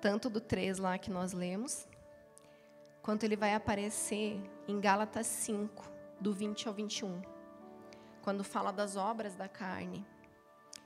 Tanto 0.00 0.30
do 0.30 0.40
3 0.40 0.78
lá 0.78 0.98
que 0.98 1.10
nós 1.10 1.32
lemos, 1.32 1.88
quanto 3.02 3.24
ele 3.24 3.36
vai 3.36 3.54
aparecer 3.54 4.40
em 4.68 4.80
Gálatas 4.80 5.26
5, 5.26 5.84
do 6.20 6.32
20 6.32 6.68
ao 6.68 6.74
21, 6.74 7.20
quando 8.22 8.42
fala 8.42 8.72
das 8.72 8.96
obras 8.96 9.34
da 9.34 9.48
carne. 9.48 10.04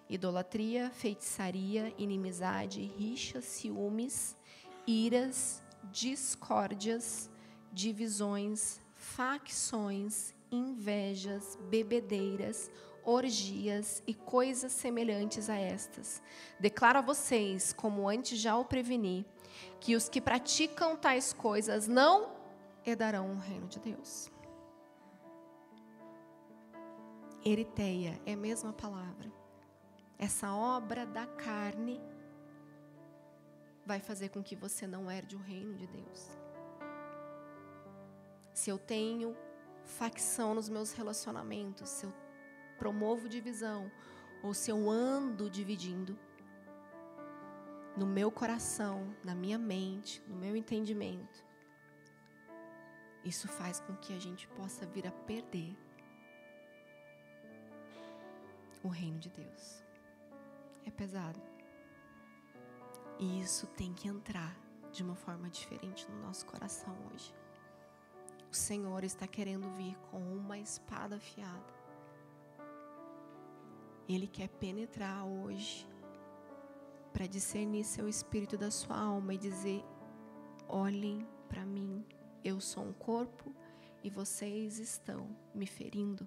Idolatria, 0.09 0.91
feitiçaria, 0.91 1.95
inimizade, 1.97 2.83
rixas, 2.83 3.45
ciúmes, 3.45 4.37
iras, 4.87 5.63
discórdias, 5.85 7.31
divisões, 7.73 8.81
facções, 8.95 10.35
invejas, 10.51 11.59
bebedeiras, 11.69 12.71
orgias 13.05 14.03
e 14.07 14.15
coisas 14.15 14.73
semelhantes 14.73 15.49
a 15.49 15.57
estas. 15.57 16.23
Declaro 16.59 16.99
a 16.99 17.03
vocês, 17.03 17.73
como 17.73 18.09
antes 18.09 18.39
já 18.39 18.57
o 18.57 18.65
preveni, 18.65 19.25
que 19.81 19.97
os 19.97 20.09
que 20.09 20.21
praticam 20.21 20.97
tais 20.97 21.33
coisas 21.33 21.89
não 21.89 22.33
herdarão 22.85 23.33
o 23.33 23.39
reino 23.39 23.67
de 23.67 23.79
Deus. 23.81 24.31
Eriteia 27.45 28.21
é 28.27 28.35
a 28.35 28.37
mesma 28.37 28.73
palavra. 28.73 29.33
Essa 30.19 30.53
obra 30.53 31.07
da 31.07 31.27
carne 31.27 31.99
vai 33.91 33.99
fazer 33.99 34.29
com 34.29 34.41
que 34.41 34.55
você 34.55 34.87
não 34.87 35.11
herde 35.11 35.35
o 35.35 35.41
reino 35.41 35.75
de 35.75 35.85
Deus. 35.89 36.31
Se 38.55 38.71
eu 38.71 38.79
tenho 38.79 39.37
facção 39.85 40.55
nos 40.55 40.69
meus 40.69 40.93
relacionamentos, 40.93 41.89
se 41.89 42.07
eu 42.07 42.15
promovo 42.79 43.29
divisão, 43.29 43.91
ou 44.45 44.55
se 44.55 44.71
eu 44.71 44.89
ando 44.89 45.51
dividindo, 45.51 46.17
no 47.97 48.07
meu 48.07 48.31
coração, 48.31 49.13
na 49.25 49.35
minha 49.35 49.59
mente, 49.59 50.23
no 50.29 50.37
meu 50.37 50.55
entendimento, 50.55 51.45
isso 53.25 53.49
faz 53.49 53.81
com 53.81 53.97
que 53.97 54.15
a 54.15 54.21
gente 54.21 54.47
possa 54.51 54.87
vir 54.87 55.05
a 55.09 55.11
perder 55.11 55.77
o 58.85 58.89
reino 58.89 59.19
de 59.19 59.31
Deus. 59.31 59.83
É 60.87 60.93
pesado. 60.93 61.50
E 63.21 63.41
isso 63.41 63.69
tem 63.69 63.93
que 63.93 64.09
entrar 64.09 64.57
de 64.91 65.05
uma 65.05 65.15
forma 65.15 65.49
diferente 65.49 66.11
no 66.11 66.21
nosso 66.23 66.45
coração 66.45 66.97
hoje. 67.13 67.33
O 68.51 68.57
Senhor 68.57 69.05
está 69.05 69.29
querendo 69.29 69.71
vir 69.75 69.97
com 70.11 70.19
uma 70.19 70.59
espada 70.59 71.15
afiada 71.15 71.81
ele 74.15 74.27
quer 74.27 74.49
penetrar 74.49 75.25
hoje 75.25 75.89
para 77.13 77.27
discernir 77.27 77.85
seu 77.85 78.09
espírito 78.09 78.57
da 78.57 78.71
sua 78.71 78.99
alma 78.99 79.35
e 79.35 79.39
dizer: 79.39 79.85
olhem 80.69 81.27
para 81.49 81.65
mim, 81.65 82.05
eu 82.45 82.61
sou 82.61 82.85
um 82.85 82.93
corpo 82.93 83.55
e 84.03 84.11
vocês 84.11 84.79
estão 84.79 85.29
me 85.55 85.67
ferindo. 85.67 86.27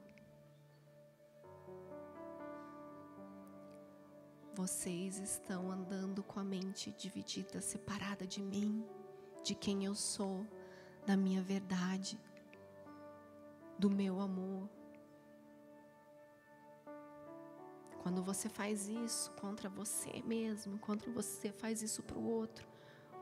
Vocês 4.56 5.18
estão 5.18 5.72
andando 5.72 6.22
com 6.22 6.40
a 6.40 6.44
mente 6.44 6.92
dividida, 6.92 7.60
separada 7.60 8.28
de 8.28 8.40
mim, 8.40 8.86
de 9.44 9.56
quem 9.56 9.84
eu 9.84 9.96
sou, 9.96 10.46
da 11.08 11.18
minha 11.18 11.42
verdade, 11.42 12.20
do 13.80 13.90
meu 13.90 14.20
amor. 14.20 14.70
Quando 18.04 18.22
você 18.22 18.48
faz 18.48 18.88
isso 18.88 19.32
contra 19.32 19.68
você 19.68 20.22
mesmo, 20.22 20.78
quando 20.78 21.12
você 21.12 21.52
faz 21.52 21.82
isso 21.82 22.04
para 22.04 22.20
o 22.20 22.30
outro, 22.30 22.68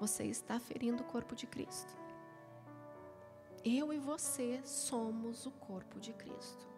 você 0.01 0.25
está 0.25 0.59
ferindo 0.59 1.01
o 1.01 1.05
corpo 1.05 1.34
de 1.34 1.47
Cristo. 1.47 1.95
Eu 3.63 3.93
e 3.93 3.99
você 3.99 4.59
somos 4.65 5.45
o 5.45 5.51
corpo 5.51 5.97
de 5.97 6.11
Cristo. 6.11 6.70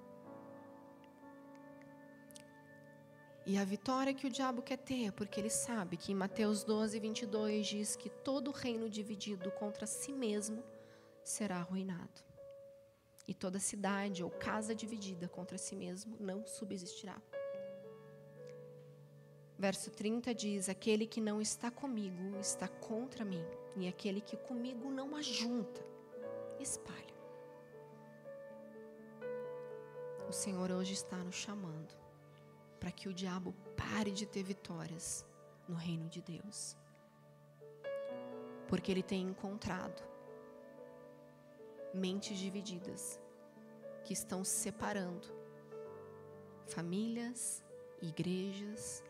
E 3.46 3.58
a 3.58 3.66
vitória 3.66 4.14
que 4.14 4.26
o 4.26 4.30
diabo 4.30 4.62
quer 4.62 4.78
ter, 4.78 5.12
porque 5.12 5.38
ele 5.38 5.50
sabe 5.50 5.98
que 5.98 6.14
em 6.14 6.16
Mateus 6.16 6.64
12, 6.64 6.98
22 6.98 7.68
diz 7.68 7.96
que 7.98 8.10
todo 8.10 8.52
reino 8.52 8.90
dividido 8.90 9.52
contra 9.52 9.86
si 9.86 10.14
mesmo 10.14 10.64
será 11.26 11.58
arruinado. 11.58 12.24
E 13.28 13.34
toda 13.34 13.60
cidade 13.60 14.24
ou 14.24 14.30
casa 14.30 14.74
dividida 14.74 15.28
contra 15.28 15.58
si 15.58 15.76
mesmo 15.76 16.16
não 16.22 16.46
subsistirá. 16.48 17.22
Verso 19.60 19.92
30 19.92 20.34
diz: 20.34 20.70
Aquele 20.70 21.06
que 21.06 21.20
não 21.20 21.42
está 21.42 21.70
comigo 21.70 22.38
está 22.40 22.70
contra 22.70 23.26
mim, 23.26 23.46
e 23.76 23.90
aquele 23.90 24.22
que 24.22 24.38
comigo 24.38 24.90
não 24.90 25.18
ajunta, 25.18 25.86
espalha. 26.62 27.14
O 30.30 30.32
Senhor 30.32 30.72
hoje 30.72 30.94
está 30.94 31.18
nos 31.18 31.36
chamando 31.36 32.03
para 32.84 32.92
que 32.92 33.08
o 33.08 33.14
diabo 33.14 33.56
pare 33.78 34.12
de 34.12 34.26
ter 34.26 34.44
vitórias 34.44 35.26
no 35.70 35.74
reino 35.74 36.10
de 36.10 36.22
Deus. 36.22 36.76
Porque 38.68 38.92
ele 38.92 39.02
tem 39.02 39.22
encontrado 39.26 40.04
mentes 41.94 42.38
divididas 42.38 43.22
que 44.04 44.12
estão 44.12 44.44
separando 44.44 45.30
famílias, 46.68 47.64
igrejas, 48.02 49.02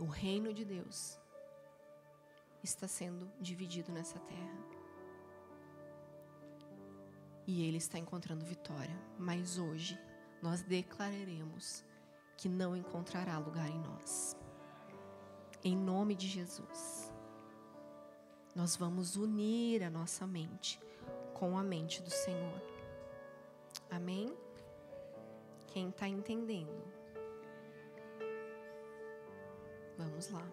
o 0.00 0.06
reino 0.06 0.52
de 0.52 0.64
Deus 0.64 1.16
está 2.64 2.88
sendo 2.88 3.30
dividido 3.40 3.92
nessa 3.92 4.18
terra. 4.18 4.64
E 7.46 7.64
ele 7.64 7.76
está 7.76 7.96
encontrando 7.96 8.44
vitória. 8.44 8.98
Mas 9.16 9.56
hoje 9.56 9.96
nós 10.42 10.62
declararemos 10.62 11.84
que 12.36 12.48
não 12.48 12.76
encontrará 12.76 13.38
lugar 13.38 13.68
em 13.68 13.78
nós. 13.78 14.36
Em 15.62 15.76
nome 15.76 16.14
de 16.14 16.26
Jesus. 16.26 17.12
Nós 18.54 18.76
vamos 18.76 19.16
unir 19.16 19.82
a 19.82 19.90
nossa 19.90 20.26
mente 20.26 20.78
com 21.32 21.58
a 21.58 21.62
mente 21.62 22.02
do 22.02 22.10
Senhor. 22.10 22.62
Amém? 23.90 24.36
Quem 25.66 25.88
está 25.88 26.06
entendendo? 26.06 26.84
Vamos 29.98 30.30
lá. 30.30 30.46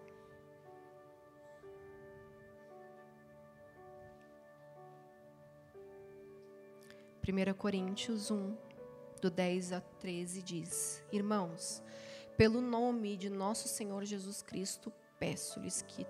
Primeira 7.20 7.54
Coríntios 7.54 8.32
1, 8.32 8.56
do 9.22 9.30
10 9.30 9.72
a 9.72 9.80
13 9.80 10.42
diz: 10.42 11.02
Irmãos, 11.12 11.80
pelo 12.36 12.60
nome 12.60 13.16
de 13.16 13.30
nosso 13.30 13.68
Senhor 13.68 14.04
Jesus 14.04 14.42
Cristo, 14.42 14.92
peço-lhes 15.18 15.80
que 15.82 16.04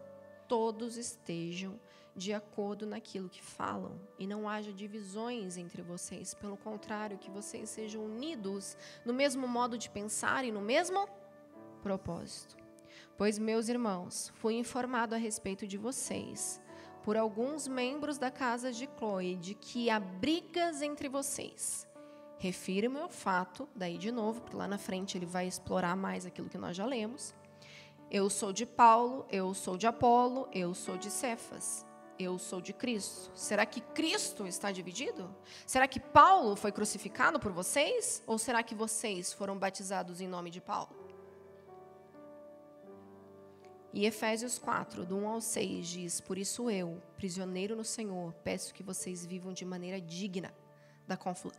todos 0.48 0.96
estejam 0.96 1.78
de 2.16 2.32
acordo 2.32 2.86
naquilo 2.86 3.28
que 3.28 3.42
falam 3.42 4.00
e 4.18 4.26
não 4.26 4.48
haja 4.48 4.72
divisões 4.72 5.58
entre 5.58 5.82
vocês. 5.82 6.32
Pelo 6.32 6.56
contrário, 6.56 7.18
que 7.18 7.30
vocês 7.30 7.68
sejam 7.68 8.02
unidos 8.02 8.76
no 9.04 9.12
mesmo 9.12 9.46
modo 9.46 9.76
de 9.76 9.90
pensar 9.90 10.44
e 10.44 10.50
no 10.50 10.60
mesmo 10.62 11.06
propósito. 11.82 12.56
Pois, 13.18 13.38
meus 13.38 13.68
irmãos, 13.68 14.32
fui 14.36 14.54
informado 14.54 15.14
a 15.14 15.18
respeito 15.18 15.66
de 15.66 15.76
vocês 15.76 16.60
por 17.02 17.16
alguns 17.16 17.68
membros 17.68 18.16
da 18.16 18.30
casa 18.30 18.72
de 18.72 18.88
Chloe 18.98 19.36
de 19.36 19.54
que 19.54 19.90
há 19.90 20.00
brigas 20.00 20.80
entre 20.80 21.08
vocês. 21.08 21.86
Refiro-me 22.42 22.98
ao 22.98 23.08
fato, 23.08 23.68
daí 23.72 23.96
de 23.96 24.10
novo, 24.10 24.40
porque 24.40 24.56
lá 24.56 24.66
na 24.66 24.76
frente 24.76 25.16
ele 25.16 25.24
vai 25.24 25.46
explorar 25.46 25.94
mais 25.94 26.26
aquilo 26.26 26.48
que 26.48 26.58
nós 26.58 26.76
já 26.76 26.84
lemos. 26.84 27.32
Eu 28.10 28.28
sou 28.28 28.52
de 28.52 28.66
Paulo, 28.66 29.24
eu 29.30 29.54
sou 29.54 29.76
de 29.76 29.86
Apolo, 29.86 30.48
eu 30.52 30.74
sou 30.74 30.96
de 30.96 31.08
Cefas, 31.08 31.86
eu 32.18 32.36
sou 32.40 32.60
de 32.60 32.72
Cristo. 32.72 33.30
Será 33.32 33.64
que 33.64 33.80
Cristo 33.80 34.44
está 34.44 34.72
dividido? 34.72 35.32
Será 35.64 35.86
que 35.86 36.00
Paulo 36.00 36.56
foi 36.56 36.72
crucificado 36.72 37.38
por 37.38 37.52
vocês? 37.52 38.24
Ou 38.26 38.36
será 38.38 38.60
que 38.60 38.74
vocês 38.74 39.32
foram 39.32 39.56
batizados 39.56 40.20
em 40.20 40.26
nome 40.26 40.50
de 40.50 40.60
Paulo? 40.60 40.90
E 43.92 44.04
Efésios 44.04 44.58
4, 44.58 45.06
do 45.06 45.16
1 45.16 45.28
ao 45.28 45.40
6, 45.40 45.86
diz: 45.86 46.20
Por 46.20 46.36
isso 46.36 46.68
eu, 46.68 47.00
prisioneiro 47.16 47.76
no 47.76 47.84
Senhor, 47.84 48.32
peço 48.42 48.74
que 48.74 48.82
vocês 48.82 49.24
vivam 49.24 49.52
de 49.52 49.64
maneira 49.64 50.00
digna 50.00 50.52
da, 51.06 51.18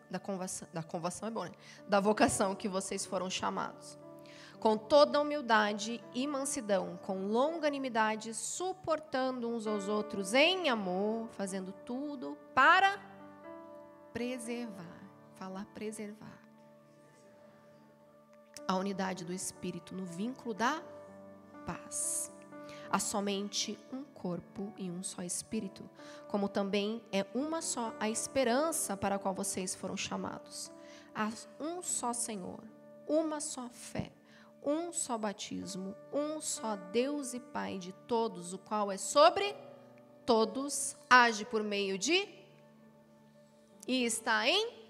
da, 0.09 0.19
convação, 0.19 0.67
da 0.73 0.83
convação 0.83 1.27
é 1.27 1.31
bom, 1.31 1.43
né? 1.43 1.51
Da 1.87 1.99
vocação 1.99 2.55
que 2.55 2.67
vocês 2.67 3.05
foram 3.05 3.29
chamados. 3.29 3.97
Com 4.59 4.77
toda 4.77 5.19
humildade 5.19 6.01
e 6.13 6.25
mansidão, 6.25 6.97
com 7.03 7.27
longanimidade, 7.27 8.33
suportando 8.33 9.49
uns 9.49 9.67
aos 9.67 9.87
outros 9.89 10.33
em 10.33 10.69
amor, 10.69 11.27
fazendo 11.31 11.73
tudo 11.85 12.37
para 12.55 12.97
preservar. 14.13 15.03
Falar 15.35 15.65
preservar. 15.73 16.39
A 18.65 18.75
unidade 18.77 19.25
do 19.25 19.33
Espírito 19.33 19.93
no 19.93 20.05
vínculo 20.05 20.53
da 20.53 20.81
paz. 21.65 22.31
Há 22.89 22.99
somente 22.99 23.77
um 23.91 24.03
corpo 24.23 24.71
e 24.77 24.89
um 24.89 25.03
só 25.03 25.21
espírito, 25.21 25.83
como 26.29 26.47
também 26.47 27.03
é 27.11 27.25
uma 27.35 27.61
só 27.61 27.93
a 27.99 28.09
esperança 28.09 28.95
para 28.95 29.15
a 29.15 29.19
qual 29.19 29.33
vocês 29.33 29.75
foram 29.75 29.97
chamados. 29.97 30.71
Há 31.13 31.29
um 31.59 31.81
só 31.81 32.13
Senhor, 32.13 32.63
uma 33.05 33.41
só 33.41 33.67
fé, 33.67 34.13
um 34.63 34.93
só 34.93 35.17
batismo, 35.17 35.93
um 36.13 36.39
só 36.39 36.77
Deus 36.77 37.33
e 37.33 37.39
Pai 37.41 37.77
de 37.77 37.91
todos, 38.07 38.53
o 38.53 38.57
qual 38.57 38.89
é 38.89 38.97
sobre 38.97 39.53
todos, 40.25 40.95
age 41.09 41.43
por 41.43 41.61
meio 41.61 41.97
de 41.97 42.25
e 43.85 44.05
está 44.05 44.47
em. 44.47 44.82